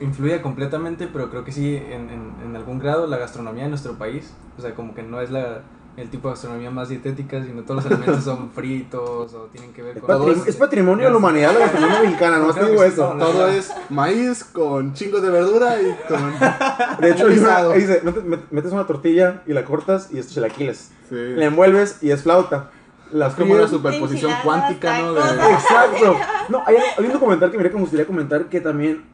influye 0.00 0.40
completamente, 0.42 1.08
pero 1.12 1.30
creo 1.30 1.44
que 1.44 1.52
sí 1.52 1.76
en, 1.76 2.10
en, 2.10 2.32
en 2.44 2.56
algún 2.56 2.78
grado 2.78 3.06
la 3.06 3.16
gastronomía 3.16 3.64
de 3.64 3.70
nuestro 3.70 3.94
país. 3.94 4.32
O 4.58 4.62
sea, 4.62 4.74
como 4.74 4.94
que 4.94 5.02
no 5.02 5.20
es 5.20 5.30
la, 5.30 5.62
el 5.96 6.10
tipo 6.10 6.28
de 6.28 6.34
gastronomía 6.34 6.70
más 6.70 6.88
dietética, 6.88 7.42
sino 7.42 7.62
todos 7.62 7.82
los 7.84 7.92
alimentos 7.92 8.24
son 8.24 8.50
fritos 8.54 9.32
o 9.34 9.44
tienen 9.52 9.72
que 9.72 9.82
ver 9.82 9.96
Es, 9.96 10.02
con... 10.02 10.10
patrim- 10.20 10.44
es 10.46 10.56
patrimonio 10.56 11.06
de 11.06 11.10
la 11.12 11.16
humanidad 11.16 11.52
la 11.54 11.60
gastronomía 11.60 12.02
mexicana, 12.02 12.38
no 12.38 12.52
te 12.52 12.64
digo 12.66 12.82
sí, 12.82 12.88
eso. 12.88 13.14
no, 13.14 13.24
Todo 13.26 13.48
es 13.48 13.72
maíz 13.90 14.44
con 14.44 14.92
chingos 14.94 15.22
de 15.22 15.30
verdura 15.30 15.76
y 15.80 15.94
con... 16.08 16.32
De 17.00 17.10
hecho, 17.10 17.28
dice, 17.28 18.00
metes, 18.04 18.24
met- 18.24 18.44
metes 18.50 18.72
una 18.72 18.86
tortilla 18.86 19.42
y 19.46 19.52
la 19.52 19.64
cortas 19.64 20.08
y 20.12 20.18
es 20.18 20.28
chilaquiles. 20.28 20.90
Sí. 21.08 21.16
La 21.36 21.46
envuelves 21.46 22.02
y 22.02 22.10
es 22.10 22.22
flauta. 22.22 22.70
La 23.14 23.28
Es 23.28 23.34
como 23.34 23.54
la 23.54 23.62
piel- 23.62 23.68
superposición 23.68 24.32
cuántica, 24.42 24.98
¿no? 24.98 25.14
De-. 25.14 25.20
Exacto. 25.20 26.16
No, 26.48 26.62
hay, 26.66 26.76
hay 26.98 27.04
un 27.06 27.12
documental 27.12 27.50
que, 27.52 27.58
me 27.58 27.68
gustaría 27.70 28.06
comentar 28.06 28.48
que 28.48 28.60
también, 28.60 29.04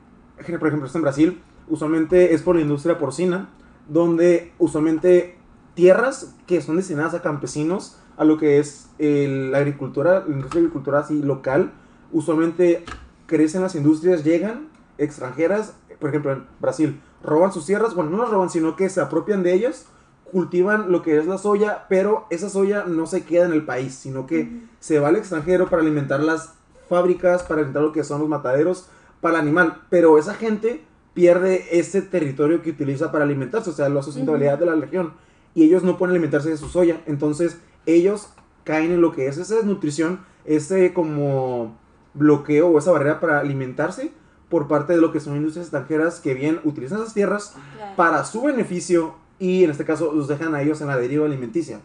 por 0.58 0.68
ejemplo, 0.68 0.88
en 0.92 1.02
Brasil, 1.02 1.42
usualmente 1.68 2.32
es 2.34 2.42
por 2.42 2.56
la 2.56 2.62
industria 2.62 2.98
porcina, 2.98 3.50
donde 3.88 4.52
usualmente 4.58 5.36
tierras 5.74 6.34
que 6.46 6.62
son 6.62 6.76
destinadas 6.76 7.12
a 7.14 7.20
campesinos, 7.22 7.98
a 8.16 8.24
lo 8.24 8.38
que 8.38 8.58
es 8.58 8.88
el- 8.98 9.52
la 9.52 9.58
agricultura, 9.58 10.24
la 10.26 10.34
industria 10.34 10.60
agricultura 10.60 11.00
así 11.00 11.22
local, 11.22 11.72
usualmente 12.10 12.84
crecen 13.26 13.60
las 13.62 13.74
industrias, 13.74 14.24
llegan 14.24 14.68
extranjeras, 14.98 15.74
por 15.98 16.08
ejemplo 16.08 16.32
en 16.32 16.46
Brasil, 16.58 17.00
roban 17.22 17.52
sus 17.52 17.66
tierras, 17.66 17.94
bueno, 17.94 18.10
no 18.10 18.16
las 18.18 18.30
roban, 18.30 18.48
sino 18.48 18.76
que 18.76 18.88
se 18.88 19.00
apropian 19.00 19.42
de 19.42 19.52
ellas, 19.52 19.86
cultivan 20.30 20.90
lo 20.90 21.02
que 21.02 21.18
es 21.18 21.26
la 21.26 21.38
soya, 21.38 21.86
pero 21.88 22.26
esa 22.30 22.48
soya 22.48 22.84
no 22.86 23.06
se 23.06 23.24
queda 23.24 23.44
en 23.46 23.52
el 23.52 23.64
país, 23.64 23.94
sino 23.94 24.26
que 24.26 24.62
se 24.80 24.98
va 24.98 25.08
al 25.08 25.16
extranjero 25.16 25.68
para 25.68 25.82
alimentar 25.82 26.20
las 26.20 26.54
fábricas, 26.88 27.42
para 27.42 27.60
alimentar 27.60 27.82
lo 27.82 27.92
que 27.92 28.04
son 28.04 28.20
los 28.20 28.28
mataderos 28.28 28.88
para 29.20 29.34
el 29.36 29.40
animal. 29.42 29.82
Pero 29.90 30.18
esa 30.18 30.34
gente 30.34 30.84
pierde 31.14 31.78
ese 31.78 32.02
territorio 32.02 32.62
que 32.62 32.70
utiliza 32.70 33.12
para 33.12 33.24
alimentarse, 33.24 33.70
o 33.70 33.72
sea, 33.72 33.88
la 33.88 34.02
sustentabilidad 34.02 34.58
de 34.58 34.66
la 34.66 34.74
región. 34.74 35.12
Y 35.54 35.64
ellos 35.64 35.82
no 35.82 35.98
pueden 35.98 36.12
alimentarse 36.12 36.48
de 36.50 36.56
su 36.56 36.68
soya. 36.68 37.00
Entonces, 37.06 37.58
ellos 37.86 38.28
caen 38.64 38.92
en 38.92 39.00
lo 39.00 39.12
que 39.12 39.26
es 39.26 39.36
esa 39.38 39.56
desnutrición, 39.56 40.20
ese 40.44 40.92
como 40.94 41.76
bloqueo 42.14 42.68
o 42.68 42.78
esa 42.78 42.92
barrera 42.92 43.20
para 43.20 43.40
alimentarse 43.40 44.12
por 44.48 44.66
parte 44.68 44.94
de 44.94 45.00
lo 45.00 45.12
que 45.12 45.20
son 45.20 45.36
industrias 45.36 45.66
extranjeras 45.66 46.18
que 46.20 46.34
bien 46.34 46.60
utilizan 46.64 46.98
esas 47.00 47.14
tierras 47.14 47.54
Claro. 47.76 47.96
para 47.96 48.24
su 48.24 48.42
beneficio 48.42 49.14
y 49.40 49.64
en 49.64 49.70
este 49.70 49.84
caso 49.84 50.12
los 50.12 50.28
dejan 50.28 50.54
a 50.54 50.62
ellos 50.62 50.80
en 50.80 50.86
la 50.86 50.96
deriva 50.96 51.26
alimenticia. 51.26 51.80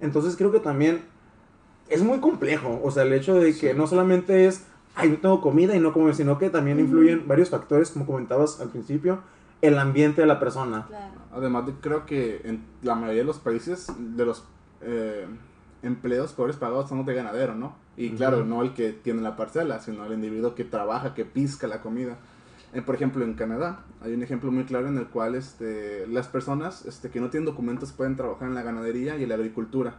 Entonces 0.00 0.36
creo 0.36 0.52
que 0.52 0.60
también 0.60 1.00
es 1.88 2.02
muy 2.02 2.18
complejo, 2.18 2.78
o 2.84 2.90
sea, 2.90 3.04
el 3.04 3.12
hecho 3.14 3.34
de 3.36 3.46
que 3.54 3.70
Sí. 3.70 3.76
no 3.76 3.86
solamente 3.86 4.46
es, 4.46 4.64
ay, 4.94 5.08
no 5.10 5.16
tengo 5.16 5.40
comida 5.40 5.74
y 5.74 5.80
no 5.80 5.92
comer, 5.94 6.14
sino 6.14 6.36
que 6.36 6.50
también 6.50 6.78
influyen 6.80 7.26
varios 7.26 7.48
factores, 7.48 7.90
como 7.90 8.04
comentabas 8.04 8.60
al 8.60 8.68
principio, 8.68 9.20
el 9.62 9.78
ambiente 9.78 10.20
de 10.20 10.26
la 10.26 10.38
persona. 10.38 10.84
Claro. 10.88 11.14
Además, 11.32 11.66
de- 11.66 11.72
creo 11.80 12.04
que 12.04 12.42
en 12.44 12.62
la 12.82 12.94
mayoría 12.94 13.22
de 13.22 13.26
los 13.26 13.38
países, 13.38 13.86
de 13.98 14.26
los 14.26 14.44
eh, 14.82 15.26
empleos 15.82 16.32
pobres 16.32 16.56
pagados 16.56 16.88
son 16.88 16.98
los 16.98 17.06
de 17.06 17.14
ganadero, 17.14 17.54
¿no? 17.54 17.74
Y 17.96 18.10
claro, 18.10 18.44
no 18.44 18.62
el 18.62 18.74
que 18.74 18.92
tiene 18.92 19.22
la 19.22 19.36
parcela, 19.36 19.80
sino 19.80 20.04
el 20.04 20.12
individuo 20.12 20.54
que 20.54 20.64
trabaja, 20.64 21.14
que 21.14 21.24
pisca 21.24 21.66
la 21.66 21.80
comida. 21.80 22.18
Eh, 22.72 22.82
por 22.82 22.94
ejemplo, 22.94 23.24
en 23.24 23.34
Canadá 23.34 23.84
hay 24.02 24.12
un 24.12 24.22
ejemplo 24.22 24.50
muy 24.50 24.64
claro 24.64 24.88
en 24.88 24.98
el 24.98 25.06
cual 25.06 25.34
este, 25.34 26.06
las 26.08 26.28
personas 26.28 26.84
este, 26.84 27.10
que 27.10 27.20
no 27.20 27.30
tienen 27.30 27.46
documentos 27.46 27.92
pueden 27.92 28.16
trabajar 28.16 28.48
en 28.48 28.54
la 28.54 28.62
ganadería 28.62 29.16
y 29.16 29.22
en 29.22 29.28
la 29.28 29.36
agricultura, 29.36 29.94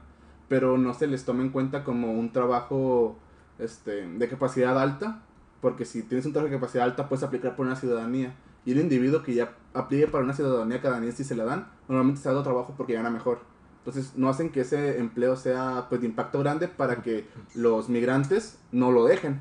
pero 0.48 0.78
no 0.78 0.94
se 0.94 1.08
les 1.08 1.26
toma 1.26 1.44
en 1.44 1.50
cuenta 1.50 1.84
como 1.84 2.12
un 2.12 2.32
trabajo 2.32 3.18
este, 3.60 4.08
de 4.08 4.30
capacidad 4.30 4.80
alta, 4.80 5.24
porque 5.62 5.86
si 5.86 6.04
tienes 6.04 6.26
un 6.26 6.34
trabajo 6.34 6.52
de 6.52 6.60
capacidad 6.60 6.86
alta 6.86 7.10
puedes 7.10 7.24
aplicar 7.24 7.56
por 7.56 7.66
una 7.66 7.76
ciudadanía. 7.76 8.36
Y 8.66 8.74
el 8.74 8.80
individuo 8.80 9.24
que 9.24 9.34
ya 9.34 9.54
aplique 9.74 10.08
para 10.08 10.26
una 10.26 10.34
ciudadanía 10.34 10.82
canadiense 10.82 11.24
y 11.24 11.26
se 11.26 11.36
la 11.36 11.46
dan, 11.46 11.68
normalmente 11.88 12.22
se 12.22 12.28
da 12.28 12.34
otro 12.34 12.44
trabajo 12.44 12.74
porque 12.76 12.94
gana 12.94 13.10
mejor. 13.10 13.40
Entonces 13.80 14.18
no 14.18 14.28
hacen 14.28 14.50
que 14.50 14.62
ese 14.62 15.00
empleo 15.00 15.38
sea 15.38 15.86
pues, 15.88 16.02
de 16.02 16.08
impacto 16.08 16.40
grande 16.40 16.68
para 16.68 17.02
que 17.02 17.26
los 17.56 17.88
migrantes 17.88 18.60
no 18.74 18.92
lo 18.92 19.06
dejen. 19.06 19.40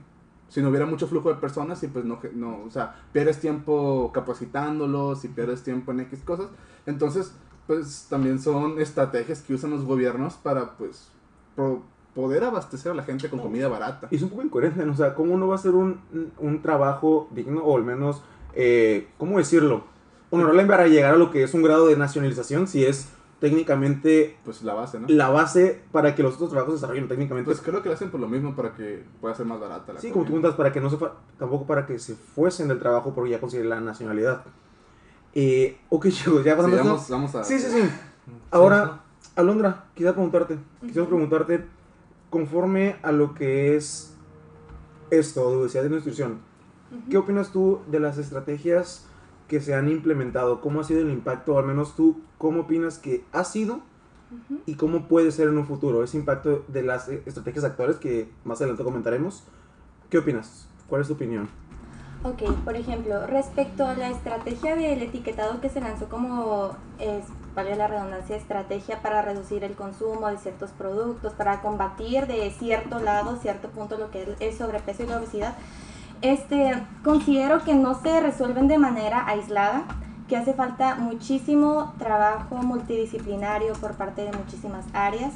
Si 0.49 0.62
no 0.62 0.68
hubiera 0.68 0.86
mucho 0.86 1.07
flujo 1.09 1.28
de 1.28 1.36
personas 1.40 1.82
y 1.82 1.88
pues 1.88 2.05
no, 2.05 2.18
no 2.34 2.61
o 2.66 2.70
sea, 2.70 2.94
pierdes 3.12 3.40
tiempo 3.40 4.11
capacitándolos 4.14 5.24
y 5.24 5.28
pierdes 5.28 5.62
tiempo 5.62 5.92
en 5.92 6.01
X 6.01 6.20
cosas. 6.24 6.47
Entonces, 6.86 7.32
pues 7.66 8.07
también 8.09 8.38
son 8.40 8.80
estrategias 8.80 9.42
que 9.42 9.55
usan 9.55 9.70
los 9.70 9.84
gobiernos 9.84 10.34
para 10.34 10.76
pues 10.76 11.09
pro- 11.57 11.82
poder 12.14 12.44
abastecer 12.44 12.92
a 12.92 12.94
la 12.94 13.03
gente 13.03 13.28
con 13.28 13.40
comida 13.40 13.68
barata. 13.68 14.07
Y 14.11 14.16
es 14.16 14.22
un 14.22 14.30
poco 14.30 14.42
incoherente, 14.42 14.84
¿no? 14.86 14.92
o 14.92 14.97
sea, 14.97 15.14
¿cómo 15.14 15.34
uno 15.34 15.49
va 15.49 15.55
a 15.55 15.59
hacer 15.59 15.72
un, 15.72 16.01
un 16.38 16.62
trabajo 16.62 17.28
digno 17.32 17.62
o 17.64 17.76
al 17.76 17.82
menos, 17.84 18.22
eh, 18.55 19.09
¿cómo 19.18 19.38
decirlo? 19.38 19.82
Honorable 20.30 20.64
para 20.64 20.86
llegar 20.86 21.14
a 21.14 21.16
lo 21.18 21.30
que 21.30 21.42
es 21.42 21.55
un 21.55 21.62
grado 21.62 21.88
de 21.88 21.97
nacionalización 21.97 22.68
si 22.68 22.84
es 22.84 23.09
técnicamente 23.41 24.37
Pues 24.45 24.62
la 24.62 24.74
base, 24.74 24.99
¿no? 24.99 25.07
la 25.09 25.28
base 25.30 25.82
para 25.93 26.14
que 26.14 26.22
los 26.22 26.34
otros 26.34 26.51
trabajos 26.51 26.74
se 26.74 26.76
desarrollen 26.78 27.09
técnicamente. 27.09 27.47
Pues 27.47 27.61
creo 27.61 27.82
que 27.82 27.89
lo 27.89 27.95
hacen 27.95 28.11
por 28.11 28.20
lo 28.20 28.28
mismo 28.28 28.55
para 28.57 28.72
que 28.74 29.05
pueda 29.20 29.34
ser 29.34 29.47
más 29.47 29.61
barata 29.61 29.93
la 29.93 30.01
Sí, 30.01 30.11
como 30.11 30.24
tú 30.24 30.30
comentas, 30.32 30.55
para 30.55 30.72
que 30.72 30.80
no 30.80 30.89
se 30.91 30.97
fa- 30.97 31.12
tampoco 31.39 31.66
para 31.66 31.87
que 31.87 31.99
se 31.99 32.14
fuesen 32.14 32.68
del 32.68 32.78
trabajo 32.78 33.14
porque 33.14 33.30
ya 33.30 33.41
consiguen 33.41 33.68
la 33.68 33.80
nacionalidad. 33.80 34.43
Eh, 35.34 35.78
ok, 35.91 36.07
chicos, 36.11 36.45
ya 36.45 36.53
Sí, 36.53 36.57
pasando 36.57 36.76
esto. 36.76 36.89
vamos, 36.89 37.09
vamos 37.11 37.34
a... 37.34 37.45
Sí, 37.45 37.59
sí, 37.59 37.70
sí. 37.70 37.89
Ahora, 38.51 39.01
Alondra, 39.37 39.84
quisiera 39.95 40.12
preguntarte, 40.14 40.57
quisiera 40.80 41.07
preguntarte, 41.07 41.64
conforme 42.30 42.97
a 43.03 43.12
lo 43.12 43.34
que 43.34 43.76
es 43.76 44.14
esto, 45.11 45.49
universidad 45.51 45.82
de 45.84 45.91
nutrición, 45.91 46.39
¿qué 47.11 47.18
opinas 47.18 47.53
tú 47.53 47.80
de 47.89 48.01
las 48.01 48.16
estrategias 48.18 49.07
que 49.49 49.61
se 49.61 49.74
han 49.74 49.88
implementado? 49.88 50.61
¿Cómo 50.61 50.80
ha 50.80 50.84
sido 50.84 51.01
el 51.01 51.11
impacto? 51.11 51.55
O 51.55 51.59
al 51.59 51.66
menos 51.66 51.94
tú, 51.94 52.20
¿cómo 52.38 52.62
opinas 52.62 52.99
que 52.99 53.24
ha 53.32 53.44
sido 53.44 53.80
y 54.66 54.74
cómo 54.74 55.07
puede 55.07 55.30
ser 55.30 55.49
en 55.49 55.59
un 55.59 55.66
futuro 55.66 56.03
ese 56.03 56.16
impacto 56.16 56.64
de 56.68 56.82
las 56.82 57.09
eh, 57.09 57.22
estrategias 57.26 57.64
actuales 57.64 57.97
que 57.97 58.28
más 58.44 58.61
adelante 58.61 58.84
comentaremos? 58.84 59.44
¿Qué 60.11 60.18
opinas? 60.18 60.68
¿Cuál 60.88 61.03
es 61.03 61.09
tu 61.09 61.14
opinión? 61.14 61.49
Ok, 62.24 62.42
por 62.64 62.74
ejemplo, 62.74 63.26
respecto 63.26 63.86
a 63.86 63.94
la 63.94 64.11
estrategia 64.11 64.74
del 64.74 65.03
etiquetado 65.03 65.61
que 65.61 65.68
se 65.68 65.80
lanzó 65.80 66.09
como, 66.09 66.76
es, 66.99 67.24
vale 67.55 67.76
la 67.76 67.86
redundancia, 67.86 68.36
estrategia 68.36 69.01
para 69.01 69.22
reducir 69.22 69.62
el 69.62 69.74
consumo 69.74 70.26
de 70.28 70.38
ciertos 70.38 70.70
productos, 70.70 71.34
para 71.34 71.61
combatir 71.61 72.26
de 72.26 72.51
cierto 72.51 72.99
lado, 72.99 73.36
cierto 73.36 73.68
punto 73.68 73.97
lo 73.97 74.11
que 74.11 74.22
es 74.22 74.28
el 74.40 74.53
sobrepeso 74.55 75.05
y 75.05 75.07
la 75.07 75.18
obesidad, 75.18 75.57
este, 76.22 76.82
considero 77.04 77.62
que 77.64 77.74
no 77.74 77.94
se 78.00 78.20
resuelven 78.20 78.68
de 78.68 78.78
manera 78.78 79.26
aislada, 79.26 79.84
que 80.28 80.36
hace 80.36 80.54
falta 80.54 80.96
muchísimo 80.96 81.94
trabajo 81.98 82.56
multidisciplinario 82.56 83.74
por 83.74 83.94
parte 83.94 84.22
de 84.22 84.36
muchísimas 84.36 84.84
áreas. 84.92 85.32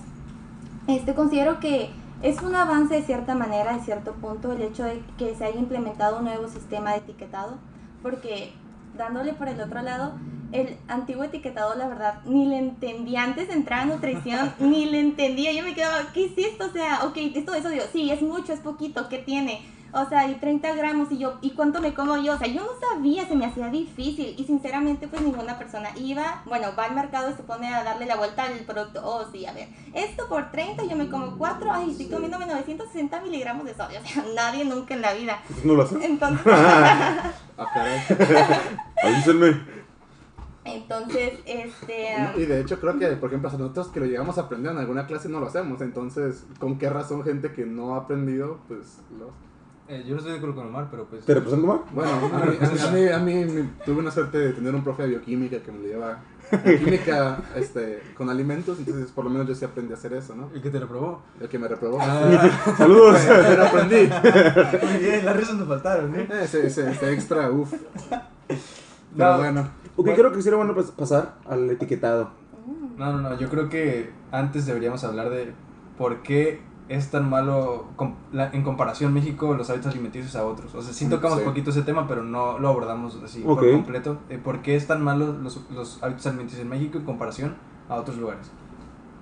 Este, 0.86 1.14
considero 1.14 1.60
que 1.60 1.90
es 2.22 2.42
un 2.42 2.54
avance 2.54 2.94
de 2.94 3.02
cierta 3.02 3.34
manera, 3.34 3.74
de 3.76 3.84
cierto 3.84 4.12
punto, 4.14 4.52
el 4.52 4.62
hecho 4.62 4.84
de 4.84 5.02
que 5.16 5.34
se 5.34 5.44
haya 5.44 5.58
implementado 5.58 6.18
un 6.18 6.24
nuevo 6.24 6.48
sistema 6.48 6.92
de 6.92 6.98
etiquetado, 6.98 7.58
porque 8.02 8.52
dándole 8.96 9.32
por 9.32 9.48
el 9.48 9.60
otro 9.60 9.80
lado, 9.82 10.12
el 10.52 10.76
antiguo 10.88 11.24
etiquetado, 11.24 11.76
la 11.76 11.86
verdad, 11.86 12.20
ni 12.24 12.46
le 12.46 12.58
entendía 12.58 13.22
antes 13.22 13.48
de 13.48 13.54
entrar 13.54 13.80
a 13.80 13.84
nutrición, 13.84 14.52
ni 14.58 14.86
le 14.86 15.00
entendía. 15.00 15.52
Yo 15.52 15.62
me 15.62 15.74
quedaba, 15.74 16.12
¿qué 16.12 16.26
es 16.26 16.32
esto? 16.36 16.66
O 16.66 16.70
sea, 16.70 17.04
ok, 17.04 17.16
esto, 17.34 17.54
eso, 17.54 17.68
digo, 17.68 17.84
sí, 17.92 18.10
es 18.10 18.20
mucho, 18.22 18.52
es 18.52 18.60
poquito, 18.60 19.08
¿qué 19.08 19.18
tiene? 19.18 19.62
O 19.92 20.08
sea, 20.08 20.28
y 20.28 20.34
30 20.36 20.74
gramos 20.74 21.10
y 21.10 21.18
yo, 21.18 21.38
¿y 21.40 21.50
cuánto 21.50 21.80
me 21.80 21.94
como 21.94 22.16
yo? 22.16 22.34
O 22.34 22.38
sea, 22.38 22.48
yo 22.48 22.62
no 22.62 22.70
sabía, 22.88 23.26
se 23.26 23.34
me 23.34 23.46
hacía 23.46 23.68
difícil 23.68 24.34
y 24.36 24.44
sinceramente 24.44 25.08
pues 25.08 25.22
ninguna 25.22 25.58
persona 25.58 25.90
iba, 25.96 26.42
bueno, 26.46 26.68
va 26.78 26.84
al 26.84 26.94
mercado 26.94 27.30
y 27.30 27.34
se 27.34 27.42
pone 27.42 27.72
a 27.74 27.82
darle 27.82 28.06
la 28.06 28.16
vuelta 28.16 28.44
al 28.44 28.58
producto. 28.60 29.00
Oh, 29.04 29.24
sí, 29.32 29.46
a 29.46 29.52
ver, 29.52 29.68
esto 29.94 30.28
por 30.28 30.50
30 30.50 30.84
yo 30.84 30.96
me 30.96 31.08
como 31.08 31.36
4, 31.36 31.72
ay, 31.72 31.90
estoy 31.90 32.06
comiéndome 32.08 32.46
960 32.46 33.20
miligramos 33.20 33.64
de 33.64 33.74
sodio. 33.74 34.00
O 34.00 34.06
sea, 34.06 34.24
nadie 34.34 34.64
nunca 34.64 34.94
en 34.94 35.02
la 35.02 35.12
vida. 35.14 35.40
¿No 35.64 35.74
lo 35.74 35.82
haces? 35.82 36.02
Entonces, 36.02 36.46
Ah. 37.60 38.00
Avísenme. 39.02 39.60
entonces, 40.64 41.40
este... 41.44 42.16
No, 42.18 42.40
y 42.40 42.46
de 42.46 42.60
hecho 42.60 42.80
creo 42.80 42.98
que, 42.98 43.06
por 43.16 43.28
ejemplo, 43.28 43.50
nosotros 43.50 43.88
que 43.88 44.00
lo 44.00 44.06
llegamos 44.06 44.38
a 44.38 44.42
aprender 44.42 44.72
en 44.72 44.78
alguna 44.78 45.06
clase 45.06 45.28
no 45.28 45.40
lo 45.40 45.46
hacemos. 45.46 45.80
Entonces, 45.82 46.46
¿con 46.58 46.78
qué 46.78 46.88
razón 46.88 47.22
gente 47.22 47.52
que 47.52 47.66
no 47.66 47.94
ha 47.94 47.98
aprendido, 47.98 48.60
pues 48.68 49.00
lo... 49.18 49.49
Eh, 49.92 50.04
yo 50.06 50.12
no 50.12 50.18
estoy 50.18 50.32
de 50.32 50.38
acuerdo 50.38 50.54
con 50.56 50.66
Omar, 50.68 50.86
pero 50.90 51.04
pues. 51.06 51.24
¿Te 51.24 51.34
represento, 51.34 51.66
Mar? 51.66 51.80
Bueno, 51.92 52.12
a 52.12 52.20
mí, 52.46 52.56
a 52.60 52.70
mí, 52.70 52.78
a 52.80 52.90
mí- 52.90 53.08
a 53.08 53.18
mí 53.18 53.44
me- 53.52 53.70
tuve 53.84 53.98
una 53.98 54.10
suerte 54.12 54.38
de 54.38 54.52
tener 54.52 54.72
un 54.74 54.84
profe 54.84 55.02
de 55.02 55.08
bioquímica 55.10 55.58
que 55.58 55.72
me 55.72 55.86
lleva 55.88 56.18
química 56.78 57.38
este, 57.56 58.00
con 58.16 58.28
alimentos, 58.30 58.78
entonces 58.78 59.10
por 59.12 59.24
lo 59.24 59.30
menos 59.30 59.48
yo 59.48 59.54
sí 59.54 59.64
aprendí 59.64 59.92
a 59.92 59.96
hacer 59.96 60.12
eso, 60.12 60.34
¿no? 60.36 60.48
¿Y 60.54 60.60
que 60.60 60.70
te 60.70 60.78
lo 60.80 60.86
probó? 60.88 61.22
El 61.40 61.48
que 61.48 61.58
me 61.58 61.66
reprobó. 61.66 61.98
Ah, 62.00 62.50
Saludos. 62.78 63.18
Pero 63.26 63.64
aprendí. 63.66 63.96
muy 64.86 64.98
bien, 64.98 65.24
las 65.26 65.36
risas 65.36 65.56
nos 65.56 65.66
faltaron, 65.68 66.14
¿eh? 66.14 66.28
Ese, 66.42 66.66
ese, 66.68 66.90
ese 66.90 67.12
extra, 67.12 67.50
uff. 67.50 67.72
Pero 68.08 69.32
No. 69.32 69.38
bueno, 69.38 69.70
ok, 69.96 70.08
creo 70.14 70.32
que 70.32 70.40
sería 70.42 70.56
bueno 70.56 70.74
pas- 70.76 70.92
pasar 70.92 71.34
al 71.48 71.68
etiquetado. 71.70 72.30
No, 72.96 73.12
no, 73.12 73.20
no, 73.30 73.38
yo 73.38 73.48
creo 73.48 73.68
que 73.68 74.10
antes 74.30 74.66
deberíamos 74.66 75.02
hablar 75.04 75.30
de 75.30 75.52
por 75.98 76.22
qué 76.22 76.60
es 76.90 77.08
tan 77.10 77.30
malo 77.30 77.86
com- 77.94 78.16
la- 78.32 78.50
en 78.52 78.62
comparación 78.64 79.14
México 79.14 79.54
los 79.54 79.70
hábitos 79.70 79.92
alimenticios 79.92 80.34
a 80.34 80.44
otros. 80.44 80.74
O 80.74 80.82
sea, 80.82 80.92
sí 80.92 81.08
tocamos 81.08 81.38
sí. 81.38 81.44
poquito 81.44 81.70
ese 81.70 81.82
tema, 81.82 82.06
pero 82.08 82.22
no 82.24 82.58
lo 82.58 82.68
abordamos 82.68 83.16
así 83.24 83.42
Ok. 83.46 83.60
por 83.60 83.70
completo. 83.72 84.18
Eh, 84.28 84.38
¿Por 84.38 84.60
qué 84.60 84.74
es 84.74 84.86
tan 84.88 85.02
malo 85.02 85.32
los, 85.32 85.60
los 85.70 86.02
hábitos 86.02 86.26
alimenticios 86.26 86.62
en 86.62 86.68
México 86.68 86.98
en 86.98 87.04
comparación 87.04 87.54
a 87.88 87.94
otros 87.94 88.16
lugares? 88.18 88.50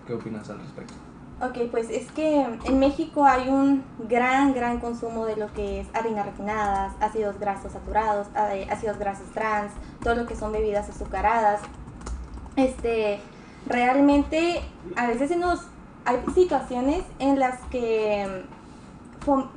¿Qué 0.06 0.14
opinas 0.14 0.48
al 0.48 0.58
respecto? 0.60 0.94
Ok, 1.42 1.70
pues 1.70 1.90
es 1.90 2.10
que 2.12 2.40
en 2.64 2.78
México 2.80 3.24
hay 3.26 3.48
un 3.48 3.84
gran, 4.08 4.54
gran 4.54 4.80
consumo 4.80 5.24
de 5.26 5.36
lo 5.36 5.52
que 5.52 5.80
es 5.82 5.88
harinas 5.94 6.24
refinadas, 6.26 6.94
ácidos 7.00 7.38
grasos 7.38 7.72
saturados, 7.72 8.26
eh, 8.50 8.66
ácidos 8.72 8.98
grasos 8.98 9.26
trans, 9.34 9.72
todo 10.02 10.14
lo 10.16 10.26
que 10.26 10.34
son 10.34 10.50
bebidas 10.52 10.88
azucaradas. 10.88 11.60
Este, 12.56 13.20
realmente 13.66 14.62
a 14.96 15.06
veces 15.06 15.28
se 15.28 15.36
nos 15.36 15.66
hay 16.08 16.22
situaciones 16.34 17.02
en 17.18 17.38
las 17.38 17.60
que, 17.70 18.44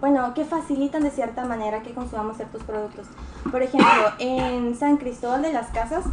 bueno, 0.01 0.33
que 0.33 0.43
facilitan 0.43 1.01
de 1.01 1.09
cierta 1.09 1.45
manera 1.45 1.81
que 1.81 1.93
consumamos 1.93 2.35
ciertos 2.35 2.61
productos. 2.63 3.07
Por 3.49 3.61
ejemplo, 3.61 3.89
en 4.19 4.75
San 4.75 4.97
Cristóbal 4.97 5.43
de 5.43 5.53
las 5.53 5.67
Casas 5.67 6.03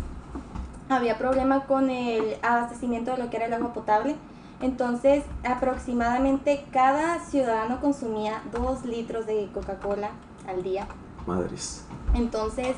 había 0.89 1.19
problema 1.19 1.65
con 1.65 1.91
el 1.91 2.37
abastecimiento 2.43 3.11
de 3.11 3.19
lo 3.19 3.31
que 3.31 3.39
era 3.39 3.47
el 3.47 3.55
agua 3.55 3.73
potable. 3.73 4.15
Entonces, 4.61 5.25
aproximadamente 5.43 6.65
cada 6.71 7.19
ciudadano 7.19 7.81
consumía 7.81 8.41
dos 8.53 8.85
litros 8.85 9.27
de 9.27 9.49
Coca-Cola 9.53 10.11
al 10.47 10.63
día. 10.63 10.87
Madres. 11.27 11.85
Entonces, 12.15 12.77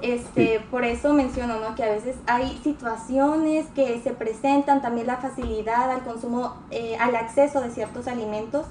este, 0.00 0.60
por 0.70 0.84
eso 0.84 1.12
menciono, 1.12 1.60
¿no? 1.60 1.74
Que 1.74 1.84
a 1.84 1.90
veces 1.90 2.16
hay 2.26 2.58
situaciones 2.62 3.66
que 3.74 4.00
se 4.00 4.10
presentan, 4.10 4.82
también 4.82 5.06
la 5.06 5.18
facilidad 5.18 5.90
al 5.90 6.02
consumo, 6.02 6.56
eh, 6.70 6.96
al 6.98 7.16
acceso 7.16 7.60
de 7.60 7.70
ciertos 7.70 8.08
alimentos, 8.08 8.66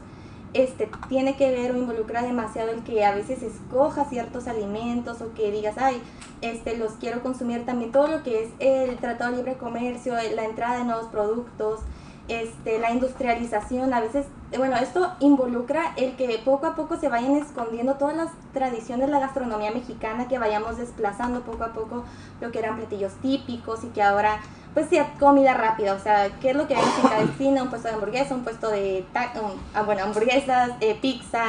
este, 0.53 0.89
tiene 1.09 1.35
que 1.35 1.51
ver 1.51 1.71
o 1.71 1.77
involucra 1.77 2.21
demasiado 2.21 2.71
el 2.71 2.83
que 2.83 3.05
a 3.05 3.13
veces 3.13 3.43
escojas 3.43 4.09
ciertos 4.09 4.47
alimentos 4.47 5.21
o 5.21 5.33
que 5.33 5.51
digas, 5.51 5.75
ay, 5.77 6.01
este, 6.41 6.77
los 6.77 6.93
quiero 6.93 7.21
consumir 7.21 7.65
también, 7.65 7.91
todo 7.91 8.07
lo 8.07 8.23
que 8.23 8.43
es 8.43 8.49
el 8.59 8.97
Tratado 8.97 9.31
de 9.31 9.37
Libre 9.37 9.57
Comercio, 9.57 10.13
la 10.13 10.45
entrada 10.45 10.77
de 10.79 10.85
nuevos 10.85 11.07
productos, 11.07 11.81
este, 12.27 12.79
la 12.79 12.91
industrialización, 12.91 13.93
a 13.93 14.01
veces, 14.01 14.25
bueno, 14.57 14.75
esto 14.77 15.13
involucra 15.19 15.93
el 15.95 16.15
que 16.15 16.41
poco 16.43 16.67
a 16.67 16.75
poco 16.75 16.97
se 16.97 17.09
vayan 17.09 17.35
escondiendo 17.35 17.95
todas 17.95 18.15
las 18.15 18.31
tradiciones 18.53 19.07
de 19.07 19.13
la 19.13 19.19
gastronomía 19.19 19.71
mexicana, 19.71 20.27
que 20.27 20.37
vayamos 20.37 20.77
desplazando 20.77 21.41
poco 21.41 21.63
a 21.63 21.73
poco 21.73 22.03
lo 22.41 22.51
que 22.51 22.59
eran 22.59 22.77
platillos 22.77 23.13
típicos 23.21 23.83
y 23.83 23.87
que 23.87 24.03
ahora, 24.03 24.39
pues 24.73 24.89
sea 24.89 25.13
comida 25.19 25.53
rápida, 25.53 25.93
o 25.93 25.99
sea, 25.99 26.29
¿qué 26.39 26.49
es 26.49 26.55
lo 26.55 26.67
que 26.67 26.75
vemos 26.75 26.93
en 27.03 27.09
cada 27.09 27.21
esquina? 27.21 27.63
Un 27.63 27.69
puesto 27.69 27.87
de 27.87 27.93
hamburguesa, 27.93 28.35
un 28.35 28.43
puesto 28.43 28.69
de, 28.69 29.05
um, 29.41 29.85
bueno, 29.85 30.03
hamburguesas, 30.03 30.71
eh, 30.81 30.97
pizza, 31.01 31.43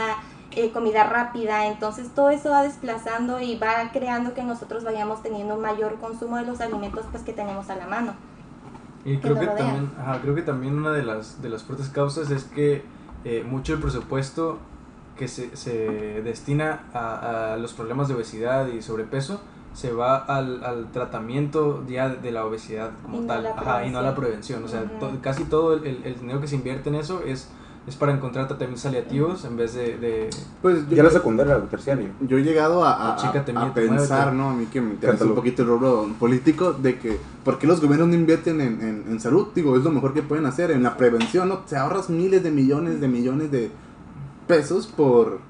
eh, 0.52 0.70
comida 0.70 1.04
rápida, 1.04 1.66
entonces 1.66 2.08
todo 2.14 2.30
eso 2.30 2.50
va 2.50 2.62
desplazando 2.62 3.40
y 3.40 3.56
va 3.56 3.90
creando 3.92 4.32
que 4.32 4.42
nosotros 4.42 4.82
vayamos 4.82 5.22
teniendo 5.22 5.54
un 5.56 5.60
mayor 5.60 6.00
consumo 6.00 6.36
de 6.36 6.44
los 6.44 6.60
alimentos 6.60 7.04
pues 7.10 7.22
que 7.22 7.32
tenemos 7.32 7.68
a 7.68 7.76
la 7.76 7.86
mano. 7.86 8.14
Y 9.04 9.16
que 9.16 9.20
creo 9.20 9.38
que, 9.38 9.46
también, 9.46 9.90
ajá, 9.98 10.20
creo 10.20 10.34
que 10.34 10.42
también 10.42 10.76
una 10.76 10.90
de 10.92 11.02
las, 11.02 11.40
de 11.42 11.48
las 11.48 11.62
fuertes 11.62 11.88
causas 11.88 12.30
es 12.30 12.44
que 12.44 12.82
eh, 13.24 13.44
mucho 13.48 13.72
del 13.72 13.80
presupuesto 13.82 14.58
que 15.16 15.28
se, 15.28 15.56
se 15.56 16.20
destina 16.22 16.82
a, 16.92 17.52
a 17.54 17.56
los 17.56 17.72
problemas 17.72 18.08
de 18.08 18.14
obesidad 18.14 18.68
y 18.68 18.82
sobrepeso 18.82 19.40
se 19.74 19.92
va 19.92 20.16
al, 20.16 20.64
al 20.64 20.90
tratamiento 20.92 21.84
ya 21.88 22.08
de 22.08 22.30
la 22.32 22.44
obesidad 22.44 22.90
como 23.02 23.22
Y 23.22 23.26
tal, 23.26 23.46
ajá, 23.46 23.86
y 23.86 23.90
no 23.90 23.98
a 23.98 24.02
la 24.02 24.14
prevención. 24.14 24.64
O 24.64 24.68
sea, 24.68 24.82
to- 24.98 25.18
casi 25.22 25.44
todo 25.44 25.74
el, 25.74 25.86
el- 25.86 26.00
el 26.04 26.18
dinero 26.20 26.40
que 26.40 26.46
se 26.48 26.56
invierte 26.56 26.88
en 26.88 26.96
eso 26.96 27.22
es, 27.24 27.48
es 27.88 27.96
para 27.96 28.12
encontrar 28.12 28.46
tratamientos 28.46 28.84
aliativos 28.86 29.44
en 29.44 29.56
vez 29.56 29.74
de... 29.74 29.96
de 29.96 30.30
Pues 30.62 30.88
yo, 30.88 30.96
Ya 30.96 31.02
la 31.02 31.10
secundaria, 31.10 31.56
el 31.56 31.62
terciario. 31.68 32.08
yo 32.20 32.36
he 32.38 32.42
llegado 32.42 32.84
a, 32.84 33.14
a- 33.14 33.16
Chícate, 33.16 33.52
a 33.56 33.72
pensar. 33.72 34.32
¿no? 34.34 34.50
A 34.50 34.54
mí 34.54 34.66
que 34.66 34.80
me 34.80 34.90
interesa 34.90 35.24
un 35.24 35.34
poquito 35.34 35.62
el 35.62 35.68
rubro 35.68 36.08
político, 36.18 36.72
de 36.74 36.98
que, 36.98 37.18
¿por 37.44 37.58
qué 37.58 37.66
los 37.66 37.80
gobiernos 37.80 38.08
no 38.08 38.14
invierten 38.14 38.60
en, 38.60 38.80
en, 38.82 39.04
en 39.10 39.20
salud? 39.20 39.48
Digo, 39.54 39.76
es 39.76 39.84
lo 39.84 39.90
mejor 39.90 40.12
que 40.12 40.22
pueden 40.22 40.44
hacer, 40.46 40.70
en 40.70 40.82
la 40.82 40.96
prevención, 40.96 41.48
¿no? 41.48 41.58
Te 41.60 41.76
ahorras 41.76 42.10
miles 42.10 42.42
de 42.42 42.50
millones 42.50 43.00
de 43.00 43.08
millones 43.08 43.50
de 43.50 43.70
pesos 44.46 44.86
por, 44.86 45.40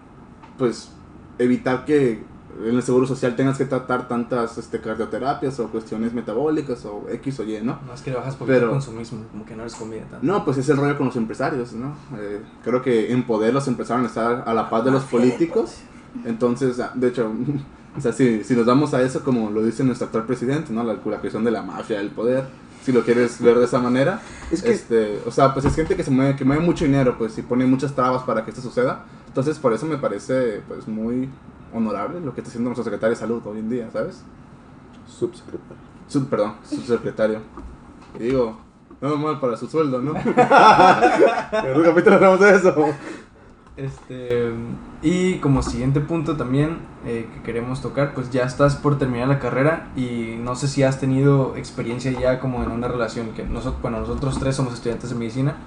pues, 0.59 0.91
evitar 1.39 1.85
que 1.85 2.23
en 2.65 2.77
el 2.77 2.83
seguro 2.83 3.07
social 3.07 3.37
tengas 3.37 3.59
que 3.59 3.65
tratar 3.65 4.09
tantas 4.09 4.59
este, 4.59 4.81
cardioterapias 4.81 5.59
o 5.61 5.69
cuestiones 5.69 6.13
metabólicas 6.13 6.85
o 6.85 7.07
X 7.11 7.41
o 7.41 7.45
Y, 7.45 7.61
¿no? 7.63 7.79
no 7.87 7.95
es 7.95 8.01
que 8.03 8.11
le 8.11 8.17
bajas 8.17 8.37
Pero- 8.47 8.67
el 8.67 8.71
consumismo, 8.73 9.25
como 9.31 9.45
que 9.45 9.55
no 9.55 9.63
eres 9.63 9.75
comida 9.75 10.03
tanto. 10.11 10.19
No, 10.27 10.45
pues 10.45 10.59
es 10.59 10.69
el 10.69 10.77
rollo 10.77 10.97
con 10.97 11.07
los 11.07 11.17
empresarios, 11.17 11.73
¿no? 11.73 11.95
Eh, 12.19 12.41
creo 12.65 12.83
que 12.83 13.13
en 13.13 13.25
poder 13.25 13.55
los 13.55 13.69
empezaron 13.69 14.05
a 14.05 14.09
estar 14.09 14.45
a 14.47 14.55
la 14.55 14.69
paz 14.71 14.85
de 14.85 14.91
los 14.91 15.05
políticos. 15.05 15.77
Entonces, 16.25 16.81
ah, 16.81 16.91
de 16.95 17.09
hecho, 17.09 17.31
o 17.97 18.01
sea, 18.01 18.13
si, 18.13 18.43
si 18.45 18.55
nos 18.55 18.67
vamos 18.67 18.95
a 18.95 19.03
eso, 19.03 19.23
como 19.23 19.51
lo 19.51 19.63
dice 19.63 19.85
nuestro 19.85 20.07
actual 20.07 20.25
presidente, 20.25 20.73
¿no? 20.73 20.83
La, 20.85 20.95
la 20.95 21.19
cuestión 21.21 21.45
de 21.45 21.51
la 21.51 21.63
mafia 21.63 21.99
del 21.99 22.11
poder, 22.11 22.45
si 22.83 22.93
lo 22.93 23.03
quieres 23.03 23.41
ver 23.41 23.59
de 23.59 23.65
esa 23.67 23.79
manera. 23.79 24.21
Es 24.51 24.63
que 24.63 24.71
Este, 24.73 25.21
o 25.27 25.31
sea, 25.31 25.53
pues 25.53 25.67
es 25.67 25.75
gente 25.75 25.95
que 25.95 26.03
se 26.03 26.11
mueve, 26.11 26.37
que 26.37 26.45
mueve 26.45 26.63
mucho 26.63 26.85
dinero, 26.85 27.17
pues, 27.19 27.37
y 27.39 27.43
pone 27.43 27.67
muchas 27.67 27.95
trabas 27.95 28.23
para 28.23 28.45
que 28.45 28.51
esto 28.51 28.63
suceda. 28.63 29.05
Entonces, 29.27 29.59
por 29.59 29.73
eso 29.75 29.85
me 29.87 29.99
parece, 29.99 30.63
pues, 30.67 30.89
muy 30.89 31.29
honorable 31.75 32.21
lo 32.21 32.35
que 32.35 32.41
está 32.41 32.49
haciendo 32.49 32.69
nuestro 32.71 32.85
secretario 32.85 33.15
de 33.15 33.21
salud 33.21 33.43
hoy 33.47 33.59
en 33.59 33.69
día, 33.69 33.91
¿sabes? 33.93 34.25
subsecretario. 35.09 35.89
Sub, 36.07 36.29
perdón, 36.29 36.55
subsecretario. 36.65 37.41
Y 38.19 38.25
digo, 38.25 38.59
no 39.01 39.17
mal 39.17 39.41
para 39.41 39.57
su 39.57 39.67
sueldo, 39.67 40.01
¿no? 40.01 40.15
En 40.17 41.77
un 41.77 41.85
capítulo 41.85 42.17
hablamos 42.17 42.41
de 42.41 42.55
eso. 42.55 42.75
Este, 43.77 44.53
y 45.03 45.37
como 45.37 45.63
siguiente 45.63 46.01
punto 46.01 46.37
también 46.37 46.79
eh, 47.07 47.29
que 47.33 47.43
queremos 47.43 47.81
tocar, 47.81 48.13
pues 48.13 48.31
ya 48.31 48.43
estás 48.43 48.75
por 48.75 48.99
terminar 48.99 49.29
la 49.29 49.39
carrera 49.39 49.91
y 49.95 50.37
no 50.41 50.57
sé 50.57 50.67
si 50.67 50.83
has 50.83 50.99
tenido 50.99 51.55
experiencia 51.57 52.11
ya 52.11 52.41
como 52.41 52.65
en 52.65 52.73
una 52.73 52.89
relación, 52.89 53.29
que 53.35 53.45
nosotros, 53.45 53.81
bueno, 53.81 54.01
nosotros 54.01 54.41
tres 54.41 54.57
somos 54.57 54.75
estudiantes 54.75 55.11
de 55.11 55.17
medicina 55.17 55.59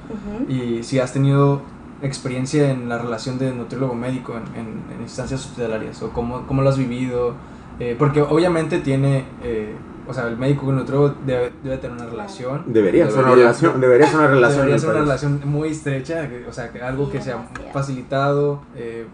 y 0.50 0.84
si 0.84 1.00
has 1.00 1.14
tenido 1.14 1.62
experiencia 2.02 2.72
en 2.72 2.90
la 2.90 2.98
relación 2.98 3.38
de 3.38 3.52
nutriólogo 3.54 3.94
médico 3.96 4.34
en, 4.34 4.60
en- 4.60 4.84
en 4.96 5.02
instancias 5.02 5.42
hospitalarias 5.46 6.02
o 6.02 6.10
cómo, 6.12 6.46
cómo 6.48 6.62
lo 6.62 6.70
has 6.70 6.78
vivido, 6.78 7.36
Eh, 7.80 7.96
porque 7.98 8.22
obviamente 8.22 8.78
tiene, 8.80 9.26
eh, 9.44 9.74
o 10.08 10.14
sea, 10.14 10.28
el 10.28 10.38
médico 10.38 10.66
con 10.66 10.76
el 10.76 10.82
nutriólogo 10.82 11.16
debe, 11.26 11.52
debe 11.64 11.78
tener 11.78 11.98
una 11.98 12.06
relación. 12.06 12.62
Debería, 12.68 13.10
ser 13.10 13.24
una 13.24 13.34
relación. 13.34 13.82
Debería 13.82 14.06
ser 14.08 14.20
una 14.20 14.28
relación. 14.28 14.60
Debería 14.66 14.80
ser 14.80 14.90
una 14.92 15.00
relación 15.00 15.42
muy 15.46 15.70
estrecha, 15.70 16.30
o 16.48 16.54
sea, 16.54 16.70
que 16.72 16.80
algo 16.84 17.10
que 17.10 17.22
sea 17.22 17.48
facilitado, 17.74 18.62
eh, 18.76 19.08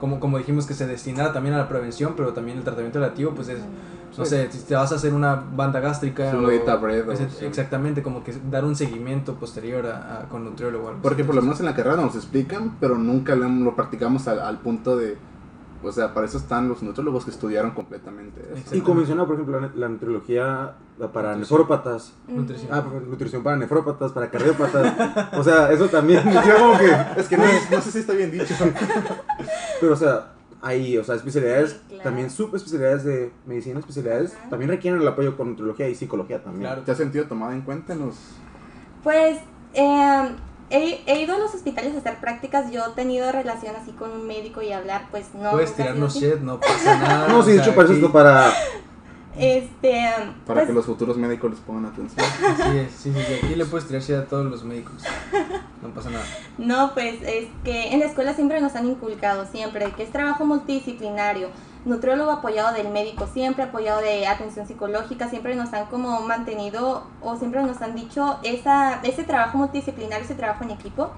como, 0.00 0.18
como 0.18 0.38
dijimos 0.38 0.66
que 0.66 0.74
se 0.74 0.86
destina 0.88 1.32
también 1.32 1.54
a 1.54 1.58
la 1.58 1.68
prevención, 1.68 2.14
pero 2.16 2.32
también 2.32 2.58
el 2.58 2.64
tratamiento 2.64 2.98
relativo, 2.98 3.30
pues 3.32 3.48
es, 3.48 3.60
no 4.16 4.24
Sí. 4.24 4.30
sé, 4.30 4.52
si 4.52 4.58
te 4.64 4.74
vas 4.74 4.92
a 4.92 4.94
hacer 4.96 5.12
una 5.14 5.34
banda 5.34 5.80
gástrica, 5.80 6.30
Su 6.30 6.48
ese- 6.50 7.30
sí. 7.30 7.44
exactamente, 7.44 8.02
como 8.02 8.22
que 8.24 8.34
dar 8.50 8.64
un 8.64 8.76
seguimiento 8.76 9.34
posterior 9.34 9.86
a, 9.86 10.20
a- 10.22 10.28
con 10.28 10.44
nutriólogo. 10.44 10.86
o 10.86 10.88
algo 10.90 11.02
Porque 11.02 11.22
así. 11.22 11.26
por 11.26 11.34
lo 11.34 11.42
menos 11.42 11.58
en 11.60 11.66
la 11.66 11.74
carrera 11.74 11.96
nos 11.96 12.14
explican, 12.14 12.76
pero 12.80 12.96
nunca 12.98 13.34
lo, 13.34 13.48
lo 13.48 13.74
practicamos 13.76 14.26
al, 14.28 14.40
al 14.40 14.58
punto 14.58 14.96
de... 14.96 15.16
O 15.86 15.92
sea, 15.92 16.14
para 16.14 16.24
eso 16.24 16.38
están 16.38 16.66
los 16.66 16.82
nutrólogos 16.82 17.26
que 17.26 17.30
estudiaron 17.30 17.72
completamente 17.72 18.40
eso. 18.54 18.74
Y 18.74 18.80
como 18.80 18.94
menciona, 19.00 19.26
por 19.26 19.34
ejemplo, 19.34 19.60
la, 19.60 19.70
la 19.74 19.88
nutriología 19.90 20.72
para 21.12 21.32
Nutrición. 21.32 21.40
nefrópatas. 21.40 22.14
Nutrición. 22.26 22.70
Ah, 22.72 22.82
pues, 22.90 23.06
nutrición 23.06 23.42
para 23.42 23.58
nefrópatas, 23.58 24.12
para 24.12 24.30
cardiópatas. 24.30 25.34
o 25.36 25.44
sea, 25.44 25.70
eso 25.72 25.86
también. 25.88 26.22
Yo 26.32 26.56
como 26.58 26.78
que. 26.78 26.90
Es 27.20 27.28
que 27.28 27.36
no, 27.36 27.44
no 27.70 27.80
sé 27.82 27.90
si 27.90 27.98
está 27.98 28.14
bien 28.14 28.30
dicho. 28.30 28.54
Pero, 29.80 29.92
o 29.92 29.96
sea, 29.96 30.32
hay, 30.64 30.96
o 30.98 31.04
sea, 31.04 31.14
especialidades, 31.14 31.70
Sí, 31.72 31.78
claro. 31.88 32.02
también 32.04 32.30
subespecialidades 32.30 33.04
de 33.04 33.30
medicina, 33.46 33.78
especialidades, 33.78 34.34
Ajá. 34.34 34.48
también 34.50 34.70
requieren 34.70 35.00
el 35.00 35.06
apoyo 35.06 35.36
con 35.36 35.50
nutriología 35.50 35.88
y 35.88 35.94
psicología 35.94 36.42
también. 36.42 36.62
Claro. 36.66 36.82
¿Te 36.82 36.90
has 36.92 36.98
sentido 36.98 37.26
tomado 37.26 37.52
en 37.52 37.60
cuenta 37.62 37.92
en 37.92 38.00
los... 38.06 38.16
Pues 39.02 39.38
eh, 39.74 40.28
he, 40.70 41.02
he 41.06 41.22
ido 41.22 41.34
a 41.34 41.38
los 41.38 41.54
hospitales 41.54 41.94
a 41.94 41.98
hacer 41.98 42.16
prácticas, 42.20 42.70
yo 42.70 42.82
he 42.86 42.90
tenido 42.94 43.30
relación 43.30 43.76
así 43.76 43.92
con 43.92 44.10
un 44.10 44.26
médico 44.26 44.62
y 44.62 44.72
hablar, 44.72 45.08
pues 45.10 45.26
no. 45.34 45.50
Puedes 45.50 45.74
tirarnos 45.74 46.14
shit, 46.14 46.38
no 46.40 46.58
pasa 46.58 46.98
nada. 47.00 47.28
No, 47.28 47.42
sí, 47.42 47.52
de 47.52 47.58
hecho, 47.58 47.74
para 47.74 47.92
eso 47.92 48.10
para. 48.10 48.50
Este, 49.36 50.00
Para 50.46 50.60
pues, 50.60 50.66
que 50.68 50.72
los 50.72 50.86
futuros 50.86 51.16
médicos 51.16 51.50
les 51.50 51.60
pongan 51.60 51.86
atención. 51.86 52.24
Sí, 52.56 52.86
sí, 52.96 53.12
sí, 53.12 53.20
sí, 53.26 53.34
aquí 53.42 53.54
le 53.54 53.64
puedes 53.66 53.86
tirar 53.86 54.02
shit 54.02 54.16
a 54.16 54.26
todos 54.26 54.46
los 54.46 54.64
médicos. 54.64 54.94
No 55.82 55.88
pasa 55.90 56.10
nada. 56.10 56.24
No, 56.58 56.92
pues 56.94 57.20
es 57.22 57.48
que 57.64 57.92
en 57.92 58.00
la 58.00 58.06
escuela 58.06 58.34
siempre 58.34 58.60
nos 58.60 58.74
han 58.74 58.86
inculcado, 58.86 59.46
siempre, 59.46 59.92
que 59.92 60.04
es 60.04 60.12
trabajo 60.12 60.46
multidisciplinario, 60.46 61.48
nutriólogo 61.84 62.30
apoyado 62.30 62.74
del 62.74 62.88
médico, 62.88 63.26
siempre 63.26 63.64
apoyado 63.64 64.00
de 64.00 64.26
atención 64.26 64.66
psicológica, 64.66 65.28
siempre 65.28 65.54
nos 65.54 65.72
han 65.72 65.86
como 65.86 66.20
mantenido 66.22 67.04
o 67.20 67.36
siempre 67.36 67.62
nos 67.62 67.82
han 67.82 67.94
dicho 67.94 68.38
esa, 68.42 69.00
ese 69.02 69.24
trabajo 69.24 69.58
multidisciplinario, 69.58 70.24
ese 70.24 70.34
trabajo 70.34 70.64
en 70.64 70.70
equipo. 70.70 71.10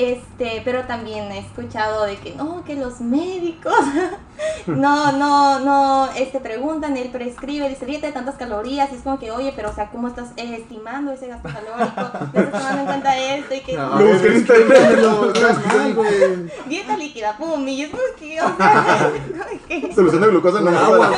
Este, 0.00 0.62
pero 0.64 0.84
también 0.86 1.30
he 1.30 1.40
escuchado 1.40 2.06
de 2.06 2.16
que 2.16 2.34
no, 2.34 2.64
que 2.64 2.74
los 2.74 3.02
médicos 3.02 3.74
no, 4.66 5.12
no, 5.12 5.60
no, 5.60 6.10
este 6.12 6.40
preguntan, 6.40 6.96
él 6.96 7.10
prescribe, 7.10 7.68
dice 7.68 7.84
dieta 7.84 8.06
de 8.06 8.14
tantas 8.14 8.36
calorías, 8.36 8.90
y 8.92 8.94
es 8.94 9.02
como 9.02 9.18
que, 9.18 9.30
oye, 9.30 9.52
pero 9.54 9.68
o 9.68 9.74
sea, 9.74 9.90
¿cómo 9.90 10.08
estás 10.08 10.30
eh, 10.38 10.56
estimando 10.58 11.12
ese 11.12 11.28
gasto 11.28 11.50
calórico? 11.50 12.00
¿No 12.32 12.40
estás 12.40 12.50
tomando 12.62 12.80
en 12.80 12.86
cuenta 12.86 13.18
esto? 13.18 13.54
Y 13.54 13.60
que 13.60 13.76
No, 13.76 14.00
no, 14.00 15.32
dieta 16.66 16.96
líquida, 16.96 17.36
pum, 17.36 17.68
y 17.68 17.82
es 17.82 17.90
como 17.90 18.02
que, 18.18 18.40
o 18.40 18.56
sea, 18.56 19.10
que- 19.68 19.94
Solución 19.94 20.22
de 20.22 20.28
glucosa 20.28 20.60
en 20.60 20.64
la 20.64 20.86
agua, 20.86 21.12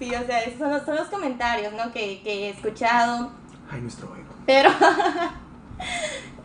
sí, 0.00 0.12
o 0.12 0.26
sea, 0.26 0.42
esos 0.42 0.58
son 0.58 0.70
los, 0.72 0.82
son 0.84 0.96
los 0.96 1.06
comentarios, 1.06 1.72
¿no? 1.74 1.92
Que, 1.92 2.20
que 2.22 2.46
he 2.46 2.50
escuchado, 2.50 3.30
Ay, 3.70 3.80
nuestro 3.80 4.08
ego. 4.16 4.34
pero, 4.44 4.70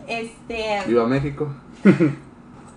este, 0.07 0.81
Viva 0.87 1.07
México. 1.07 1.47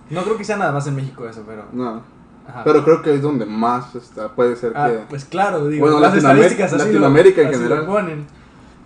No 0.09 0.23
creo 0.23 0.37
que 0.37 0.45
sea 0.45 0.55
nada 0.55 0.71
más 0.71 0.87
en 0.87 0.95
México 0.95 1.27
eso, 1.27 1.43
pero. 1.45 1.65
No. 1.73 2.01
ajá. 2.47 2.63
Pero 2.63 2.81
creo 2.85 3.01
que 3.01 3.13
es 3.13 3.21
donde 3.21 3.45
más 3.45 3.93
está. 3.93 4.29
Puede 4.29 4.55
ser 4.55 4.71
Ah, 4.73 4.87
que. 4.89 4.99
pues 5.09 5.25
claro, 5.25 5.67
digo, 5.67 5.85
Bueno, 5.85 5.99
las 5.99 6.13
Latinoamérica- 6.13 6.63
estadísticas 6.63 6.73
así 6.73 6.77
lo- 6.79 6.85
Latinoamérica 7.01 7.41
en 7.41 7.47
así 7.47 7.57
lo 7.57 7.63
general. 7.63 7.85
ponen. 7.85 8.27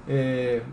Eh, 0.08 0.64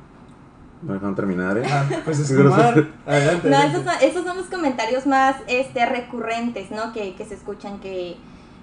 Me 0.80 0.94
dejan 0.94 1.14
terminar, 1.14 1.58
¿eh? 1.58 1.64
Ah, 1.70 1.84
pues 2.04 2.18
es. 2.20 2.30
Adelante. 2.32 3.50
No, 3.50 3.58
esos 3.62 3.84
son, 3.84 3.94
esos 4.00 4.24
son 4.24 4.36
los 4.38 4.46
comentarios 4.46 5.06
más 5.06 5.36
este, 5.48 5.84
recurrentes, 5.84 6.70
¿no? 6.70 6.94
Que, 6.94 7.14
que 7.14 7.26
se 7.26 7.34
escuchan 7.34 7.78
que 7.80 8.16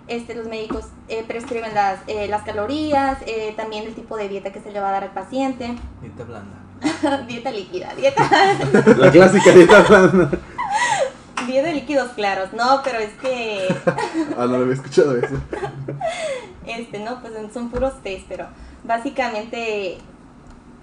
este, 0.07 0.33
los 0.33 0.47
médicos 0.47 0.85
eh, 1.07 1.23
prescriben 1.27 1.73
las, 1.75 1.99
eh, 2.07 2.27
las 2.27 2.41
calorías, 2.43 3.19
eh, 3.27 3.53
también 3.55 3.85
el 3.85 3.93
tipo 3.93 4.17
de 4.17 4.27
dieta 4.29 4.51
que 4.51 4.59
se 4.59 4.71
le 4.71 4.79
va 4.79 4.89
a 4.89 4.91
dar 4.93 5.03
al 5.03 5.13
paciente, 5.13 5.75
Dieta 6.01 6.23
blanda. 6.23 6.57
dieta 7.27 7.51
líquida, 7.51 7.93
dieta, 7.95 8.23
La 8.97 9.11
clásica 9.11 9.51
dieta 9.51 9.81
blanda. 9.81 10.29
dieta 11.47 11.67
de 11.67 11.73
líquidos 11.75 12.11
claros, 12.11 12.53
¿no? 12.53 12.81
Pero 12.83 12.99
es 12.99 13.11
que, 13.21 13.67
Ah, 14.37 14.45
no 14.45 14.47
lo 14.47 14.55
había 14.63 14.73
escuchado 14.75 15.17
eso. 15.17 15.35
este, 16.65 16.99
no, 16.99 17.21
pues 17.21 17.33
son 17.53 17.69
puros 17.69 17.93
test, 18.03 18.25
pero 18.27 18.47
básicamente 18.83 19.97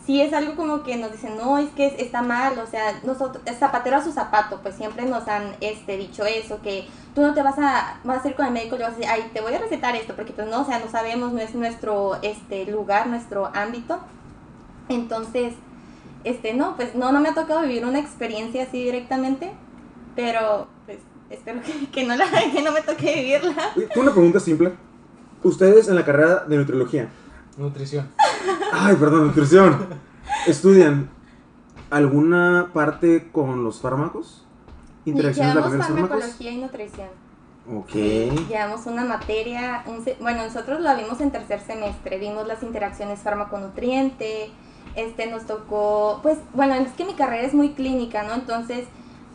sí 0.06 0.20
es 0.20 0.32
algo 0.32 0.56
como 0.56 0.82
que 0.82 0.96
nos 0.96 1.12
dicen, 1.12 1.36
no, 1.36 1.58
es 1.58 1.68
que 1.70 1.86
es- 1.86 1.98
está 1.98 2.22
mal, 2.22 2.58
o 2.58 2.66
sea, 2.66 3.00
nosotros, 3.04 3.42
zapatero 3.58 3.96
a 3.96 4.02
su 4.04 4.12
zapato, 4.12 4.58
pues 4.62 4.74
siempre 4.74 5.04
nos 5.04 5.28
han 5.28 5.54
este, 5.60 5.96
dicho 5.96 6.24
eso, 6.26 6.60
que 6.62 6.86
tú 7.14 7.20
no 7.22 7.34
te 7.34 7.42
vas 7.42 7.56
a, 7.58 7.98
vas 8.04 8.24
a 8.24 8.28
ir 8.28 8.34
con 8.34 8.46
el 8.46 8.52
médico 8.52 8.74
y 8.74 8.78
le 8.78 8.84
vas 8.84 8.94
a 8.94 8.96
decir, 8.96 9.10
ay, 9.12 9.30
te 9.32 9.40
voy 9.40 9.54
a 9.54 9.58
recetar 9.58 9.94
esto, 9.94 10.14
porque 10.16 10.32
pues 10.32 10.48
no, 10.48 10.62
o 10.62 10.64
sea, 10.64 10.78
no 10.80 10.90
sabemos, 10.90 11.32
no 11.32 11.38
es 11.40 11.54
nuestro 11.54 12.18
este, 12.22 12.66
lugar, 12.66 13.06
nuestro 13.06 13.50
ámbito. 13.54 13.98
Entonces, 14.88 15.54
este, 16.24 16.54
no, 16.54 16.76
pues 16.76 16.94
no, 16.94 17.12
no 17.12 17.20
me 17.20 17.28
ha 17.30 17.34
tocado 17.34 17.62
vivir 17.62 17.84
una 17.84 17.98
experiencia 17.98 18.64
así 18.64 18.82
directamente, 18.84 19.52
pero 20.16 20.68
pues 20.86 20.98
espero 21.30 21.60
que, 21.62 21.88
que 21.90 22.04
no, 22.04 22.14
la, 22.16 22.26
que 22.52 22.62
no 22.62 22.72
me 22.72 22.82
toque 22.82 23.14
vivirla. 23.14 23.54
Tengo 23.74 24.00
una 24.02 24.12
pregunta 24.12 24.40
simple. 24.40 24.72
Ustedes 25.42 25.88
en 25.88 25.96
la 25.96 26.04
carrera 26.04 26.44
de 26.46 26.56
nutriología, 26.56 27.08
Nutrición. 27.56 28.08
ay, 28.72 28.94
perdón, 28.96 29.26
nutrición, 29.26 29.86
¿estudian 30.46 31.08
alguna 31.90 32.70
parte 32.72 33.28
con 33.32 33.64
los 33.64 33.80
fármacos? 33.80 34.44
¿Interacciones 35.04 35.54
Llevamos 35.54 35.76
fármacos? 35.78 36.08
farmacología 36.08 36.50
y 36.52 36.56
nutrición. 36.58 37.08
Ok. 37.72 37.92
Llevamos 38.48 38.86
una 38.86 39.04
materia, 39.04 39.82
un 39.86 40.02
se- 40.04 40.16
bueno, 40.20 40.44
nosotros 40.44 40.80
la 40.80 40.94
vimos 40.94 41.20
en 41.20 41.30
tercer 41.30 41.60
semestre, 41.60 42.18
vimos 42.18 42.46
las 42.46 42.62
interacciones 42.62 43.20
fármaco-nutriente, 43.20 44.50
este 44.96 45.26
nos 45.26 45.46
tocó, 45.46 46.20
pues, 46.22 46.38
bueno, 46.54 46.74
es 46.74 46.92
que 46.92 47.04
mi 47.04 47.14
carrera 47.14 47.46
es 47.46 47.54
muy 47.54 47.70
clínica, 47.70 48.22
¿no? 48.22 48.34
Entonces, 48.34 48.86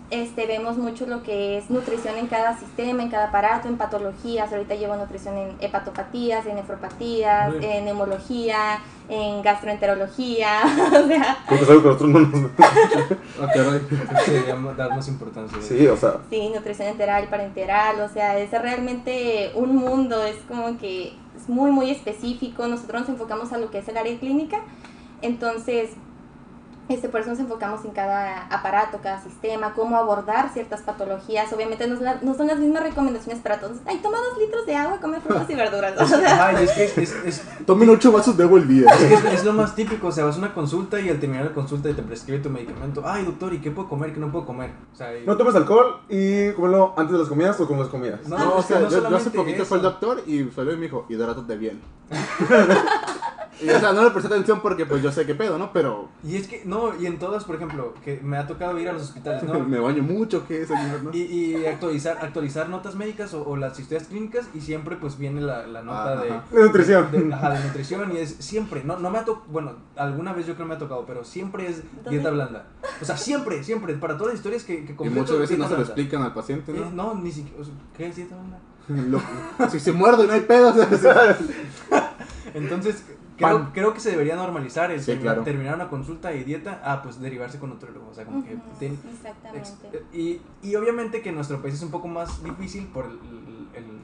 este, 0.10 0.46
vemos 0.46 0.78
mucho 0.78 1.06
lo 1.06 1.22
que 1.22 1.58
es 1.58 1.70
nutrición 1.70 2.16
en 2.16 2.28
cada 2.28 2.58
sistema, 2.58 3.04
en 3.04 3.10
cada 3.10 3.26
aparato, 3.26 3.68
en 3.68 3.76
patologías, 3.76 4.54
ahorita 4.54 4.76
llevo 4.76 4.96
nutrición 4.96 5.38
en 5.38 5.58
hepatopatías, 5.60 6.46
en 6.46 6.56
nefropatías, 6.56 7.54
en 7.62 7.84
neumología, 7.84 8.80
en 9.10 9.42
gastroenterología, 9.42 10.62
o 10.64 11.08
sea, 11.08 11.38
que 11.50 11.56
nosotros 11.56 12.10
no 12.10 12.20
nos... 12.20 12.52
Dar 14.78 14.92
más 14.92 15.08
importancia. 15.08 15.58
Sí, 15.62 15.88
o 15.88 15.98
sea, 15.98 16.18
Sí, 16.30 16.52
nutrición 16.54 16.88
enteral 16.88 17.28
parenteral, 17.28 18.00
o 18.00 18.08
sea, 18.08 18.38
es 18.38 18.52
realmente 18.52 19.52
un 19.56 19.76
mundo, 19.76 20.24
es 20.24 20.38
como 20.48 20.78
que 20.78 21.14
es 21.36 21.50
muy, 21.50 21.72
muy 21.72 21.90
específico. 21.90 22.68
Nosotros 22.68 23.02
nos 23.02 23.10
enfocamos 23.10 23.52
a 23.54 23.58
lo 23.58 23.72
que 23.72 23.80
es 23.80 23.88
el 23.88 23.98
área 23.98 24.18
clínica, 24.20 24.60
entonces, 25.22 25.92
este, 26.90 27.10
por 27.10 27.20
eso 27.20 27.30
nos 27.32 27.40
enfocamos 27.40 27.84
en 27.84 27.92
cada 27.92 28.44
aparato, 28.48 29.00
cada 29.04 29.22
sistema, 29.22 29.74
cómo 29.74 29.98
abordar 29.98 30.54
ciertas 30.54 30.80
patologías. 30.84 31.52
Obviamente 31.52 31.86
no, 31.86 31.96
es 31.96 32.00
la- 32.02 32.20
no 32.22 32.34
son 32.34 32.48
las 32.48 32.60
mismas 32.60 32.82
recomendaciones 32.82 33.42
para 33.44 33.60
todos. 33.60 33.80
Ay, 33.86 34.00
toma 34.02 34.20
dos 34.20 34.38
litros 34.38 34.66
de 34.66 34.74
agua, 34.78 34.98
come 35.02 35.20
frutas 35.20 35.50
y 35.50 35.56
verduras. 35.56 35.96
O 36.02 36.06
sea, 36.08 36.48
Ay, 36.48 36.64
es 36.64 36.72
que 36.72 36.84
es, 36.86 36.98
es, 36.98 37.16
es, 37.26 37.44
Tomen 37.66 37.90
8 37.90 38.10
vasos 38.14 38.38
de 38.38 38.46
agua 38.46 38.60
al 38.62 38.70
día. 38.70 38.90
es 38.90 38.98
que 39.06 39.14
es- 39.16 39.26
es 39.34 39.44
lo 39.44 39.52
más 39.52 39.76
típico, 39.76 40.08
o 40.08 40.12
sea, 40.14 40.24
vas 40.24 40.36
a 40.38 40.40
una 40.40 40.54
consulta 40.54 40.98
y 41.02 41.10
al 41.10 41.20
terminar 41.20 41.44
la 41.48 41.54
consulta 41.54 41.94
te 41.94 42.02
prescribe 42.04 42.40
tu 42.40 42.50
medicamento. 42.50 43.02
Ay, 43.06 43.26
doctor, 43.26 43.54
¿y 43.54 43.60
qué 43.60 43.70
puedo 43.70 43.90
comer, 43.90 44.14
qué 44.14 44.22
no 44.22 44.32
puedo 44.32 44.46
comer? 44.46 44.72
O 44.94 44.96
sea, 44.96 45.14
y- 45.18 45.26
no 45.26 45.36
tomes 45.36 45.56
alcohol 45.56 46.00
y 46.08 46.54
cómelo 46.54 46.94
antes 46.96 47.12
de 47.12 47.20
las 47.20 47.28
comidas 47.28 47.60
o 47.60 47.68
con 47.68 47.80
las 47.80 47.90
comidas. 47.90 48.26
No, 48.30 48.38
No, 48.38 48.54
o 48.54 48.60
es 48.62 48.66
que 48.66 48.74
sea, 48.76 48.82
no 48.84 48.90
yo, 48.90 49.10
yo 49.10 49.18
hace 49.18 49.32
poquito 49.32 49.66
fue 49.66 49.80
el 49.80 49.84
eso. 49.84 49.92
doctor 49.92 50.24
y 50.26 50.50
salió 50.56 50.72
y 50.72 50.78
me 50.78 50.84
dijo, 50.84 51.06
hidrátate 51.10 51.58
bien. 51.58 51.82
y 53.62 53.70
o 53.70 53.80
sea, 53.80 53.94
no 53.94 54.04
le 54.04 54.12
presté 54.12 54.28
atención 54.34 54.62
porque 54.62 54.86
pues 54.86 55.02
yo 55.02 55.12
sé 55.12 55.26
qué 55.26 55.34
pedo, 55.36 55.58
¿no? 55.58 55.72
Pero 55.74 56.10
Y 56.24 56.36
es 56.36 56.48
que, 56.48 56.62
no, 56.66 56.96
y 57.00 57.06
en 57.06 57.18
todas, 57.20 57.44
por 57.46 57.56
ejemplo, 57.56 57.94
que 58.04 58.20
me 58.24 58.38
ha 58.38 58.46
tocado 58.48 58.78
ir 58.80 58.88
a 58.90 58.94
los 58.94 59.04
hospitales, 59.04 59.44
¿no? 59.44 59.60
me 59.68 59.80
baño 59.80 60.04
mucho, 60.04 60.46
¿qué 60.48 60.66
señor? 60.66 61.04
¿no? 61.04 61.12
Y, 61.14 61.22
y 61.22 61.66
actualizar, 61.66 62.18
actualizar 62.22 62.70
notas 62.70 62.96
médicas 62.96 63.34
o, 63.34 63.44
o 63.48 63.56
las 63.58 63.80
historias 63.80 64.08
clínicas 64.08 64.48
y 64.54 64.62
siempre 64.62 64.96
pues 64.98 65.18
viene 65.18 65.42
la, 65.42 65.66
la 65.68 65.82
nota 65.82 66.14
Ajá. 66.14 66.22
de, 66.52 66.58
De 66.58 66.64
nutrición. 66.66 67.12
de, 67.12 67.34
ajá, 67.34 67.50
de 67.52 67.64
nutrición 67.66 68.12
y 68.14 68.18
es 68.18 68.36
siempre, 68.40 68.84
no, 68.84 68.98
no 69.00 69.10
me 69.10 69.20
ha 69.20 69.26
tocado, 69.26 69.46
bueno, 69.50 69.74
alguna 69.96 70.34
vez 70.34 70.46
yo 70.46 70.54
creo 70.56 70.66
que 70.68 70.70
me 70.70 70.76
ha 70.76 70.80
tocado, 70.80 71.06
pero 71.06 71.24
siempre 71.24 71.68
es 71.68 71.84
dieta 72.10 72.30
blanda. 72.30 72.68
O 73.02 73.06
sea, 73.06 73.18
siempre, 73.18 73.64
siempre, 73.64 73.94
para 73.96 74.16
todas 74.18 74.34
las 74.34 74.40
historias 74.40 74.64
que, 74.64 74.86
que 74.86 74.94
Y 75.06 75.10
muchas 75.10 75.40
veces 75.40 75.58
no 75.58 75.66
se 75.66 75.72
lo 75.72 75.78
blanda. 75.78 75.82
explican 75.84 76.22
al 76.24 76.34
paciente, 76.34 76.72
Eh, 76.72 76.86
¿no? 76.94 77.14
no, 77.14 77.22
ni 77.22 77.32
siquiera, 77.32 77.62
o 77.62 77.64
sea, 77.64 77.74
¿qué 77.96 78.08
es 78.08 78.16
dieta 78.16 78.36
blanda? 78.36 78.60
Lo- 79.60 79.70
si 79.70 79.80
se 79.80 79.92
muerde 79.92 80.28
no 80.28 80.34
hay 80.34 80.42
pedo. 80.42 80.70
o 80.70 80.98
sea, 80.98 81.38
Entonces, 82.54 83.04
creo, 83.38 83.74
creo 83.74 83.94
que 83.94 84.00
se 84.00 84.12
debería 84.12 84.36
normalizar 84.36 84.92
el 84.92 85.00
Sí, 85.00 85.06
terminar, 85.08 85.36
claro. 85.36 85.44
terminar 85.44 85.76
una 85.76 85.90
consulta 85.90 86.34
y 86.34 86.44
dieta, 86.44 86.82
ah, 86.84 87.02
pues 87.04 87.20
derivarse 87.20 87.60
con 87.60 87.70
nutriólogo, 87.70 88.10
o 88.10 88.14
sea, 88.14 88.26
como 88.26 88.44
que 88.44 88.58
ten- 88.80 89.00
exactamente. 89.14 90.04
Y, 90.14 90.42
y 90.62 90.76
obviamente 90.76 91.22
que 91.22 91.30
en 91.30 91.36
nuestro 91.36 91.62
país 91.62 91.76
es 91.76 91.84
un 91.84 91.92
poco 91.92 92.08
más 92.08 92.44
difícil 92.44 92.88
por 92.88 93.06
el, 93.06 93.12
el- 93.76 94.00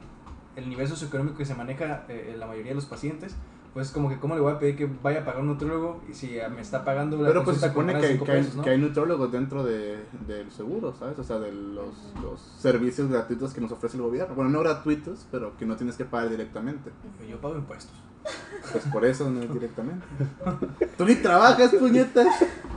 el 0.56 0.68
nivel 0.68 0.86
socioeconómico 0.86 1.36
que 1.36 1.44
se 1.44 1.54
maneja 1.54 2.04
eh, 2.08 2.30
en 2.32 2.38
la 2.40 2.46
mayoría 2.46 2.70
de 2.70 2.76
los 2.76 2.86
pacientes. 2.86 3.34
Pues 3.74 3.90
como 3.90 4.08
que 4.08 4.20
cómo 4.20 4.36
le 4.36 4.40
voy 4.40 4.52
a 4.52 4.58
pedir 4.60 4.76
que 4.76 4.88
vaya 5.02 5.22
a 5.22 5.24
pagar 5.24 5.40
un 5.40 5.48
nutriólogo 5.48 6.00
y 6.08 6.14
si 6.14 6.38
me 6.54 6.60
está 6.60 6.84
pagando 6.84 7.16
la 7.16 7.26
Pero 7.26 7.42
pues 7.42 7.58
se 7.58 7.68
supone 7.68 7.98
que, 7.98 8.06
hay, 8.06 8.18
pesos, 8.18 8.54
¿no? 8.54 8.62
que 8.62 8.70
hay 8.70 8.78
nutrólogos 8.78 9.32
dentro 9.32 9.64
de, 9.64 9.98
del 10.28 10.52
seguro, 10.52 10.94
¿sabes? 10.96 11.18
O 11.18 11.24
sea, 11.24 11.40
de 11.40 11.50
los, 11.50 12.14
los 12.22 12.40
servicios 12.40 13.10
gratuitos 13.10 13.52
que 13.52 13.60
nos 13.60 13.72
ofrece 13.72 13.96
el 13.96 14.04
gobierno. 14.04 14.36
Bueno, 14.36 14.50
no 14.50 14.60
gratuitos, 14.60 15.26
pero 15.32 15.56
que 15.56 15.66
no 15.66 15.74
tienes 15.74 15.96
que 15.96 16.04
pagar 16.04 16.30
directamente. 16.30 16.92
Yo 17.28 17.40
pago 17.40 17.56
impuestos. 17.56 17.96
Pues 18.70 18.84
por 18.92 19.04
eso 19.04 19.28
no 19.28 19.42
es 19.42 19.52
directamente. 19.52 20.06
Tú 20.96 21.04
ni 21.04 21.16
trabajas, 21.16 21.74
puñetas. 21.74 22.28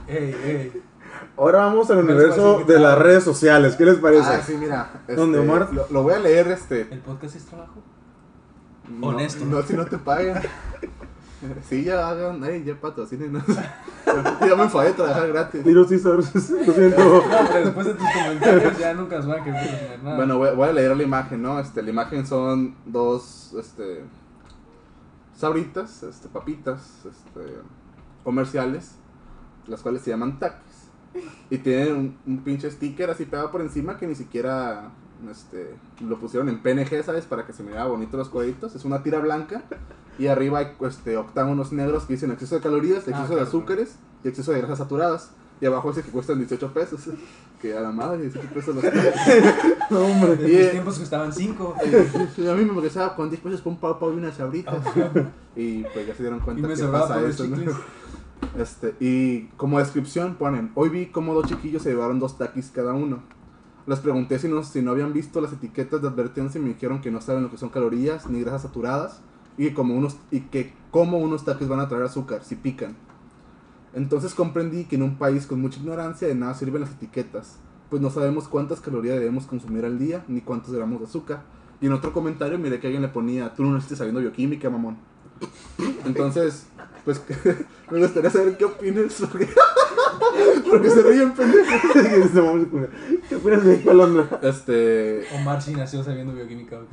Ey, 0.08 0.34
ey. 0.44 0.82
Ahora 1.36 1.60
vamos 1.60 1.88
al 1.90 1.98
universo 1.98 2.64
de 2.66 2.78
las 2.80 2.98
redes 2.98 3.22
sociales. 3.22 3.76
¿Qué 3.76 3.84
les 3.84 3.98
parece? 3.98 4.28
Ah, 4.28 4.42
sí, 4.44 4.56
mira. 4.58 4.90
este, 5.02 5.14
¿Dónde, 5.14 5.38
Omar? 5.38 5.72
Lo, 5.72 5.86
lo 5.90 6.02
voy 6.02 6.14
a 6.14 6.18
leer, 6.18 6.48
este. 6.48 6.88
¿El 6.90 6.98
podcast 6.98 7.36
es 7.36 7.44
trabajo? 7.46 7.82
No- 8.90 9.08
Honesto. 9.08 9.44
No, 9.44 9.62
si 9.62 9.74
no 9.74 9.84
te 9.86 9.98
pagan. 9.98 10.42
Sí, 11.68 11.84
ya 11.84 12.08
hagan, 12.08 12.42
ay, 12.42 12.64
ya 12.64 12.74
patrocínenos. 12.80 13.44
ya 13.46 14.56
me 14.56 14.62
enfadé 14.64 14.88
de 14.88 14.94
trabajar 14.94 15.28
gratis. 15.28 15.64
Little 15.64 15.86
Caesars, 15.88 16.34
lo 16.66 16.72
siento. 16.72 16.98
No, 16.98 17.22
pero 17.52 17.64
después 17.66 17.86
de 17.86 17.94
tus 17.94 18.08
comentarios 18.10 18.78
ya 18.78 18.94
nunca 18.94 19.16
nos 19.18 19.26
van 19.28 19.40
a 19.40 19.44
querer 19.44 19.60
patrocinar 19.62 20.02
nada. 20.02 20.16
Bueno, 20.16 20.38
voy, 20.38 20.56
voy 20.56 20.68
a 20.68 20.72
leer 20.72 20.96
la 20.96 21.02
imagen, 21.04 21.40
¿no? 21.42 21.60
Este, 21.60 21.80
la 21.82 21.90
imagen 21.90 22.26
son 22.26 22.74
dos, 22.86 23.54
este, 23.56 24.02
sabritas, 25.36 26.02
este, 26.02 26.28
papitas, 26.28 26.80
este, 27.08 27.40
comerciales, 28.24 28.96
las 29.68 29.80
cuales 29.80 30.02
se 30.02 30.10
llaman 30.10 30.38
taquis. 30.38 30.88
Y 31.50 31.58
tienen 31.58 31.94
un, 31.96 32.18
un 32.26 32.38
pinche 32.42 32.70
sticker 32.70 33.10
así 33.10 33.24
pegado 33.24 33.50
por 33.50 33.60
encima 33.60 33.96
que 33.96 34.06
ni 34.06 34.14
siquiera, 34.14 34.90
este, 35.30 35.74
lo 36.00 36.18
pusieron 36.18 36.48
en 36.48 36.60
PNG, 36.62 37.02
¿sabes? 37.04 37.24
Para 37.26 37.46
que 37.46 37.52
se 37.52 37.62
mirara 37.62 37.86
bonito 37.86 38.16
los 38.16 38.28
cuadritos. 38.28 38.74
Es 38.74 38.84
una 38.84 39.02
tira 39.02 39.18
blanca 39.20 39.62
y 40.18 40.26
arriba 40.28 40.58
hay, 40.60 40.68
este, 40.86 41.16
octágonos 41.16 41.72
negros 41.72 42.04
que 42.04 42.14
dicen 42.14 42.30
exceso 42.30 42.54
de 42.56 42.60
calorías, 42.60 42.98
exceso 43.08 43.16
Ah, 43.18 43.22
de 43.22 43.28
claro. 43.34 43.42
azúcares 43.48 43.96
y 44.24 44.28
exceso 44.28 44.52
de 44.52 44.58
grasas 44.58 44.78
saturadas. 44.78 45.30
Y 45.60 45.66
abajo 45.66 45.88
dice 45.88 46.02
que 46.02 46.10
cuestan 46.10 46.38
18 46.38 46.72
pesos. 46.72 47.00
Que 47.58 47.76
a 47.76 47.80
la 47.80 47.90
madre, 47.90 48.22
18 48.22 48.48
pesos 48.54 48.72
los 48.76 48.84
No, 49.90 49.98
hombre. 50.06 50.34
En 50.34 50.48
y- 50.48 50.56
mis 50.58 50.70
tiempos 50.70 50.96
costaban 51.00 51.32
5 51.32 51.74
Sí, 52.36 52.46
a 52.48 52.54
mí 52.54 52.64
me 52.64 52.72
regresaba 52.72 53.16
con 53.16 53.28
10 53.30 53.42
pesos 53.42 53.60
por 53.62 53.72
un 53.72 53.80
pau 53.80 53.98
pau 53.98 54.12
y 54.12 54.16
una 54.16 54.30
sabrita. 54.32 54.80
y 55.56 55.82
pues 55.82 56.06
ya 56.06 56.14
se 56.14 56.22
dieron 56.22 56.38
y 56.38 56.42
cuenta 56.42 56.68
me 56.68 56.74
que 56.74 56.84
pasa 56.84 57.20
eso, 57.26 57.48
¿no? 57.48 57.56
Este, 58.56 58.94
y 59.00 59.46
como 59.56 59.80
descripción 59.80 60.36
ponen, 60.36 60.70
hoy 60.76 60.88
vi 60.88 61.06
cómo 61.06 61.34
dos 61.34 61.46
chiquillos 61.48 61.82
se 61.82 61.90
llevaron 61.90 62.20
dos 62.20 62.38
taquis 62.38 62.70
cada 62.72 62.92
uno. 62.92 63.24
Les 63.88 64.00
pregunté 64.00 64.38
si 64.38 64.48
no, 64.48 64.62
si 64.62 64.82
no 64.82 64.90
habían 64.90 65.14
visto 65.14 65.40
las 65.40 65.50
etiquetas 65.50 66.02
de 66.02 66.08
advertencia 66.08 66.58
y 66.58 66.62
me 66.62 66.68
dijeron 66.68 67.00
que 67.00 67.10
no 67.10 67.22
saben 67.22 67.44
lo 67.44 67.50
que 67.50 67.56
son 67.56 67.70
calorías 67.70 68.28
ni 68.28 68.42
grasas 68.42 68.60
saturadas 68.60 69.22
y 69.56 69.70
como 69.70 69.94
unos, 69.94 70.18
y 70.30 70.40
que 70.40 70.74
como 70.90 71.16
unos 71.16 71.46
taquis 71.46 71.68
van 71.68 71.80
a 71.80 71.88
traer 71.88 72.04
azúcar 72.04 72.44
si 72.44 72.54
pican. 72.54 72.96
Entonces 73.94 74.34
comprendí 74.34 74.84
que 74.84 74.96
en 74.96 75.04
un 75.04 75.16
país 75.16 75.46
con 75.46 75.62
mucha 75.62 75.80
ignorancia 75.80 76.28
de 76.28 76.34
nada 76.34 76.52
sirven 76.52 76.82
las 76.82 76.90
etiquetas, 76.90 77.56
pues 77.88 78.02
no 78.02 78.10
sabemos 78.10 78.46
cuántas 78.46 78.82
calorías 78.82 79.18
debemos 79.18 79.46
consumir 79.46 79.86
al 79.86 79.98
día 79.98 80.22
ni 80.28 80.42
cuántos 80.42 80.74
gramos 80.74 80.98
de 80.98 81.06
azúcar. 81.06 81.44
Y 81.80 81.86
en 81.86 81.94
otro 81.94 82.12
comentario 82.12 82.58
miré 82.58 82.80
que 82.80 82.88
alguien 82.88 83.00
le 83.00 83.08
ponía, 83.08 83.54
tú 83.54 83.64
no 83.64 83.78
estás 83.78 83.96
sabiendo 83.96 84.20
bioquímica, 84.20 84.68
mamón. 84.68 84.98
Entonces, 86.04 86.66
pues 87.04 87.20
me 87.90 87.98
gustaría 88.00 88.30
saber 88.30 88.56
qué 88.56 88.64
opinas. 88.64 89.14
Porque 89.30 89.48
¿Por 90.68 90.82
qué 90.82 90.90
se 90.90 91.02
ríen, 91.02 91.32
pendejo? 91.32 91.70
¿Qué 93.28 93.36
opinas 93.36 93.64
de 93.64 93.82
Alondra? 93.90 94.38
Este. 94.42 95.26
Omar 95.34 95.60
sí 95.62 95.72
nació 95.74 96.02
sabiendo 96.04 96.32
bioquímica, 96.34 96.76
ok. 96.78 96.92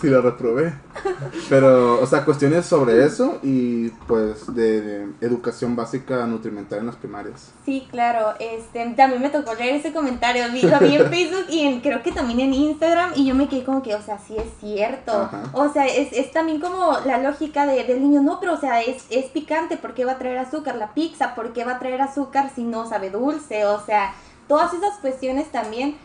Sí, 0.00 0.08
la 0.08 0.20
reprobé. 0.20 0.72
Pero, 1.48 2.00
o 2.00 2.06
sea, 2.06 2.24
cuestiones 2.24 2.64
sobre 2.66 3.04
eso 3.04 3.38
y 3.42 3.88
pues 4.06 4.52
de, 4.54 4.80
de 4.80 5.06
educación 5.20 5.76
básica 5.76 6.26
nutrimental 6.26 6.80
en 6.80 6.86
las 6.86 6.96
primarias. 6.96 7.50
Sí, 7.64 7.86
claro, 7.90 8.34
este, 8.40 8.84
también 8.96 9.20
me 9.22 9.30
tocó 9.30 9.54
leer 9.54 9.76
ese 9.76 9.92
comentario, 9.92 10.44
vi- 10.52 10.62
lo 10.62 10.78
vi 10.80 10.96
en 10.96 11.08
Facebook 11.10 11.44
y 11.50 11.60
en- 11.60 11.80
creo 11.80 12.02
que 12.02 12.12
también 12.12 12.40
en 12.40 12.54
Instagram 12.54 13.12
y 13.16 13.26
yo 13.26 13.34
me 13.34 13.48
quedé 13.48 13.64
como 13.64 13.82
que, 13.82 13.94
o 13.94 14.02
sea, 14.02 14.18
sí 14.18 14.36
es 14.36 14.46
cierto, 14.60 15.12
Ajá. 15.12 15.42
o 15.52 15.70
sea, 15.72 15.86
es, 15.86 16.12
es 16.12 16.30
también 16.32 16.60
como 16.60 16.92
la 17.04 17.18
lógica 17.18 17.47
de- 17.52 17.84
del 17.84 18.00
niño, 18.02 18.22
no, 18.22 18.40
pero 18.40 18.54
o 18.54 18.56
sea, 18.56 18.80
es, 18.82 19.06
es 19.10 19.26
picante, 19.26 19.76
¿por 19.76 19.94
qué 19.94 20.04
va 20.04 20.12
a 20.12 20.18
traer 20.18 20.38
azúcar? 20.38 20.76
La 20.76 20.94
pizza, 20.94 21.34
¿por 21.34 21.52
qué 21.52 21.64
va 21.64 21.72
a 21.72 21.78
traer 21.78 22.00
azúcar 22.00 22.50
si 22.54 22.62
no 22.64 22.88
sabe 22.88 23.10
dulce? 23.10 23.64
O 23.66 23.80
sea, 23.80 24.14
todas 24.46 24.72
esas 24.74 24.98
cuestiones 25.00 25.50
también, 25.50 25.96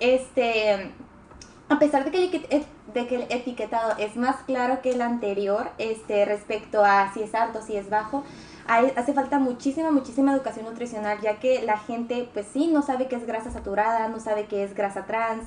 este, 0.00 0.90
a 1.68 1.78
pesar 1.78 2.04
de 2.04 2.10
que, 2.10 2.18
el 2.24 2.30
etiquet- 2.32 2.66
de 2.94 3.06
que 3.06 3.26
etiquetado 3.30 3.94
es 3.98 4.16
más 4.16 4.36
claro 4.46 4.82
que 4.82 4.90
el 4.92 5.00
anterior, 5.02 5.70
este, 5.78 6.24
respecto 6.24 6.84
a 6.84 7.12
si 7.14 7.22
es 7.22 7.34
alto, 7.34 7.62
si 7.62 7.76
es 7.76 7.88
bajo, 7.90 8.24
hace 8.68 9.12
falta 9.12 9.38
muchísima, 9.38 9.90
muchísima 9.90 10.32
educación 10.32 10.66
nutricional, 10.66 11.20
ya 11.20 11.38
que 11.40 11.62
la 11.62 11.78
gente, 11.78 12.28
pues 12.32 12.46
sí, 12.52 12.68
no 12.68 12.82
sabe 12.82 13.08
qué 13.08 13.16
es 13.16 13.26
grasa 13.26 13.50
saturada, 13.50 14.08
no 14.08 14.20
sabe 14.20 14.46
qué 14.46 14.62
es 14.64 14.74
grasa 14.74 15.04
trans, 15.06 15.44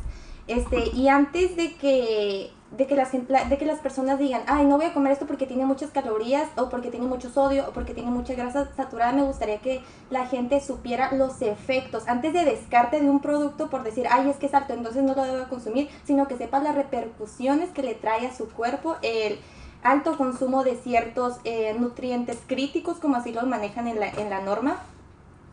este, 0.47 0.89
y 0.93 1.07
antes 1.07 1.55
de 1.55 1.75
que, 1.75 2.51
de 2.71 2.87
que, 2.87 2.95
las, 2.95 3.11
de 3.11 3.57
que 3.57 3.65
las 3.65 3.79
personas 3.79 4.19
digan, 4.19 4.41
ay, 4.47 4.65
no 4.65 4.77
voy 4.77 4.87
a 4.87 4.93
comer 4.93 5.13
esto 5.13 5.27
porque 5.27 5.45
tiene 5.45 5.65
muchas 5.65 5.91
calorías, 5.91 6.49
o 6.57 6.69
porque 6.69 6.89
tiene 6.89 7.05
mucho 7.05 7.29
sodio, 7.29 7.69
o 7.69 7.71
porque 7.71 7.93
tiene 7.93 8.11
mucha 8.11 8.33
grasa 8.33 8.69
saturada, 8.75 9.13
me 9.13 9.23
gustaría 9.23 9.59
que 9.59 9.81
la 10.09 10.27
gente 10.27 10.59
supiera 10.59 11.13
los 11.13 11.41
efectos, 11.41 12.07
antes 12.07 12.33
de 12.33 12.43
descarte 12.43 12.99
de 12.99 13.09
un 13.09 13.21
producto 13.21 13.69
por 13.69 13.83
decir, 13.83 14.07
ay, 14.09 14.29
es 14.29 14.37
que 14.37 14.47
es 14.47 14.53
alto, 14.53 14.73
entonces 14.73 15.03
no 15.03 15.13
lo 15.13 15.23
debo 15.23 15.47
consumir, 15.47 15.89
sino 16.05 16.27
que 16.27 16.37
sepa 16.37 16.59
las 16.59 16.75
repercusiones 16.75 17.69
que 17.69 17.83
le 17.83 17.93
trae 17.93 18.27
a 18.27 18.33
su 18.33 18.49
cuerpo 18.49 18.97
el 19.01 19.39
alto 19.85 20.17
consumo 20.17 20.63
de 20.63 20.75
ciertos 20.75 21.37
eh, 21.43 21.75
nutrientes 21.79 22.39
críticos, 22.47 22.97
como 22.97 23.15
así 23.15 23.31
los 23.31 23.45
manejan 23.45 23.87
en 23.87 23.99
la, 23.99 24.09
en 24.09 24.29
la 24.29 24.41
norma. 24.41 24.81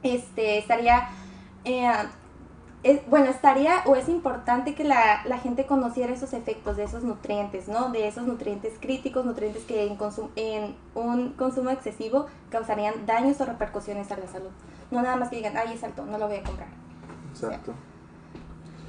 Este, 0.03 0.59
estaría, 0.59 1.11
eh, 1.65 1.87
es- 2.83 3.01
bueno, 3.09 3.27
estaría 3.27 3.83
o 3.87 3.95
es 3.97 4.09
importante 4.09 4.75
que 4.75 4.85
la, 4.85 5.23
la 5.25 5.39
gente 5.39 5.67
conociera 5.67 6.13
esos 6.13 6.33
efectos 6.33 6.77
de 6.77 6.85
esos 6.85 7.05
nutrientes, 7.05 7.69
¿no? 7.69 7.91
De 7.91 8.09
esos 8.09 8.27
nutrientes 8.27 8.75
críticos, 8.81 9.25
nutrientes 9.25 9.63
que 9.65 9.87
en, 9.87 9.97
consum- 9.99 10.31
en 10.37 10.75
un 10.95 11.31
consumo 11.35 11.71
excesivo 11.71 12.27
causarían 12.51 13.07
daños 13.07 13.41
o 13.41 13.45
repercusiones 13.47 14.11
a 14.11 14.17
la 14.17 14.27
salud. 14.27 14.51
No 14.91 15.01
nada 15.03 15.17
más 15.17 15.29
que 15.31 15.37
digan, 15.37 15.57
ay, 15.57 15.75
es 15.75 15.85
alto, 15.85 16.05
no 16.05 16.19
lo 16.19 16.27
voy 16.29 16.37
a 16.39 16.43
comprar. 16.43 16.69
Exacto. 17.31 17.73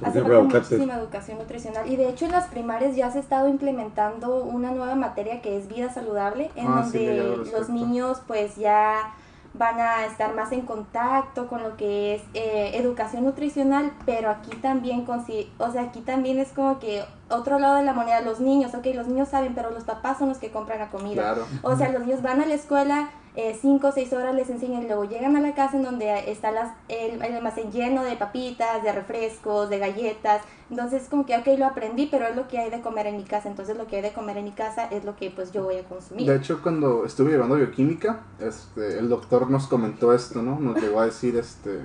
Por 0.00 0.08
Hace 0.08 0.18
ejemplo, 0.18 0.40
falta 0.40 0.56
aguacate. 0.56 0.74
muchísima 0.74 0.98
educación 1.00 1.38
nutricional 1.38 1.88
y 1.90 1.96
de 1.96 2.08
hecho 2.08 2.24
en 2.24 2.32
las 2.32 2.48
primarias 2.48 2.96
ya 2.96 3.10
se 3.12 3.18
ha 3.18 3.20
estado 3.20 3.48
implementando 3.48 4.42
una 4.42 4.72
nueva 4.72 4.96
materia 4.96 5.40
que 5.40 5.56
es 5.56 5.68
vida 5.68 5.88
saludable 5.92 6.50
en 6.56 6.66
Ah, 6.66 6.82
donde 6.82 7.36
los 7.52 7.68
niños 7.68 8.20
pues 8.26 8.56
ya 8.56 9.14
van 9.56 9.78
a 9.80 10.04
estar 10.04 10.34
más 10.34 10.50
en 10.52 10.62
contacto 10.62 11.46
con 11.46 11.62
lo 11.62 11.76
que 11.76 12.16
es 12.16 12.22
eh, 12.34 12.72
educación 12.74 13.24
nutricional 13.24 13.92
pero 14.04 14.28
aquí 14.30 14.50
también 14.56 15.06
consi- 15.06 15.48
o 15.58 15.70
sea 15.70 15.82
aquí 15.82 16.00
también 16.00 16.38
es 16.40 16.48
como 16.52 16.78
que 16.80 17.04
otro 17.30 17.58
lado 17.60 17.76
de 17.76 17.84
la 17.84 17.92
moneda 17.92 18.20
los 18.20 18.40
niños 18.40 18.74
ok 18.74 18.86
los 18.94 19.06
niños 19.06 19.28
saben 19.28 19.54
pero 19.54 19.70
los 19.70 19.84
papás 19.84 20.18
son 20.18 20.28
los 20.28 20.38
que 20.38 20.50
compran 20.50 20.80
la 20.80 20.90
comida 20.90 21.22
Claro. 21.22 21.46
o 21.62 21.76
sea, 21.76 21.90
los 21.92 22.02
niños 22.02 22.20
van 22.22 22.40
a 22.42 22.46
la 22.46 22.54
escuela, 22.54 23.10
5 23.34 23.88
o 23.88 23.92
6 23.92 24.12
horas 24.12 24.34
les 24.34 24.48
enseñan 24.48 24.84
y 24.84 24.86
luego 24.86 25.04
llegan 25.04 25.36
a 25.36 25.40
la 25.40 25.54
casa 25.54 25.76
en 25.76 25.82
donde 25.82 26.30
está 26.30 26.52
las, 26.52 26.72
el, 26.88 27.20
el 27.20 27.34
almacén 27.34 27.72
lleno 27.72 28.04
de 28.04 28.14
papitas, 28.16 28.82
de 28.84 28.92
refrescos, 28.92 29.68
de 29.70 29.78
galletas. 29.78 30.42
Entonces, 30.70 31.08
como 31.10 31.26
que, 31.26 31.36
ok, 31.36 31.46
lo 31.58 31.66
aprendí, 31.66 32.06
pero 32.06 32.26
es 32.26 32.36
lo 32.36 32.46
que 32.46 32.58
hay 32.58 32.70
de 32.70 32.80
comer 32.80 33.06
en 33.08 33.16
mi 33.16 33.24
casa. 33.24 33.48
Entonces, 33.48 33.76
lo 33.76 33.86
que 33.88 33.96
hay 33.96 34.02
de 34.02 34.12
comer 34.12 34.36
en 34.36 34.44
mi 34.44 34.52
casa 34.52 34.86
es 34.86 35.04
lo 35.04 35.16
que 35.16 35.30
pues 35.30 35.50
yo 35.52 35.64
voy 35.64 35.76
a 35.78 35.84
consumir. 35.84 36.28
De 36.28 36.36
hecho, 36.36 36.62
cuando 36.62 37.04
estuve 37.04 37.32
llevando 37.32 37.56
bioquímica, 37.56 38.20
este, 38.38 38.98
el 38.98 39.08
doctor 39.08 39.50
nos 39.50 39.66
comentó 39.66 40.14
esto, 40.14 40.40
¿no? 40.40 40.60
Nos 40.60 40.80
llegó 40.80 41.00
a 41.00 41.06
decir, 41.06 41.36
este, 41.36 41.80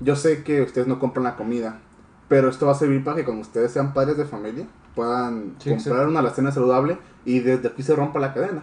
yo 0.00 0.16
sé 0.16 0.42
que 0.44 0.62
ustedes 0.62 0.86
no 0.86 0.98
compran 0.98 1.24
la 1.24 1.36
comida, 1.36 1.80
pero 2.28 2.48
esto 2.48 2.66
va 2.66 2.72
a 2.72 2.74
servir 2.76 3.04
para 3.04 3.16
que 3.16 3.24
cuando 3.24 3.42
ustedes 3.42 3.72
sean 3.72 3.92
padres 3.92 4.16
de 4.16 4.24
familia 4.24 4.66
puedan 4.94 5.56
Sí, 5.58 5.70
comprar 5.70 5.78
exacto. 5.78 6.08
una 6.08 6.20
alacena 6.20 6.52
saludable 6.52 6.98
y 7.24 7.40
desde 7.40 7.68
aquí 7.68 7.82
se 7.82 7.94
rompa 7.94 8.18
la 8.18 8.32
cadena. 8.34 8.62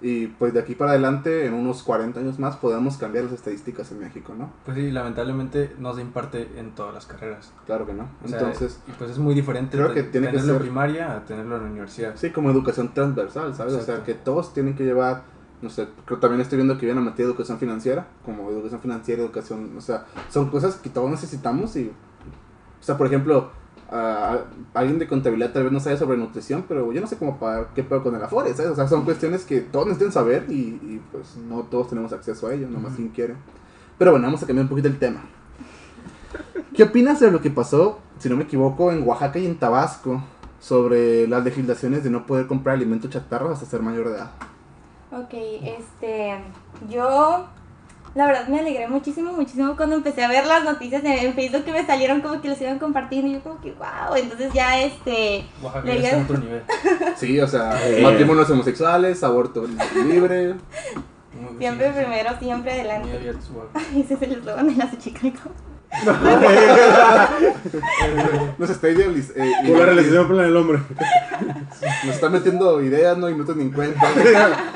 Y 0.00 0.28
pues 0.28 0.54
de 0.54 0.60
aquí 0.60 0.76
para 0.76 0.92
adelante, 0.92 1.46
en 1.46 1.54
unos 1.54 1.82
40 1.82 2.20
años 2.20 2.38
más, 2.38 2.56
podemos 2.56 2.96
cambiar 2.98 3.24
las 3.24 3.32
estadísticas 3.32 3.90
en 3.90 3.98
México, 3.98 4.32
¿no? 4.38 4.48
Pues 4.64 4.76
sí, 4.76 4.92
lamentablemente 4.92 5.74
no 5.80 5.92
se 5.92 6.02
imparte 6.02 6.48
en 6.56 6.70
todas 6.76 6.94
las 6.94 7.06
carreras. 7.06 7.52
Claro 7.66 7.84
que 7.84 7.94
no. 7.94 8.08
O 8.24 8.28
sea, 8.28 8.38
Entonces, 8.38 8.80
y 8.86 8.92
pues 8.92 9.10
es 9.10 9.18
muy 9.18 9.34
diferente 9.34 9.76
creo 9.76 9.92
que 9.92 10.04
tiene 10.04 10.28
que 10.28 10.32
tenerlo 10.34 10.52
en 10.52 10.58
ser- 10.58 10.62
primaria 10.62 11.16
a 11.16 11.24
tenerlo 11.24 11.56
en 11.56 11.62
la 11.64 11.68
universidad. 11.70 12.12
sí, 12.14 12.30
como 12.30 12.48
educación 12.50 12.94
transversal, 12.94 13.54
¿sabes? 13.56 13.74
O 13.74 13.80
sea, 13.82 14.04
que 14.04 14.14
todos 14.14 14.54
tienen 14.54 14.76
que 14.76 14.84
llevar, 14.84 15.24
no 15.62 15.68
sé, 15.68 15.88
creo 16.04 16.20
también 16.20 16.42
estoy 16.42 16.58
viendo 16.58 16.78
que 16.78 16.86
viene 16.86 17.00
a 17.00 17.04
meter 17.04 17.26
educación 17.26 17.58
financiera, 17.58 18.06
como 18.24 18.48
educación 18.50 18.80
financiera, 18.80 19.20
educación, 19.22 19.72
o 19.76 19.80
sea, 19.80 20.06
son 20.30 20.48
cosas 20.50 20.76
que 20.76 20.90
todos 20.90 21.10
necesitamos 21.10 21.74
y, 21.74 21.88
o 21.88 22.82
sea, 22.84 22.96
por 22.96 23.08
ejemplo, 23.08 23.50
a- 23.90 24.34
a- 24.34 24.44
alguien 24.78 24.98
de 24.98 25.06
contabilidad 25.08 25.52
tal 25.52 25.64
vez 25.64 25.72
no 25.72 25.80
sabe 25.80 25.96
sobre 25.96 26.16
nutrición, 26.18 26.64
pero 26.68 26.92
yo 26.92 27.00
no 27.00 27.06
sé 27.06 27.16
cómo 27.16 27.38
pagar, 27.38 27.68
qué 27.74 27.82
pedo 27.82 28.02
con 28.02 28.14
el 28.14 28.22
Afore, 28.22 28.54
¿sabes? 28.54 28.72
O 28.72 28.76
sea, 28.76 28.86
son 28.88 29.04
cuestiones 29.04 29.44
que 29.44 29.60
todos 29.60 29.86
necesitan 29.86 30.12
saber 30.12 30.46
y, 30.48 30.52
y, 30.52 31.02
pues 31.12 31.36
no 31.36 31.60
todos 31.62 31.88
tenemos 31.88 32.12
acceso 32.12 32.46
a 32.48 32.54
ello, 32.54 32.68
nomás 32.68 32.88
Ujú. 32.92 32.96
quien 32.96 33.08
quiere. 33.08 33.34
Pero 33.98 34.10
bueno, 34.12 34.26
vamos 34.26 34.42
a 34.42 34.46
cambiar 34.46 34.64
un 34.64 34.68
poquito 34.70 34.88
el 34.88 34.98
tema. 34.98 35.22
¿Qué 36.74 36.82
opinas 36.84 37.18
de 37.20 37.30
lo 37.30 37.40
que 37.40 37.50
pasó, 37.50 37.98
si 38.18 38.28
no 38.28 38.36
me 38.36 38.44
equivoco, 38.44 38.92
en 38.92 39.06
Oaxaca 39.06 39.38
y 39.38 39.46
en 39.46 39.56
Tabasco 39.58 40.22
sobre 40.60 41.26
las 41.26 41.44
legislaciones 41.44 42.04
de 42.04 42.10
no 42.10 42.26
poder 42.26 42.46
comprar 42.46 42.76
alimentos 42.76 43.10
chatarros 43.10 43.52
hasta 43.52 43.66
ser 43.66 43.82
mayor 43.82 44.08
de 44.08 44.16
edad? 44.16 44.30
Ok, 45.10 45.32
este, 45.32 46.34
yo 46.88 47.46
la 48.18 48.26
verdad 48.26 48.48
me 48.48 48.58
alegré 48.58 48.88
muchísimo, 48.88 49.32
muchísimo 49.32 49.76
cuando 49.76 49.94
empecé 49.94 50.24
a 50.24 50.28
ver 50.28 50.44
las 50.44 50.64
noticias 50.64 51.04
en, 51.04 51.12
en 51.12 51.34
Facebook 51.34 51.62
que 51.64 51.70
me 51.70 51.86
salieron 51.86 52.20
como 52.20 52.40
que 52.40 52.48
los 52.48 52.60
iban 52.60 52.80
compartiendo 52.80 53.28
y 53.28 53.34
yo 53.34 53.40
como 53.44 53.60
que 53.60 53.70
wow, 53.74 54.16
entonces 54.16 54.52
ya 54.52 54.82
este, 54.82 55.44
Oaxaca 55.62 55.86
Le 55.86 56.02
ya 56.02 56.18
otro 56.18 56.38
nivel. 56.38 56.62
Sí, 57.16 57.38
o 57.40 57.46
sea, 57.46 57.78
Eh. 57.88 58.02
matrimonios 58.02 58.50
homosexuales, 58.50 59.22
aborto 59.22 59.66
libre. 60.04 60.56
Siempre 61.60 61.90
primero, 61.92 62.30
siempre 62.40 62.72
adelante. 62.72 63.34
Ese 63.96 64.14
es 64.14 64.22
el 64.22 64.32
eslogan 64.32 64.66
de 64.66 64.74
la 64.74 64.90
Xochicalco. 64.90 65.50
Nos 68.58 68.70
está 68.70 68.88
eh, 68.88 69.22
Por 69.66 69.78
la 69.78 69.86
realización 69.86 70.28
plena 70.28 70.42
del 70.42 70.56
hombre. 70.56 70.78
Nos 72.04 72.14
está 72.14 72.28
metiendo 72.28 72.82
ideas, 72.82 73.16
no, 73.16 73.30
y 73.30 73.34
no 73.34 73.44
te 73.44 73.54
ni 73.54 73.62
en 73.64 73.70
cuenta. 73.70 74.00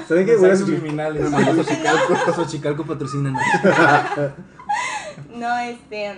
¿Saben 0.08 0.26
qué? 0.26 0.38
Xochicalco. 0.38 2.16
Xochicalco 2.34 2.84
patrocina. 2.88 3.38
No, 5.34 5.58
este, 5.58 6.14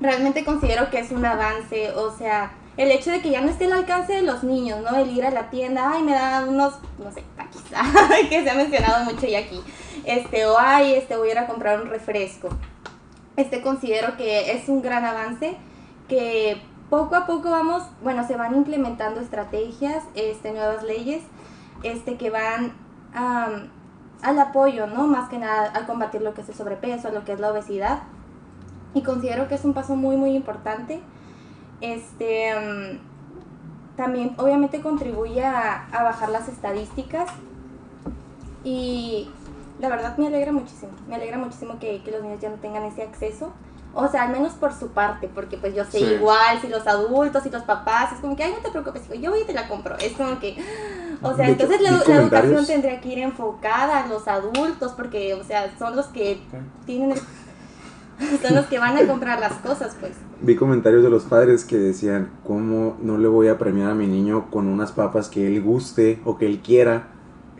realmente 0.00 0.44
considero 0.44 0.90
que 0.90 0.98
es 0.98 1.10
un 1.12 1.24
avance, 1.24 1.92
o 1.92 2.10
sea, 2.16 2.52
el 2.76 2.90
hecho 2.90 3.10
de 3.10 3.20
que 3.20 3.30
ya 3.30 3.40
no 3.40 3.50
esté 3.50 3.66
al 3.66 3.72
alcance 3.72 4.12
de 4.14 4.22
los 4.22 4.42
niños, 4.42 4.80
¿no? 4.82 4.96
El 4.96 5.10
ir 5.10 5.24
a 5.24 5.30
la 5.30 5.50
tienda, 5.50 5.90
ay, 5.92 6.02
me 6.02 6.12
da 6.12 6.44
unos, 6.48 6.74
no 6.98 7.12
sé, 7.12 7.22
taquis, 7.36 7.62
que 8.28 8.42
se 8.42 8.50
ha 8.50 8.54
mencionado 8.54 9.04
mucho 9.04 9.26
ya 9.26 9.40
aquí, 9.40 9.60
este, 10.04 10.46
o 10.46 10.58
ay, 10.58 10.94
este, 10.94 11.16
voy 11.16 11.28
a 11.28 11.32
ir 11.32 11.38
a 11.38 11.46
comprar 11.46 11.80
un 11.80 11.88
refresco. 11.88 12.48
Este, 13.36 13.62
considero 13.62 14.16
que 14.16 14.52
es 14.52 14.68
un 14.68 14.82
gran 14.82 15.04
avance, 15.04 15.56
que 16.08 16.60
poco 16.90 17.14
a 17.14 17.26
poco 17.26 17.50
vamos, 17.50 17.84
bueno, 18.02 18.26
se 18.26 18.36
van 18.36 18.54
implementando 18.54 19.20
estrategias, 19.20 20.04
este, 20.14 20.52
nuevas 20.52 20.82
leyes, 20.82 21.22
este, 21.82 22.16
que 22.16 22.30
van 22.30 22.74
al 23.14 24.38
apoyo, 24.38 24.86
¿no? 24.86 25.06
Más 25.06 25.28
que 25.28 25.38
nada 25.38 25.72
a 25.74 25.86
combatir 25.86 26.22
lo 26.22 26.34
que 26.34 26.42
es 26.42 26.48
el 26.48 26.54
sobrepeso, 26.54 27.10
lo 27.10 27.24
que 27.24 27.32
es 27.32 27.40
la 27.40 27.50
obesidad. 27.50 28.02
Y 28.92 29.02
considero 29.02 29.48
que 29.48 29.54
es 29.54 29.64
un 29.64 29.72
paso 29.72 29.94
muy, 29.96 30.16
muy 30.16 30.34
importante. 30.34 31.00
Este, 31.80 32.52
también 33.96 34.34
obviamente 34.36 34.80
contribuye 34.80 35.44
a 35.44 35.86
bajar 35.92 36.28
las 36.30 36.48
estadísticas. 36.48 37.30
Y 38.64 39.30
la 39.80 39.88
verdad 39.88 40.16
me 40.18 40.26
alegra 40.28 40.52
muchísimo. 40.52 40.92
Me 41.08 41.14
alegra 41.16 41.38
muchísimo 41.38 41.78
que, 41.78 42.02
que 42.02 42.10
los 42.10 42.22
niños 42.22 42.40
ya 42.40 42.50
no 42.50 42.56
tengan 42.56 42.84
ese 42.84 43.02
acceso. 43.02 43.52
O 43.92 44.06
sea, 44.06 44.22
al 44.22 44.30
menos 44.30 44.52
por 44.52 44.72
su 44.72 44.88
parte, 44.90 45.28
porque 45.34 45.56
pues 45.56 45.74
yo 45.74 45.84
sé 45.84 45.98
Sí. 45.98 46.04
igual 46.04 46.60
si 46.60 46.68
los 46.68 46.86
adultos 46.86 47.44
y 47.46 47.50
los 47.50 47.62
papás, 47.64 48.12
es 48.12 48.20
como 48.20 48.36
que, 48.36 48.44
ay, 48.44 48.52
no 48.52 48.58
te 48.62 48.70
preocupes, 48.70 49.02
hijo, 49.06 49.14
yo 49.14 49.30
voy 49.32 49.40
y 49.40 49.44
te 49.44 49.52
la 49.52 49.66
compro. 49.66 49.96
Es 49.98 50.12
como 50.12 50.38
que, 50.38 50.56
o 51.22 51.34
sea, 51.34 51.46
De 51.46 51.52
hecho, 51.54 51.64
entonces 51.64 51.80
la, 51.80 51.90
la 52.06 52.20
educación 52.22 52.66
tendría 52.66 53.00
que 53.00 53.08
ir 53.08 53.18
enfocada 53.18 54.04
a 54.04 54.06
los 54.06 54.28
adultos, 54.28 54.92
porque, 54.92 55.34
o 55.34 55.42
sea, 55.42 55.76
son 55.76 55.96
los 55.96 56.06
que 56.06 56.40
tienen 56.86 57.12
el- 57.12 57.18
son 58.42 58.54
los 58.54 58.66
que 58.66 58.78
van 58.78 58.96
a 58.96 59.06
comprar 59.08 59.40
las 59.40 59.54
cosas, 59.54 59.96
pues. 59.98 60.12
Vi 60.42 60.54
comentarios 60.54 61.02
de 61.02 61.10
los 61.10 61.24
padres 61.24 61.64
que 61.64 61.76
decían, 61.76 62.30
¿cómo 62.46 62.96
no 63.02 63.18
le 63.18 63.26
voy 63.28 63.48
a 63.48 63.58
premiar 63.58 63.90
a 63.90 63.94
mi 63.94 64.06
niño 64.06 64.50
con 64.50 64.68
unas 64.68 64.92
papas 64.92 65.28
que 65.28 65.46
él 65.48 65.60
guste 65.62 66.20
o 66.24 66.38
que 66.38 66.46
él 66.46 66.60
quiera? 66.60 67.08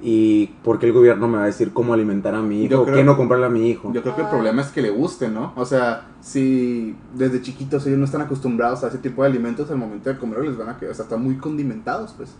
Y 0.03 0.47
por 0.65 0.79
qué 0.79 0.87
el 0.87 0.93
gobierno 0.93 1.29
me 1.29 1.37
va 1.39 1.43
a 1.43 1.47
decir 1.47 1.73
cómo 1.73 1.93
alimentar 1.93 2.35
a 2.35 2.41
mi 2.43 2.65
hijo, 2.65 2.85
creo- 2.85 2.97
qué 2.97 3.05
no 3.05 3.17
comprarle 3.17 3.47
a 3.47 3.51
mi 3.51 3.69
hijo. 3.69 3.93
Yo 3.93 4.03
creo 4.03 4.17
que 4.17 4.23
el 4.23 4.29
problema 4.29 4.63
es 4.63 4.69
que 4.69 4.81
le 4.83 4.91
guste, 4.91 5.29
¿no? 5.29 5.53
O 5.57 5.65
sea, 5.67 6.07
si 6.21 6.97
desde 7.15 7.43
chiquitos 7.43 7.87
ellos 7.87 7.99
no 7.99 8.05
están 8.07 8.23
acostumbrados 8.23 8.83
a 8.85 8.89
ese 8.89 8.99
tipo 8.99 9.23
de 9.23 9.29
alimentos, 9.29 9.71
al 9.71 9.77
momento 9.77 10.09
de 10.11 10.17
comerlos 10.19 10.49
les 10.49 10.57
van 10.59 10.71
a 10.71 10.79
quedar, 10.79 10.93
o 10.93 10.95
sea, 10.95 11.05
están 11.05 11.23
muy 11.23 11.37
condimentados, 11.37 12.15
pues. 12.17 12.35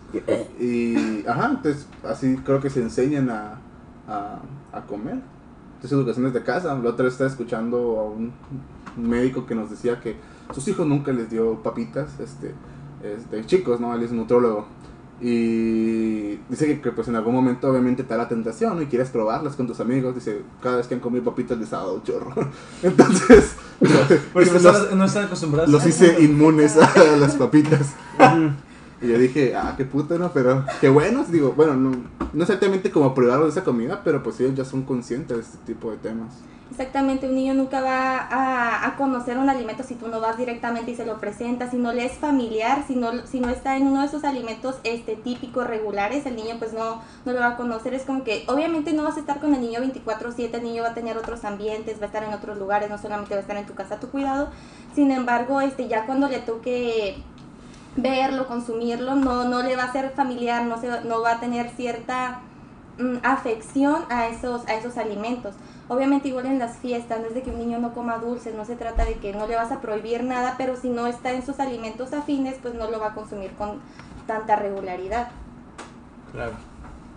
Y, 0.59 1.25
ajá, 1.27 1.51
entonces 1.57 1.87
así 2.09 2.37
creo 2.45 2.61
que 2.61 2.71
se 2.71 2.81
enseñan 2.83 3.29
a, 3.31 3.59
a, 4.09 4.41
a 4.73 4.81
comer. 4.87 5.19
Entonces, 5.75 5.93
educación 5.93 6.27
desde 6.27 6.43
casa. 6.45 6.75
La 6.75 6.91
otra 6.91 7.05
vez 7.05 7.15
estaba 7.15 7.31
escuchando 7.31 7.99
a 8.01 8.05
un 8.05 8.33
médico 8.97 9.47
que 9.47 9.55
nos 9.55 9.71
decía 9.71 10.01
que 10.01 10.17
sus 10.55 10.67
hijos 10.69 10.87
nunca 10.87 11.13
les 11.13 11.31
dio 11.31 11.63
papitas, 11.63 12.19
este, 12.21 12.55
este 13.03 13.45
chicos, 13.47 13.81
¿no? 13.81 13.95
Él 13.95 14.03
es 14.03 14.13
nutrólogo. 14.13 14.67
Y 15.23 16.37
dice 16.49 16.67
que, 16.67 16.81
que, 16.81 16.93
pues 16.93 17.09
en 17.09 17.17
algún 17.17 17.35
momento 17.35 17.69
obviamente 17.69 18.05
te 18.05 18.09
da 18.15 18.19
la 18.19 18.29
tentación 18.29 18.77
¿no? 18.77 18.83
y 18.83 18.87
quieres 18.87 19.11
probarlas 19.11 19.55
con 19.55 19.67
tus 19.67 19.79
amigos. 19.81 20.15
Dice, 20.15 20.43
cada 20.63 20.79
vez 20.79 20.87
que 20.87 20.95
han 20.95 21.01
comido 21.01 21.25
papitas 21.25 21.59
les 21.59 21.73
ha 21.73 21.79
dado 21.79 21.95
un 21.95 22.03
chorro. 22.03 22.33
Entonces, 22.83 23.55
Porque 24.33 24.51
no 24.53 24.59
los, 24.61 24.95
no 24.95 25.05
están 25.05 25.25
acostumbrados. 25.27 25.71
los 25.71 25.87
hice 25.87 26.23
inmunes 26.23 26.77
a 26.77 27.17
las 27.19 27.35
papitas. 27.37 27.95
Y 29.03 29.09
yo 29.09 29.19
dije, 29.19 29.55
ah, 29.57 29.75
qué 29.77 29.85
puto, 29.85 30.19
¿no? 30.19 30.33
Pero 30.33 30.65
qué 30.81 30.89
bueno. 30.89 31.25
Digo, 31.25 31.53
bueno, 31.53 31.75
no, 31.75 31.93
no 32.33 32.43
exactamente 32.43 32.91
como 32.91 33.15
privarlos 33.15 33.55
de 33.55 33.61
esa 33.61 33.65
comida, 33.65 34.03
pero 34.05 34.23
pues 34.23 34.39
ellos 34.41 34.55
ya 34.55 34.65
son 34.65 34.83
conscientes 34.83 35.37
de 35.37 35.43
este 35.43 35.59
tipo 35.73 35.91
de 35.91 35.97
temas. 35.97 36.35
Exactamente, 36.71 37.27
un 37.29 37.35
niño 37.35 37.53
nunca 37.53 37.81
va 37.81 38.19
a, 38.19 38.87
a 38.87 38.97
conocer 38.97 39.37
un 39.37 39.51
alimento 39.51 39.83
si 39.83 39.97
tú 39.97 40.07
no 40.07 40.21
vas 40.21 40.39
directamente 40.39 40.93
y 40.93 40.95
se 40.97 41.05
lo 41.05 41.19
presentas, 41.19 41.73
si 41.73 41.77
no 41.77 41.93
le 41.93 42.05
es 42.05 42.13
familiar, 42.13 42.85
si 42.87 42.95
no, 42.95 43.27
si 43.27 43.41
no 43.41 43.51
está 43.51 43.77
en 43.77 43.89
uno 43.89 44.01
de 44.01 44.07
esos 44.07 44.23
alimentos 44.23 44.77
este, 44.85 45.17
típicos, 45.17 45.67
regulares, 45.67 46.27
el 46.27 46.37
niño 46.37 46.55
pues 46.61 46.73
no, 46.73 47.03
no 47.25 47.33
lo 47.33 47.41
va 47.41 47.49
a 47.49 47.57
conocer. 47.57 47.93
Es 47.93 48.05
como 48.05 48.23
que 48.23 48.45
obviamente 48.47 48.93
no 48.93 49.03
vas 49.03 49.17
a 49.17 49.21
estar 49.21 49.41
con 49.41 49.53
el 49.53 49.61
niño 49.61 49.81
24/7, 49.81 50.55
el 50.55 50.63
niño 50.63 50.85
va 50.85 50.91
a 50.91 50.95
tener 50.95 51.19
otros 51.19 51.45
ambientes, 51.45 51.99
va 51.99 52.05
a 52.05 52.07
estar 52.07 52.23
en 52.23 52.33
otros 52.33 52.57
lugares, 52.57 52.89
no 52.89 52.99
solamente 52.99 53.35
va 53.35 53.39
a 53.39 53.43
estar 53.43 53.57
en 53.57 53.67
tu 53.67 53.75
casa 53.75 53.97
a 53.97 54.01
tu 54.01 54.09
cuidado. 54.09 54.51
Sin 54.95 55.11
embargo, 55.11 55.61
este, 55.61 55.89
ya 55.89 56.07
cuando 56.07 56.29
le 56.29 56.39
toque 56.39 57.17
verlo, 58.03 58.47
consumirlo, 58.47 59.15
no, 59.15 59.45
no 59.49 59.63
le 59.63 59.77
va 59.77 59.85
a 59.85 59.93
ser 59.93 60.11
familiar, 60.11 60.65
no, 60.65 60.81
se, 60.81 60.89
va- 60.89 61.01
no 61.01 61.21
va 61.23 61.33
a 61.33 61.41
tener 61.41 61.71
cierta 61.71 62.41
mm, 62.99 63.17
afección 63.23 64.03
a 64.11 64.29
esos, 64.29 64.67
a 64.69 64.75
esos 64.75 64.97
alimentos. 64.97 65.55
Obviamente 65.89 66.29
igual 66.29 66.47
en 66.47 66.59
las 66.59 66.77
fiestas, 66.77 67.21
no 67.21 67.27
es 67.27 67.35
de 67.35 67.43
que 67.43 67.51
un 67.51 67.59
niño 67.59 67.79
no 67.81 67.93
coma 67.93 68.19
dulces, 68.19 68.55
no 68.55 68.65
se 68.65 68.77
trata 68.77 69.05
de 69.05 69.15
que 69.15 69.33
no 69.33 69.47
le 69.47 69.57
vas 69.57 69.73
a 69.73 69.81
prohibir 69.81 70.23
nada, 70.23 70.55
pero 70.57 70.77
si 70.77 70.89
no 70.89 71.07
está 71.07 71.33
en 71.33 71.45
sus 71.45 71.59
alimentos 71.59 72.13
afines, 72.13 72.57
pues 72.63 72.75
no 72.75 72.91
lo 72.91 73.01
va 73.01 73.09
a 73.09 73.15
consumir 73.15 73.51
con 73.53 73.79
tanta 74.27 74.55
regularidad. 74.57 75.29
Claro. 76.33 76.53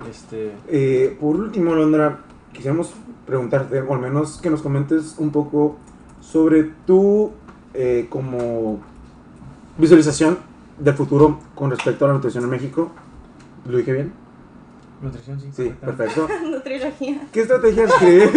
Este. 0.09 0.53
Eh, 0.67 1.15
por 1.21 1.35
último, 1.35 1.75
Londra, 1.75 2.19
quisiéramos 2.51 2.93
preguntarte, 3.27 3.79
o 3.81 3.93
al 3.93 3.99
menos 3.99 4.39
que 4.41 4.49
nos 4.49 4.61
comentes 4.63 5.15
un 5.19 5.29
poco 5.31 5.75
sobre 6.19 6.63
tu 6.87 7.31
eh, 7.75 8.07
como 8.09 8.79
visualización 9.77 10.37
del 10.77 10.93
futuro 10.93 11.39
con 11.55 11.71
respecto 11.71 12.05
a 12.05 12.09
la 12.09 12.13
nutrición 12.15 12.43
en 12.43 12.49
México. 12.49 12.91
¿Lo 13.65 13.77
dije 13.77 13.93
bien? 13.93 14.13
Nutrición, 15.01 15.39
sí. 15.39 15.49
Sí, 15.53 15.75
perfecto. 15.79 16.27
Nutriología. 16.49 17.27
¿Qué 17.31 17.41
estrategias 17.41 17.91
crees 17.99 18.31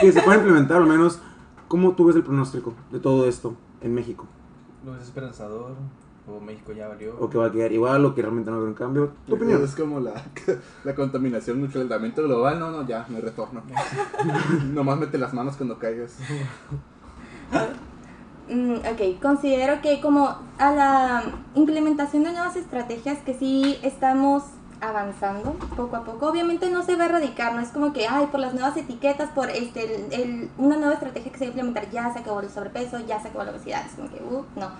que 0.00 0.12
se 0.12 0.22
pueden 0.22 0.40
implementar, 0.40 0.78
al 0.78 0.86
menos? 0.86 1.20
¿Cómo 1.68 1.92
tú 1.92 2.06
ves 2.06 2.16
el 2.16 2.22
pronóstico 2.22 2.74
de 2.90 3.00
todo 3.00 3.28
esto 3.28 3.54
en 3.80 3.94
México? 3.94 4.26
Lo 4.84 4.96
es 4.96 5.02
esperanzador. 5.02 5.74
O 6.28 6.38
México 6.38 6.72
ya 6.72 6.86
valió. 6.86 7.16
¿O 7.18 7.28
que 7.28 7.36
va 7.36 7.46
a 7.46 7.50
quedar 7.50 7.72
igual 7.72 8.04
o 8.04 8.14
que 8.14 8.22
realmente 8.22 8.48
no 8.50 8.58
haber 8.58 8.68
un 8.68 8.74
cambio? 8.74 9.10
¿Tu 9.26 9.34
opinión? 9.34 9.64
Es 9.64 9.74
como 9.74 9.98
la, 9.98 10.12
la 10.84 10.94
contaminación, 10.94 11.64
el 11.64 11.72
calentamiento 11.72 12.22
global. 12.22 12.60
No, 12.60 12.70
no, 12.70 12.86
ya, 12.86 13.06
me 13.08 13.20
retorno. 13.20 13.62
Nomás 14.72 15.00
mete 15.00 15.18
las 15.18 15.34
manos 15.34 15.56
cuando 15.56 15.78
caigas. 15.78 16.16
Mm, 18.48 18.76
ok, 18.78 19.20
considero 19.20 19.80
que 19.80 20.00
como 20.00 20.36
a 20.58 20.72
la 20.72 21.22
implementación 21.54 22.24
de 22.24 22.32
nuevas 22.32 22.56
estrategias 22.56 23.18
que 23.18 23.34
sí 23.34 23.78
estamos 23.82 24.42
avanzando 24.80 25.52
poco 25.76 25.94
a 25.96 26.04
poco, 26.04 26.26
obviamente 26.26 26.68
no 26.68 26.82
se 26.82 26.96
va 26.96 27.04
a 27.04 27.06
erradicar, 27.06 27.54
no 27.54 27.60
es 27.60 27.68
como 27.68 27.92
que, 27.92 28.08
ay, 28.08 28.26
por 28.26 28.40
las 28.40 28.52
nuevas 28.52 28.76
etiquetas, 28.76 29.30
por 29.30 29.48
este, 29.48 30.50
una 30.58 30.76
nueva 30.76 30.94
estrategia 30.94 31.30
que 31.30 31.38
se 31.38 31.44
va 31.44 31.48
a 31.48 31.52
implementar, 31.52 31.90
ya 31.90 32.12
se 32.12 32.18
acabó 32.18 32.40
el 32.40 32.50
sobrepeso, 32.50 32.98
ya 33.06 33.20
se 33.20 33.28
acabó 33.28 33.44
la 33.44 33.52
obesidad, 33.52 33.86
es 33.86 33.92
como 33.92 34.08
que, 34.10 34.20
uh, 34.22 34.44
no, 34.56 34.70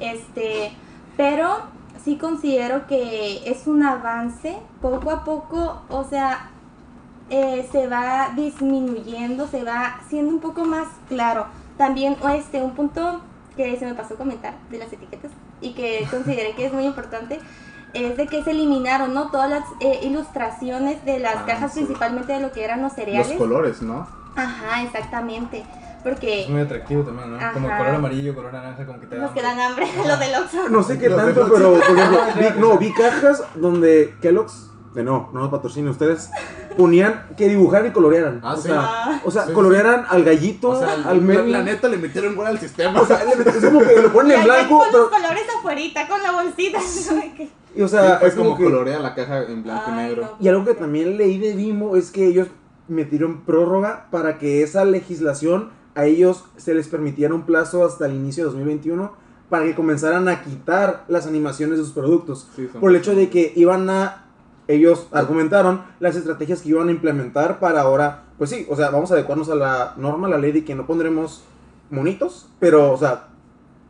este, 0.00 0.72
pero 1.18 1.58
sí 2.02 2.16
considero 2.16 2.86
que 2.86 3.50
es 3.50 3.66
un 3.66 3.82
avance 3.82 4.56
poco 4.80 5.10
a 5.10 5.24
poco, 5.24 5.82
o 5.90 6.04
sea, 6.04 6.50
eh, 7.28 7.68
se 7.70 7.86
va 7.86 8.32
disminuyendo, 8.34 9.46
se 9.46 9.62
va 9.62 10.00
siendo 10.08 10.32
un 10.32 10.40
poco 10.40 10.64
más 10.64 10.88
claro. 11.08 11.46
También 11.80 12.14
este, 12.36 12.60
un 12.60 12.74
punto 12.74 13.22
que 13.56 13.74
se 13.78 13.86
me 13.86 13.94
pasó 13.94 14.12
a 14.12 14.16
comentar 14.18 14.52
de 14.70 14.76
las 14.76 14.92
etiquetas 14.92 15.30
y 15.62 15.72
que 15.72 16.06
consideré 16.10 16.52
que 16.54 16.66
es 16.66 16.72
muy 16.74 16.84
importante 16.84 17.40
es 17.94 18.18
de 18.18 18.26
que 18.26 18.44
se 18.44 18.50
eliminaron 18.50 19.14
¿no? 19.14 19.30
todas 19.30 19.48
las 19.48 19.64
eh, 19.80 20.00
ilustraciones 20.02 21.02
de 21.06 21.20
las 21.20 21.36
Ah, 21.36 21.44
cajas, 21.46 21.72
sí. 21.72 21.80
principalmente 21.80 22.34
de 22.34 22.40
lo 22.40 22.52
que 22.52 22.64
eran 22.64 22.82
los 22.82 22.92
Los 22.92 22.96
cereales. 22.96 23.38
colores, 23.38 23.80
¿no? 23.80 24.06
Ajá, 24.36 24.82
exactamente. 24.82 25.64
Porque 26.02 26.42
Es 26.42 26.50
muy 26.50 26.60
atractivo 26.60 27.02
también, 27.02 27.32
¿no? 27.32 27.38
Como 27.54 27.66
color 27.68 27.94
amarillo, 27.94 28.34
color 28.34 28.52
naranja, 28.52 28.84
como 28.84 29.00
que 29.00 29.06
te 29.06 29.16
da. 29.16 29.22
nos 29.22 29.30
quedan 29.32 29.58
hambre, 29.58 29.86
los 30.06 30.18
del 30.20 30.34
Oxxo. 30.34 30.68
No 30.68 30.82
sé 30.82 30.98
qué 30.98 31.08
Los 31.08 31.18
tanto, 31.18 31.48
pero 31.50 31.72
por 31.72 31.82
ejemplo, 31.82 32.20
vi, 32.54 32.60
no, 32.60 32.78
vi 32.78 32.92
cajas 32.92 33.42
donde 33.54 34.14
Kellogg's, 34.20 34.70
de 34.94 35.02
no, 35.02 35.30
no 35.32 35.40
nos 35.40 35.50
patrocina 35.50 35.90
ustedes, 35.90 36.30
ponían 36.80 37.26
que 37.36 37.48
dibujaran 37.48 37.88
y 37.88 37.90
colorearan. 37.90 38.40
Ah, 38.42 38.54
o, 38.54 38.56
sí. 38.56 38.62
sea, 38.68 39.22
o 39.24 39.30
sea, 39.30 39.46
Sí, 39.46 39.52
colorearan 39.52 40.04
al 40.08 40.24
gallito, 40.24 40.70
O 40.70 40.78
sea, 40.78 40.92
al 40.94 41.04
la, 41.04 41.14
Melvin. 41.14 41.52
la 41.52 41.62
neta 41.62 41.88
le 41.88 41.98
metieron 41.98 42.34
gol 42.34 42.46
al 42.46 42.58
sistema. 42.58 43.00
O 43.00 43.06
sea, 43.06 43.22
le- 43.24 43.32
es 43.50 43.64
como 43.64 43.80
que 43.80 44.00
lo 44.02 44.12
ponen 44.12 44.38
en 44.38 44.44
blanco, 44.44 44.78
con 44.78 44.86
pero, 44.90 45.02
los 45.02 45.10
colores 45.10 45.42
afuerita, 45.58 46.08
con 46.08 46.22
la 46.22 46.32
bolsita. 46.32 46.78
y, 47.76 47.82
o 47.82 47.88
Sí, 47.88 47.94
sea, 47.96 48.18
pues 48.18 48.32
es 48.32 48.38
como 48.38 48.50
como 48.50 48.58
que, 48.58 48.64
colorea 48.64 48.98
la 48.98 49.14
caja 49.14 49.44
en 49.44 49.62
blanco 49.62 49.90
y 49.90 49.92
negro. 49.94 50.22
no. 50.22 50.36
y 50.44 50.48
algo 50.48 50.64
que 50.64 50.74
también 50.74 51.16
leí 51.16 51.38
de 51.38 51.54
Vimo 51.54 51.96
es 51.96 52.10
que 52.10 52.26
ellos 52.26 52.48
metieron 52.88 53.42
prórroga 53.42 54.06
para 54.10 54.38
que 54.38 54.62
esa 54.62 54.84
legislación 54.84 55.70
a 55.94 56.06
ellos 56.06 56.44
se 56.56 56.74
les 56.74 56.88
permitiera 56.88 57.34
un 57.34 57.42
plazo 57.42 57.84
hasta 57.84 58.06
el 58.06 58.14
inicio 58.14 58.44
de 58.44 58.50
2021 58.50 59.12
para 59.48 59.64
que 59.64 59.74
comenzaran 59.74 60.28
a 60.28 60.42
quitar 60.42 61.04
las 61.08 61.26
animaciones 61.26 61.78
de 61.78 61.84
sus 61.84 61.92
productos. 61.92 62.48
Sí, 62.56 62.68
por 62.80 62.90
el 62.90 62.96
hecho 62.96 63.14
de 63.14 63.28
que 63.30 63.52
iban 63.56 63.90
a, 63.90 64.24
ellos 64.74 65.08
argumentaron 65.12 65.82
las 66.00 66.16
estrategias 66.16 66.62
que 66.62 66.68
iban 66.70 66.88
a 66.88 66.92
implementar 66.92 67.58
para 67.60 67.80
ahora, 67.82 68.24
pues 68.38 68.50
sí, 68.50 68.66
o 68.70 68.76
sea, 68.76 68.90
vamos 68.90 69.10
a 69.10 69.14
adecuarnos 69.14 69.48
a 69.50 69.54
la 69.54 69.94
norma, 69.96 70.26
a 70.26 70.30
la 70.30 70.38
ley 70.38 70.52
de 70.52 70.64
que 70.64 70.74
no 70.74 70.86
pondremos 70.86 71.42
monitos, 71.90 72.48
pero, 72.58 72.92
o 72.92 72.96
sea, 72.96 73.28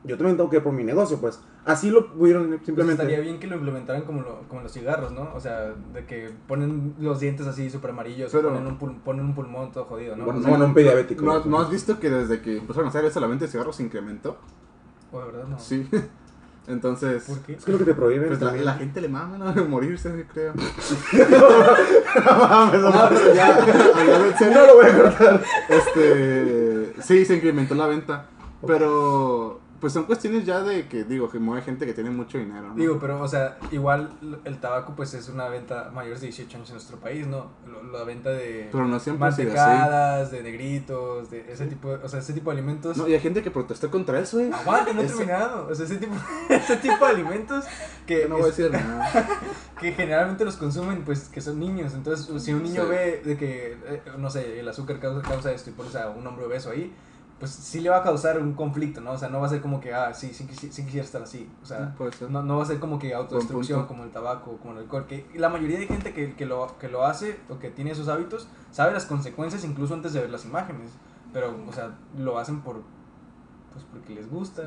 yo 0.04 0.16
también 0.16 0.36
tengo 0.36 0.48
que 0.48 0.56
ir 0.56 0.62
por 0.62 0.72
mi 0.72 0.84
negocio, 0.84 1.18
pues. 1.20 1.40
Así 1.66 1.90
lo 1.90 2.10
pudieron 2.14 2.48
Pues 2.48 2.62
simplemente. 2.64 3.02
estaría 3.02 3.20
bien 3.20 3.38
que 3.38 3.46
lo 3.46 3.56
implementaran 3.56 4.02
como, 4.02 4.22
lo, 4.22 4.48
como 4.48 4.62
los 4.62 4.72
cigarros, 4.72 5.12
¿no? 5.12 5.28
O 5.34 5.40
sea, 5.40 5.74
de 5.92 6.06
que 6.06 6.30
ponen 6.48 6.94
los 6.98 7.20
dientes 7.20 7.46
así 7.46 7.68
súper 7.68 7.90
amarillos, 7.90 8.32
Pero- 8.32 8.48
ponen, 8.48 8.66
un 8.66 8.78
pul- 8.78 8.98
ponen 9.02 9.26
un 9.26 9.34
pulmón 9.34 9.70
todo 9.70 9.84
jodido, 9.84 10.16
¿no? 10.16 10.24
Bueno, 10.24 10.40
O 10.40 10.42
sea, 10.42 10.52
no, 10.52 10.58
no 10.58 10.64
un 10.64 10.74
pediabético. 10.74 11.22
¿No, 11.22 11.44
no 11.44 11.60
has 11.60 11.68
visto 11.70 12.00
que 12.00 12.08
desde 12.08 12.40
que 12.40 12.56
empezaron 12.56 12.86
a 12.86 12.88
hacer 12.88 13.04
eso 13.04 13.20
la 13.20 13.26
venta 13.26 13.44
de 13.44 13.50
cigarros 13.50 13.76
se 13.76 13.82
incrementó? 13.82 14.38
o 15.12 15.18
de 15.20 15.26
verdad 15.26 15.44
no. 15.48 15.58
Sí. 15.58 15.86
Entonces, 16.66 17.24
¿Por 17.24 17.40
qué? 17.40 17.54
Es 17.54 17.64
que 17.64 17.72
lo 17.72 17.78
que 17.78 17.84
te 17.84 17.94
prohíben 17.94 18.28
pues 18.28 18.40
la, 18.40 18.74
gente 18.74 19.00
le 19.00 19.08
mama, 19.08 19.38
¿no? 19.38 19.64
Morirse, 19.68 20.26
creo. 20.32 20.52
No 22.14 22.48
mames, 22.48 22.80
no 22.80 22.90
mames. 22.90 23.20
pero 23.20 23.34
ya, 23.34 24.50
No 24.50 24.66
lo 24.66 24.74
voy 24.74 24.86
a 24.86 25.02
cortar. 25.02 25.42
Este, 25.68 26.94
sí, 27.02 27.24
se 27.24 27.36
incrementó 27.36 27.74
la 27.74 27.86
venta, 27.86 28.26
pero 28.66 29.60
pues 29.80 29.92
son 29.94 30.04
cuestiones 30.04 30.44
ya 30.44 30.60
de 30.60 30.86
que 30.88 31.04
digo 31.04 31.30
que 31.30 31.38
mueve 31.38 31.62
gente 31.62 31.86
que 31.86 31.94
tiene 31.94 32.10
mucho 32.10 32.36
dinero, 32.38 32.68
¿no? 32.68 32.74
Digo, 32.74 32.98
pero, 33.00 33.20
o 33.20 33.26
sea, 33.28 33.56
igual 33.70 34.10
el 34.44 34.58
tabaco, 34.58 34.94
pues 34.94 35.14
es 35.14 35.28
una 35.28 35.48
venta 35.48 35.90
mayores 35.94 36.20
de 36.20 36.26
18 36.28 36.56
años 36.58 36.68
en 36.68 36.74
nuestro 36.74 36.98
país, 36.98 37.26
¿no? 37.26 37.50
Lo- 37.66 37.80
La 37.90 38.04
venta 38.04 38.30
de 38.30 38.68
pero 38.70 38.86
no 38.86 39.00
siempre 39.00 39.28
mantecadas, 39.30 40.30
de 40.30 40.42
negritos, 40.42 41.30
de 41.30 41.50
ese 41.52 41.66
tipo, 41.66 41.88
de, 41.96 42.04
o 42.04 42.08
sea, 42.08 42.20
ese 42.20 42.32
tipo 42.32 42.50
de 42.50 42.58
alimentos. 42.58 42.96
No, 42.96 43.08
y 43.08 43.14
hay 43.14 43.20
gente 43.20 43.42
que 43.42 43.50
protestó 43.50 43.90
contra 43.90 44.20
eso, 44.20 44.38
eh. 44.38 44.50
Aguante, 44.52 44.94
no 44.94 45.02
he 45.02 45.06
terminado. 45.06 45.66
O 45.68 45.74
sea, 45.74 45.86
ese 45.86 45.96
tipo, 45.96 46.14
ese 46.48 46.76
tipo 46.76 47.04
de 47.04 47.10
alimentos 47.12 47.64
que, 48.06 48.22
Yo 48.22 48.28
no 48.28 48.34
voy 48.36 48.44
a 48.44 48.46
decir 48.48 48.70
nada. 48.70 49.28
que 49.80 49.92
generalmente 49.92 50.44
los 50.44 50.56
consumen, 50.56 51.02
pues, 51.04 51.28
que 51.28 51.40
son 51.40 51.58
niños. 51.58 51.94
Entonces, 51.94 52.42
si 52.42 52.52
un 52.52 52.62
niño 52.62 52.82
Sí. 52.84 52.88
ve 52.90 53.22
de 53.24 53.36
que, 53.36 53.72
eh, 53.86 54.02
no 54.18 54.28
sé, 54.30 54.60
el 54.60 54.68
azúcar 54.68 55.00
causa, 55.00 55.26
causa 55.26 55.52
esto 55.52 55.70
y 55.70 55.72
pones 55.72 55.96
a 55.96 56.10
un 56.10 56.26
hombre 56.26 56.44
obeso 56.44 56.70
ahí, 56.70 56.92
pues 57.40 57.50
sí 57.50 57.80
le 57.80 57.88
va 57.90 57.96
a 57.96 58.02
causar 58.04 58.38
un 58.38 58.52
conflicto, 58.52 59.00
¿no? 59.00 59.12
O 59.12 59.18
sea, 59.18 59.28
no 59.30 59.40
va 59.40 59.46
a 59.46 59.50
ser 59.50 59.60
como 59.62 59.80
que, 59.80 59.92
ah, 59.92 60.12
sí, 60.14 60.32
sí, 60.34 60.44
quisi- 60.46 60.70
sí 60.70 60.84
quisiera 60.84 61.04
estar 61.04 61.22
así. 61.22 61.50
O 61.62 61.66
sea, 61.66 61.94
ser. 62.18 62.30
no, 62.30 62.42
no 62.42 62.58
va 62.58 62.62
a 62.62 62.66
ser 62.66 62.78
como 62.78 62.98
que 62.98 63.14
autodestrucción 63.14 63.86
como 63.86 64.04
el 64.04 64.10
tabaco, 64.10 64.58
como 64.58 64.74
el 64.74 64.80
alcohol. 64.80 65.06
Que 65.08 65.26
la 65.34 65.48
mayoría 65.48 65.78
de 65.78 65.86
gente 65.86 66.12
que, 66.12 66.34
que, 66.34 66.44
lo, 66.46 66.76
que 66.78 66.88
lo 66.88 67.04
hace 67.06 67.40
o 67.48 67.58
que 67.58 67.70
tiene 67.70 67.90
esos 67.92 68.08
hábitos 68.08 68.46
sabe 68.70 68.92
las 68.92 69.06
consecuencias 69.06 69.64
incluso 69.64 69.94
antes 69.94 70.12
de 70.12 70.20
ver 70.20 70.30
las 70.30 70.44
imágenes. 70.44 70.90
Pero, 71.32 71.56
o 71.66 71.72
sea, 71.72 71.96
lo 72.18 72.38
hacen 72.38 72.60
por, 72.60 72.82
pues 73.72 73.84
porque 73.90 74.14
les 74.14 74.28
gusta. 74.30 74.62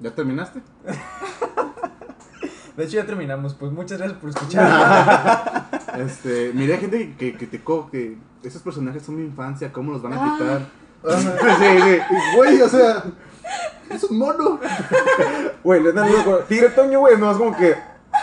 ¿Ya 0.00 0.14
terminaste? 0.14 0.60
De 2.76 2.84
hecho, 2.84 2.96
ya 2.96 3.06
terminamos. 3.06 3.54
Pues 3.54 3.72
muchas 3.72 3.98
gracias 3.98 4.18
por 4.20 4.30
escuchar. 4.30 5.68
Este, 5.98 6.52
miré 6.54 6.76
gente 6.78 7.16
que, 7.16 7.32
que 7.32 7.36
criticó 7.38 7.90
que 7.90 8.18
esos 8.44 8.62
personajes 8.62 9.02
son 9.02 9.16
mi 9.16 9.24
infancia, 9.24 9.72
¿cómo 9.72 9.90
los 9.90 10.00
van 10.02 10.12
a 10.12 10.16
Ah. 10.22 10.36
quitar? 10.38 10.66
Sí, 11.04 11.82
sí. 11.82 11.98
Güey, 12.36 12.62
o 12.62 12.68
sea, 12.68 13.04
es 13.90 14.04
un 14.04 14.18
mono. 14.18 14.60
Güey, 15.64 15.82
le 15.82 15.92
dan 15.92 16.10
loco. 16.12 16.38
Tigre 16.48 16.70
Toño, 16.70 17.00
güey, 17.00 17.18
no 17.18 17.30
es 17.30 17.36
como 17.38 17.56
que 17.56 17.76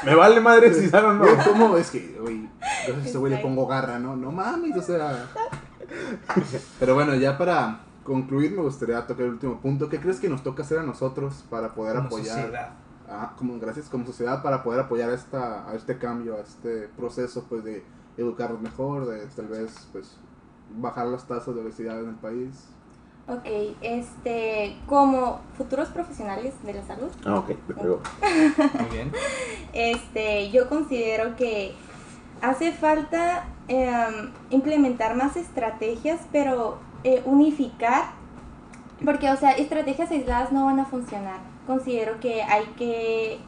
me 0.04 0.16
vale 0.16 0.40
madre 0.42 0.74
si 0.74 0.90
sale 0.90 1.08
o 1.08 1.14
no. 1.14 1.26
¿Cómo? 1.44 1.78
Es 1.78 1.92
que, 1.92 2.18
güey, 2.20 2.50
yo 2.88 2.96
a 2.96 2.98
ese 3.00 3.18
güey 3.18 3.34
le 3.34 3.40
pongo 3.40 3.68
garra, 3.68 4.00
¿no? 4.00 4.16
No 4.16 4.32
mames, 4.32 4.76
o 4.78 4.82
sea. 4.82 5.28
Pero 6.80 6.96
bueno, 6.96 7.16
ya 7.16 7.38
para 7.38 7.80
concluir, 8.04 8.52
me 8.52 8.62
gustaría 8.62 9.06
tocar 9.06 9.26
el 9.26 9.34
último 9.34 9.60
punto. 9.60 9.90
¿Qué 9.90 10.00
crees 10.00 10.20
que 10.20 10.30
nos 10.30 10.44
toca 10.44 10.64
hacer 10.64 10.80
a 10.80 10.84
nosotros 10.84 11.44
para 11.50 11.74
poder 11.74 11.96
Como 11.96 12.08
apoyar? 12.08 12.36
sociedad. 12.36 12.70
Ah, 13.08 13.34
como, 13.38 13.60
gracias, 13.60 13.88
como 13.88 14.06
sociedad, 14.06 14.42
para 14.42 14.64
poder 14.64 14.80
apoyar 14.82 15.12
a, 15.12 15.14
esta, 15.14 15.70
a 15.70 15.76
este 15.76 15.98
cambio, 15.98 16.36
a 16.36 16.40
este 16.40 16.90
proceso, 16.98 17.46
pues, 17.48 17.64
de 17.64 17.84
educarnos 18.18 18.62
mejor, 18.62 19.06
de 19.06 19.26
tal 19.28 19.48
vez, 19.48 19.88
pues, 19.92 20.18
bajar 20.70 21.08
las 21.08 21.28
tasas 21.28 21.56
de 21.56 21.62
obesidad 21.62 22.00
en 22.02 22.10
el 22.10 22.16
país. 22.16 22.68
Ok, 23.28 23.46
este, 23.82 24.78
como 24.86 25.42
futuros 25.58 25.90
profesionales 25.90 26.54
de 26.64 26.74
la 26.76 26.84
salud, 26.84 27.10
Ah, 27.26 27.40
ok, 27.40 27.50
me 27.68 27.74
pegó. 27.74 28.00
Muy 28.22 28.90
bien. 28.92 29.12
este, 29.74 30.52
yo 30.52 30.70
considero 30.70 31.36
que 31.36 31.74
hace 32.42 32.72
falta 32.72 33.46
em, 33.68 34.32
implementar 34.52 35.16
más 35.16 35.38
estrategias, 35.38 36.20
pero 36.32 36.78
eh, 37.04 37.24
unificar, 37.26 38.12
porque, 39.04 39.30
o 39.32 39.38
sea, 39.38 39.52
estrategias 39.54 40.12
aisladas 40.12 40.52
no 40.52 40.66
van 40.66 40.80
a 40.80 40.86
funcionar. 40.86 41.40
Considero 41.66 42.20
que 42.20 42.44
hay 42.44 42.66
que 42.78 43.40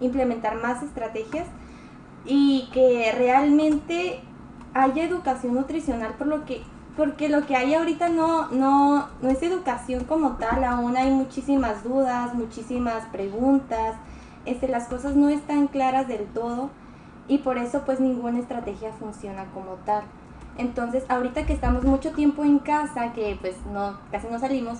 implementar 0.00 0.56
más 0.62 0.82
estrategias 0.82 1.46
y 2.24 2.68
que 2.72 3.12
realmente 3.16 4.20
haya 4.74 5.04
educación 5.04 5.54
nutricional 5.54 6.14
por 6.14 6.26
lo 6.26 6.44
que 6.44 6.62
porque 6.96 7.28
lo 7.28 7.44
que 7.46 7.56
hay 7.56 7.74
ahorita 7.74 8.08
no, 8.08 8.48
no, 8.48 9.08
no 9.20 9.28
es 9.28 9.42
educación 9.42 10.04
como 10.04 10.36
tal, 10.36 10.62
aún 10.62 10.96
hay 10.96 11.10
muchísimas 11.10 11.82
dudas, 11.82 12.34
muchísimas 12.34 13.04
preguntas, 13.06 13.96
este, 14.46 14.68
las 14.68 14.86
cosas 14.86 15.16
no 15.16 15.28
están 15.28 15.66
claras 15.66 16.06
del 16.06 16.24
todo 16.26 16.70
y 17.26 17.38
por 17.38 17.58
eso 17.58 17.82
pues 17.84 17.98
ninguna 17.98 18.38
estrategia 18.38 18.92
funciona 18.92 19.46
como 19.52 19.72
tal. 19.84 20.04
Entonces 20.56 21.04
ahorita 21.08 21.46
que 21.46 21.52
estamos 21.52 21.82
mucho 21.82 22.12
tiempo 22.12 22.44
en 22.44 22.60
casa, 22.60 23.12
que 23.12 23.36
pues 23.40 23.56
no, 23.72 23.98
casi 24.12 24.28
no 24.28 24.38
salimos, 24.38 24.78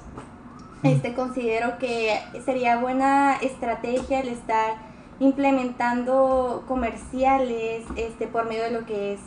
este, 0.85 1.15
considero 1.15 1.79
que 1.79 2.21
sería 2.45 2.79
buena 2.79 3.37
estrategia 3.37 4.21
el 4.21 4.29
estar 4.29 4.75
implementando 5.19 6.65
comerciales 6.69 7.85
este, 7.97 8.27
por 8.27 8.47
medio 8.47 8.65
de 8.65 8.71
lo 8.71 8.85
que 8.85 9.15
es 9.15 9.21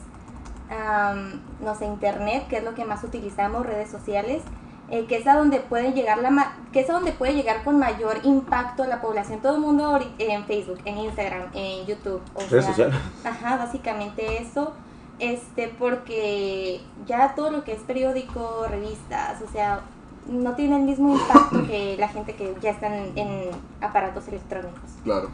am, 0.69 1.41
no 1.61 1.75
sé, 1.75 1.85
internet, 1.85 2.47
que 2.47 2.57
es 2.57 2.63
lo 2.63 2.73
que 2.75 2.85
más 2.85 3.03
utilizamos, 3.03 3.65
redes 3.65 3.89
sociales, 3.89 4.41
eh, 4.89 5.05
que 5.05 5.17
es 5.17 5.27
a 5.27 5.35
donde 5.37 5.59
puede 5.59 5.91
llegar 5.91 6.17
la 6.19 6.29
ma- 6.29 6.55
que 6.71 6.79
es 6.79 6.89
a 6.89 6.93
donde 6.93 7.11
puede 7.11 7.33
llegar 7.33 7.63
con 7.63 7.77
mayor 7.77 8.19
impacto 8.23 8.83
a 8.83 8.87
la 8.87 9.01
población. 9.01 9.39
Todo 9.41 9.55
el 9.55 9.61
mundo 9.61 9.99
en 10.17 10.45
Facebook, 10.45 10.79
en 10.85 10.97
Instagram, 10.99 11.47
en 11.53 11.85
YouTube. 11.85 12.21
O 12.35 12.39
Redes 12.39 12.49
sea, 12.49 12.61
sociales. 12.63 12.95
Ajá, 13.25 13.57
básicamente 13.57 14.41
eso. 14.41 14.73
Este, 15.19 15.67
porque 15.79 16.79
ya 17.05 17.33
todo 17.35 17.49
lo 17.49 17.63
que 17.63 17.73
es 17.73 17.79
periódico, 17.81 18.65
revistas, 18.69 19.41
o 19.41 19.51
sea, 19.51 19.81
no 20.27 20.53
tiene 20.55 20.75
el 20.77 20.83
mismo 20.83 21.13
impacto 21.17 21.65
que 21.65 21.95
la 21.97 22.07
gente 22.07 22.35
que 22.35 22.55
ya 22.61 22.69
están 22.71 22.93
en 23.15 23.49
aparatos 23.81 24.27
electrónicos. 24.27 24.91
Claro. 25.03 25.29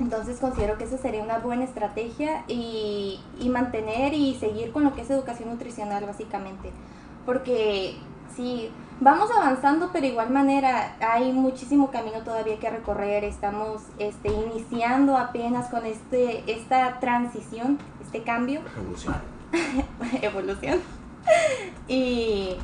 Entonces 0.00 0.38
considero 0.40 0.78
que 0.78 0.84
esa 0.84 0.98
sería 0.98 1.22
una 1.22 1.38
buena 1.38 1.64
estrategia 1.64 2.44
y, 2.48 3.20
y 3.38 3.48
mantener 3.50 4.14
y 4.14 4.34
seguir 4.36 4.72
con 4.72 4.82
lo 4.84 4.94
que 4.94 5.02
es 5.02 5.10
educación 5.10 5.50
nutricional 5.50 6.04
básicamente. 6.06 6.70
Porque 7.26 7.96
sí, 8.34 8.70
vamos 9.00 9.30
avanzando, 9.30 9.90
pero 9.92 10.06
igual 10.06 10.30
manera 10.30 10.96
hay 11.00 11.32
muchísimo 11.32 11.90
camino 11.90 12.20
todavía 12.24 12.58
que 12.58 12.70
recorrer. 12.70 13.24
Estamos 13.24 13.82
este, 13.98 14.30
iniciando 14.32 15.18
apenas 15.18 15.68
con 15.68 15.84
este, 15.84 16.50
esta 16.50 16.98
transición, 16.98 17.78
este 18.02 18.22
cambio, 18.22 18.62
Revolución. 18.74 19.16
evolución. 20.22 20.78
Y 21.88 22.56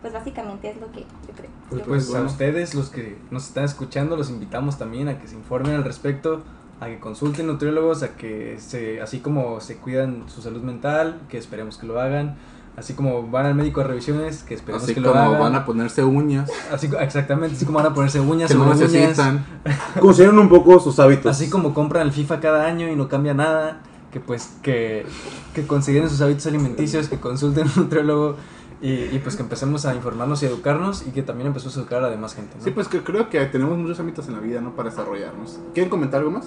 pues 0.00 0.12
básicamente 0.12 0.70
es 0.70 0.80
lo 0.80 0.90
que 0.92 1.00
yo 1.00 1.34
creo. 1.36 1.50
Pues, 1.68 1.80
Yo- 1.80 1.86
pues 1.88 2.14
a 2.14 2.22
ustedes, 2.22 2.74
los 2.74 2.90
que 2.90 3.18
nos 3.30 3.46
están 3.48 3.64
escuchando, 3.64 4.16
los 4.16 4.30
invitamos 4.30 4.78
también 4.78 5.08
a 5.08 5.18
que 5.18 5.26
se 5.26 5.34
informen 5.34 5.74
al 5.74 5.84
respecto, 5.84 6.42
a 6.80 6.86
que 6.86 6.98
consulten 6.98 7.46
nutriólogos, 7.46 8.02
a 8.02 8.16
que 8.16 8.56
se, 8.58 9.00
así 9.00 9.20
como 9.20 9.60
se 9.60 9.76
cuidan 9.76 10.24
su 10.28 10.42
salud 10.42 10.62
mental, 10.62 11.20
que 11.28 11.38
esperemos 11.38 11.78
que 11.78 11.86
lo 11.86 12.00
hagan, 12.00 12.36
así 12.76 12.92
como 12.92 13.28
van 13.28 13.46
al 13.46 13.54
médico 13.54 13.80
a 13.80 13.84
revisiones, 13.84 14.42
que 14.42 14.54
esperemos 14.54 14.84
Así 14.84 14.94
que 14.94 15.00
lo 15.00 15.12
como 15.12 15.24
hagan. 15.24 15.40
van 15.40 15.54
a 15.54 15.64
ponerse 15.64 16.04
uñas, 16.04 16.50
Así, 16.72 16.90
exactamente, 17.00 17.56
así 17.56 17.64
como 17.64 17.78
van 17.78 17.86
a 17.86 17.94
ponerse 17.94 18.20
uñas 18.20 18.50
que 18.50 18.58
uñas, 18.58 18.78
necesitan. 18.78 19.44
Consideren 20.00 20.38
un 20.38 20.48
poco 20.48 20.78
sus 20.78 20.98
hábitos. 20.98 21.30
así 21.30 21.48
como 21.48 21.72
compran 21.72 22.06
el 22.06 22.12
FIFA 22.12 22.40
cada 22.40 22.66
año 22.66 22.88
y 22.88 22.96
no 22.96 23.08
cambia 23.08 23.32
nada, 23.32 23.80
que 24.12 24.20
pues 24.20 24.56
que, 24.62 25.06
que 25.54 25.66
consideren 25.66 26.10
sus 26.10 26.20
hábitos 26.20 26.46
alimenticios, 26.46 27.08
que 27.08 27.18
consulten 27.18 27.66
un 27.74 27.84
nutriólogo 27.84 28.36
y, 28.82 28.92
y 29.14 29.20
pues 29.22 29.36
que 29.36 29.42
empecemos 29.42 29.86
a 29.86 29.94
informarnos 29.94 30.42
y 30.42 30.46
educarnos 30.46 31.06
y 31.06 31.10
que 31.10 31.22
también 31.22 31.46
empecemos 31.48 31.76
a 31.76 31.80
educar 31.80 32.04
a 32.04 32.10
demás 32.10 32.34
gente. 32.34 32.56
¿no? 32.58 32.64
Sí, 32.64 32.70
pues 32.70 32.88
que 32.88 33.02
creo 33.02 33.28
que 33.30 33.44
tenemos 33.46 33.76
muchos 33.78 33.98
ámbitos 34.00 34.28
en 34.28 34.34
la 34.34 34.40
vida, 34.40 34.60
¿no? 34.60 34.74
Para 34.76 34.90
desarrollarnos. 34.90 35.58
¿Quieren 35.74 35.88
comentar 35.90 36.20
algo 36.20 36.32
más? 36.32 36.46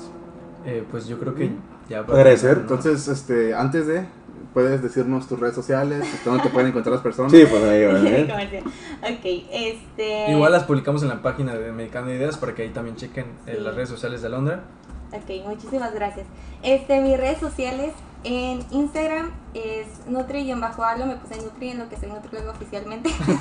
Eh, 0.65 0.83
pues 0.91 1.07
yo 1.07 1.17
creo 1.19 1.33
que 1.35 1.51
ya 1.89 1.99
Agradecer. 1.99 2.57
¿no? 2.57 2.61
Entonces, 2.63 3.07
este, 3.07 3.55
antes 3.55 3.87
de, 3.87 4.05
puedes 4.53 4.81
decirnos 4.83 5.27
tus 5.27 5.39
redes 5.39 5.55
sociales, 5.55 6.05
dónde 6.25 6.43
te 6.43 6.49
pueden 6.49 6.69
encontrar 6.69 6.93
las 6.93 7.01
personas. 7.01 7.31
Sí, 7.31 7.45
pues 7.49 7.63
ahí 7.63 7.85
va, 7.85 7.99
¿eh? 8.09 8.63
Ok, 9.01 9.47
este... 9.51 10.31
Igual 10.31 10.51
las 10.51 10.65
publicamos 10.65 11.01
en 11.03 11.09
la 11.09 11.21
página 11.21 11.55
de 11.55 11.71
Medicando 11.71 12.13
Ideas 12.13 12.37
para 12.37 12.53
que 12.53 12.63
ahí 12.63 12.69
también 12.69 12.95
chequen 12.95 13.25
eh, 13.47 13.55
Sí. 13.57 13.63
las 13.63 13.73
redes 13.75 13.89
sociales 13.89 14.21
de 14.21 14.27
Alondra. 14.27 14.63
Ok, 15.11 15.45
muchísimas 15.45 15.93
gracias. 15.93 16.27
Este, 16.61 17.01
mis 17.01 17.17
redes 17.17 17.39
sociales 17.39 17.93
en 18.23 18.65
Instagram 18.71 19.31
es 19.53 19.87
nutri-alo, 20.07 21.05
me 21.05 21.15
puse 21.15 21.41
nutri 21.41 21.71
en 21.71 21.79
lo 21.79 21.89
que 21.89 21.97
soy 21.97 22.09
nutrióloga 22.09 22.51
oficialmente. 22.51 23.09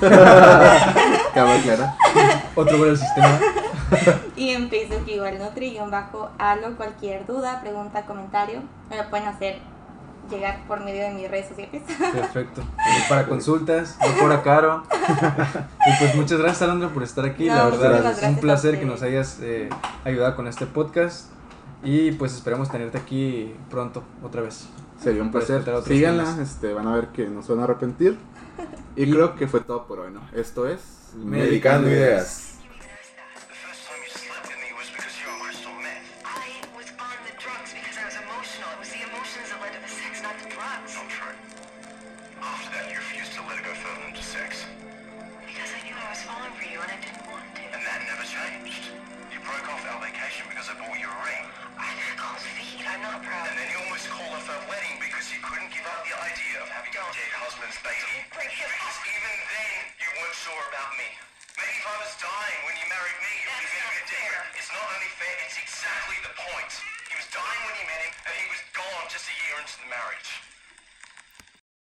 Cabe 1.33 1.51
aclarar. 1.59 1.95
Otro 2.55 2.77
por 2.77 2.87
el 2.87 2.97
sistema. 2.97 3.39
y 4.35 4.49
en 4.51 4.69
Facebook 4.69 5.07
igual 5.07 5.37
nutri-alo, 5.37 6.77
cualquier 6.77 7.25
duda, 7.25 7.59
pregunta, 7.61 8.05
comentario, 8.05 8.61
me 8.89 8.97
lo 8.97 9.09
pueden 9.09 9.27
hacer 9.27 9.59
llegar 10.29 10.59
por 10.67 10.79
medio 10.79 11.03
de 11.03 11.11
mis 11.11 11.29
redes 11.29 11.49
sociales. 11.49 11.81
Perfecto. 12.13 12.61
Y 12.61 13.09
para 13.09 13.27
consultas, 13.27 13.97
doctora 13.99 14.43
Caro. 14.43 14.83
y 14.91 15.99
pues 15.99 16.15
muchas 16.15 16.39
gracias 16.39 16.61
Alondra 16.61 16.89
por 16.89 17.03
estar 17.03 17.25
aquí. 17.25 17.47
No, 17.47 17.69
la 17.69 17.75
verdad 17.75 18.11
es 18.11 18.23
un 18.23 18.37
placer 18.37 18.79
que 18.79 18.85
nos 18.85 19.01
hayas 19.01 19.39
eh, 19.41 19.69
ayudado 20.05 20.35
con 20.35 20.47
este 20.47 20.65
podcast. 20.65 21.25
Y 21.83 22.11
pues 22.13 22.33
esperamos 22.35 22.69
tenerte 22.69 22.97
aquí 22.97 23.53
pronto, 23.69 24.03
otra 24.23 24.41
vez. 24.41 24.67
Sería 25.01 25.21
un 25.21 25.31
placer. 25.31 25.63
Síganla, 25.85 26.23
temas. 26.25 26.39
este, 26.39 26.73
van 26.73 26.87
a 26.87 26.93
ver 26.95 27.07
que 27.07 27.27
no 27.29 27.41
se 27.41 27.53
van 27.53 27.61
a 27.61 27.63
arrepentir. 27.63 28.17
Y, 28.95 29.03
Y- 29.03 29.11
creo 29.11 29.35
que 29.35 29.47
fue 29.47 29.61
todo 29.61 29.87
por 29.87 29.99
hoy, 29.99 30.11
¿no? 30.11 30.21
Esto 30.33 30.67
es 30.67 30.81
Medicando 31.15 31.89
Ideas. 31.89 32.48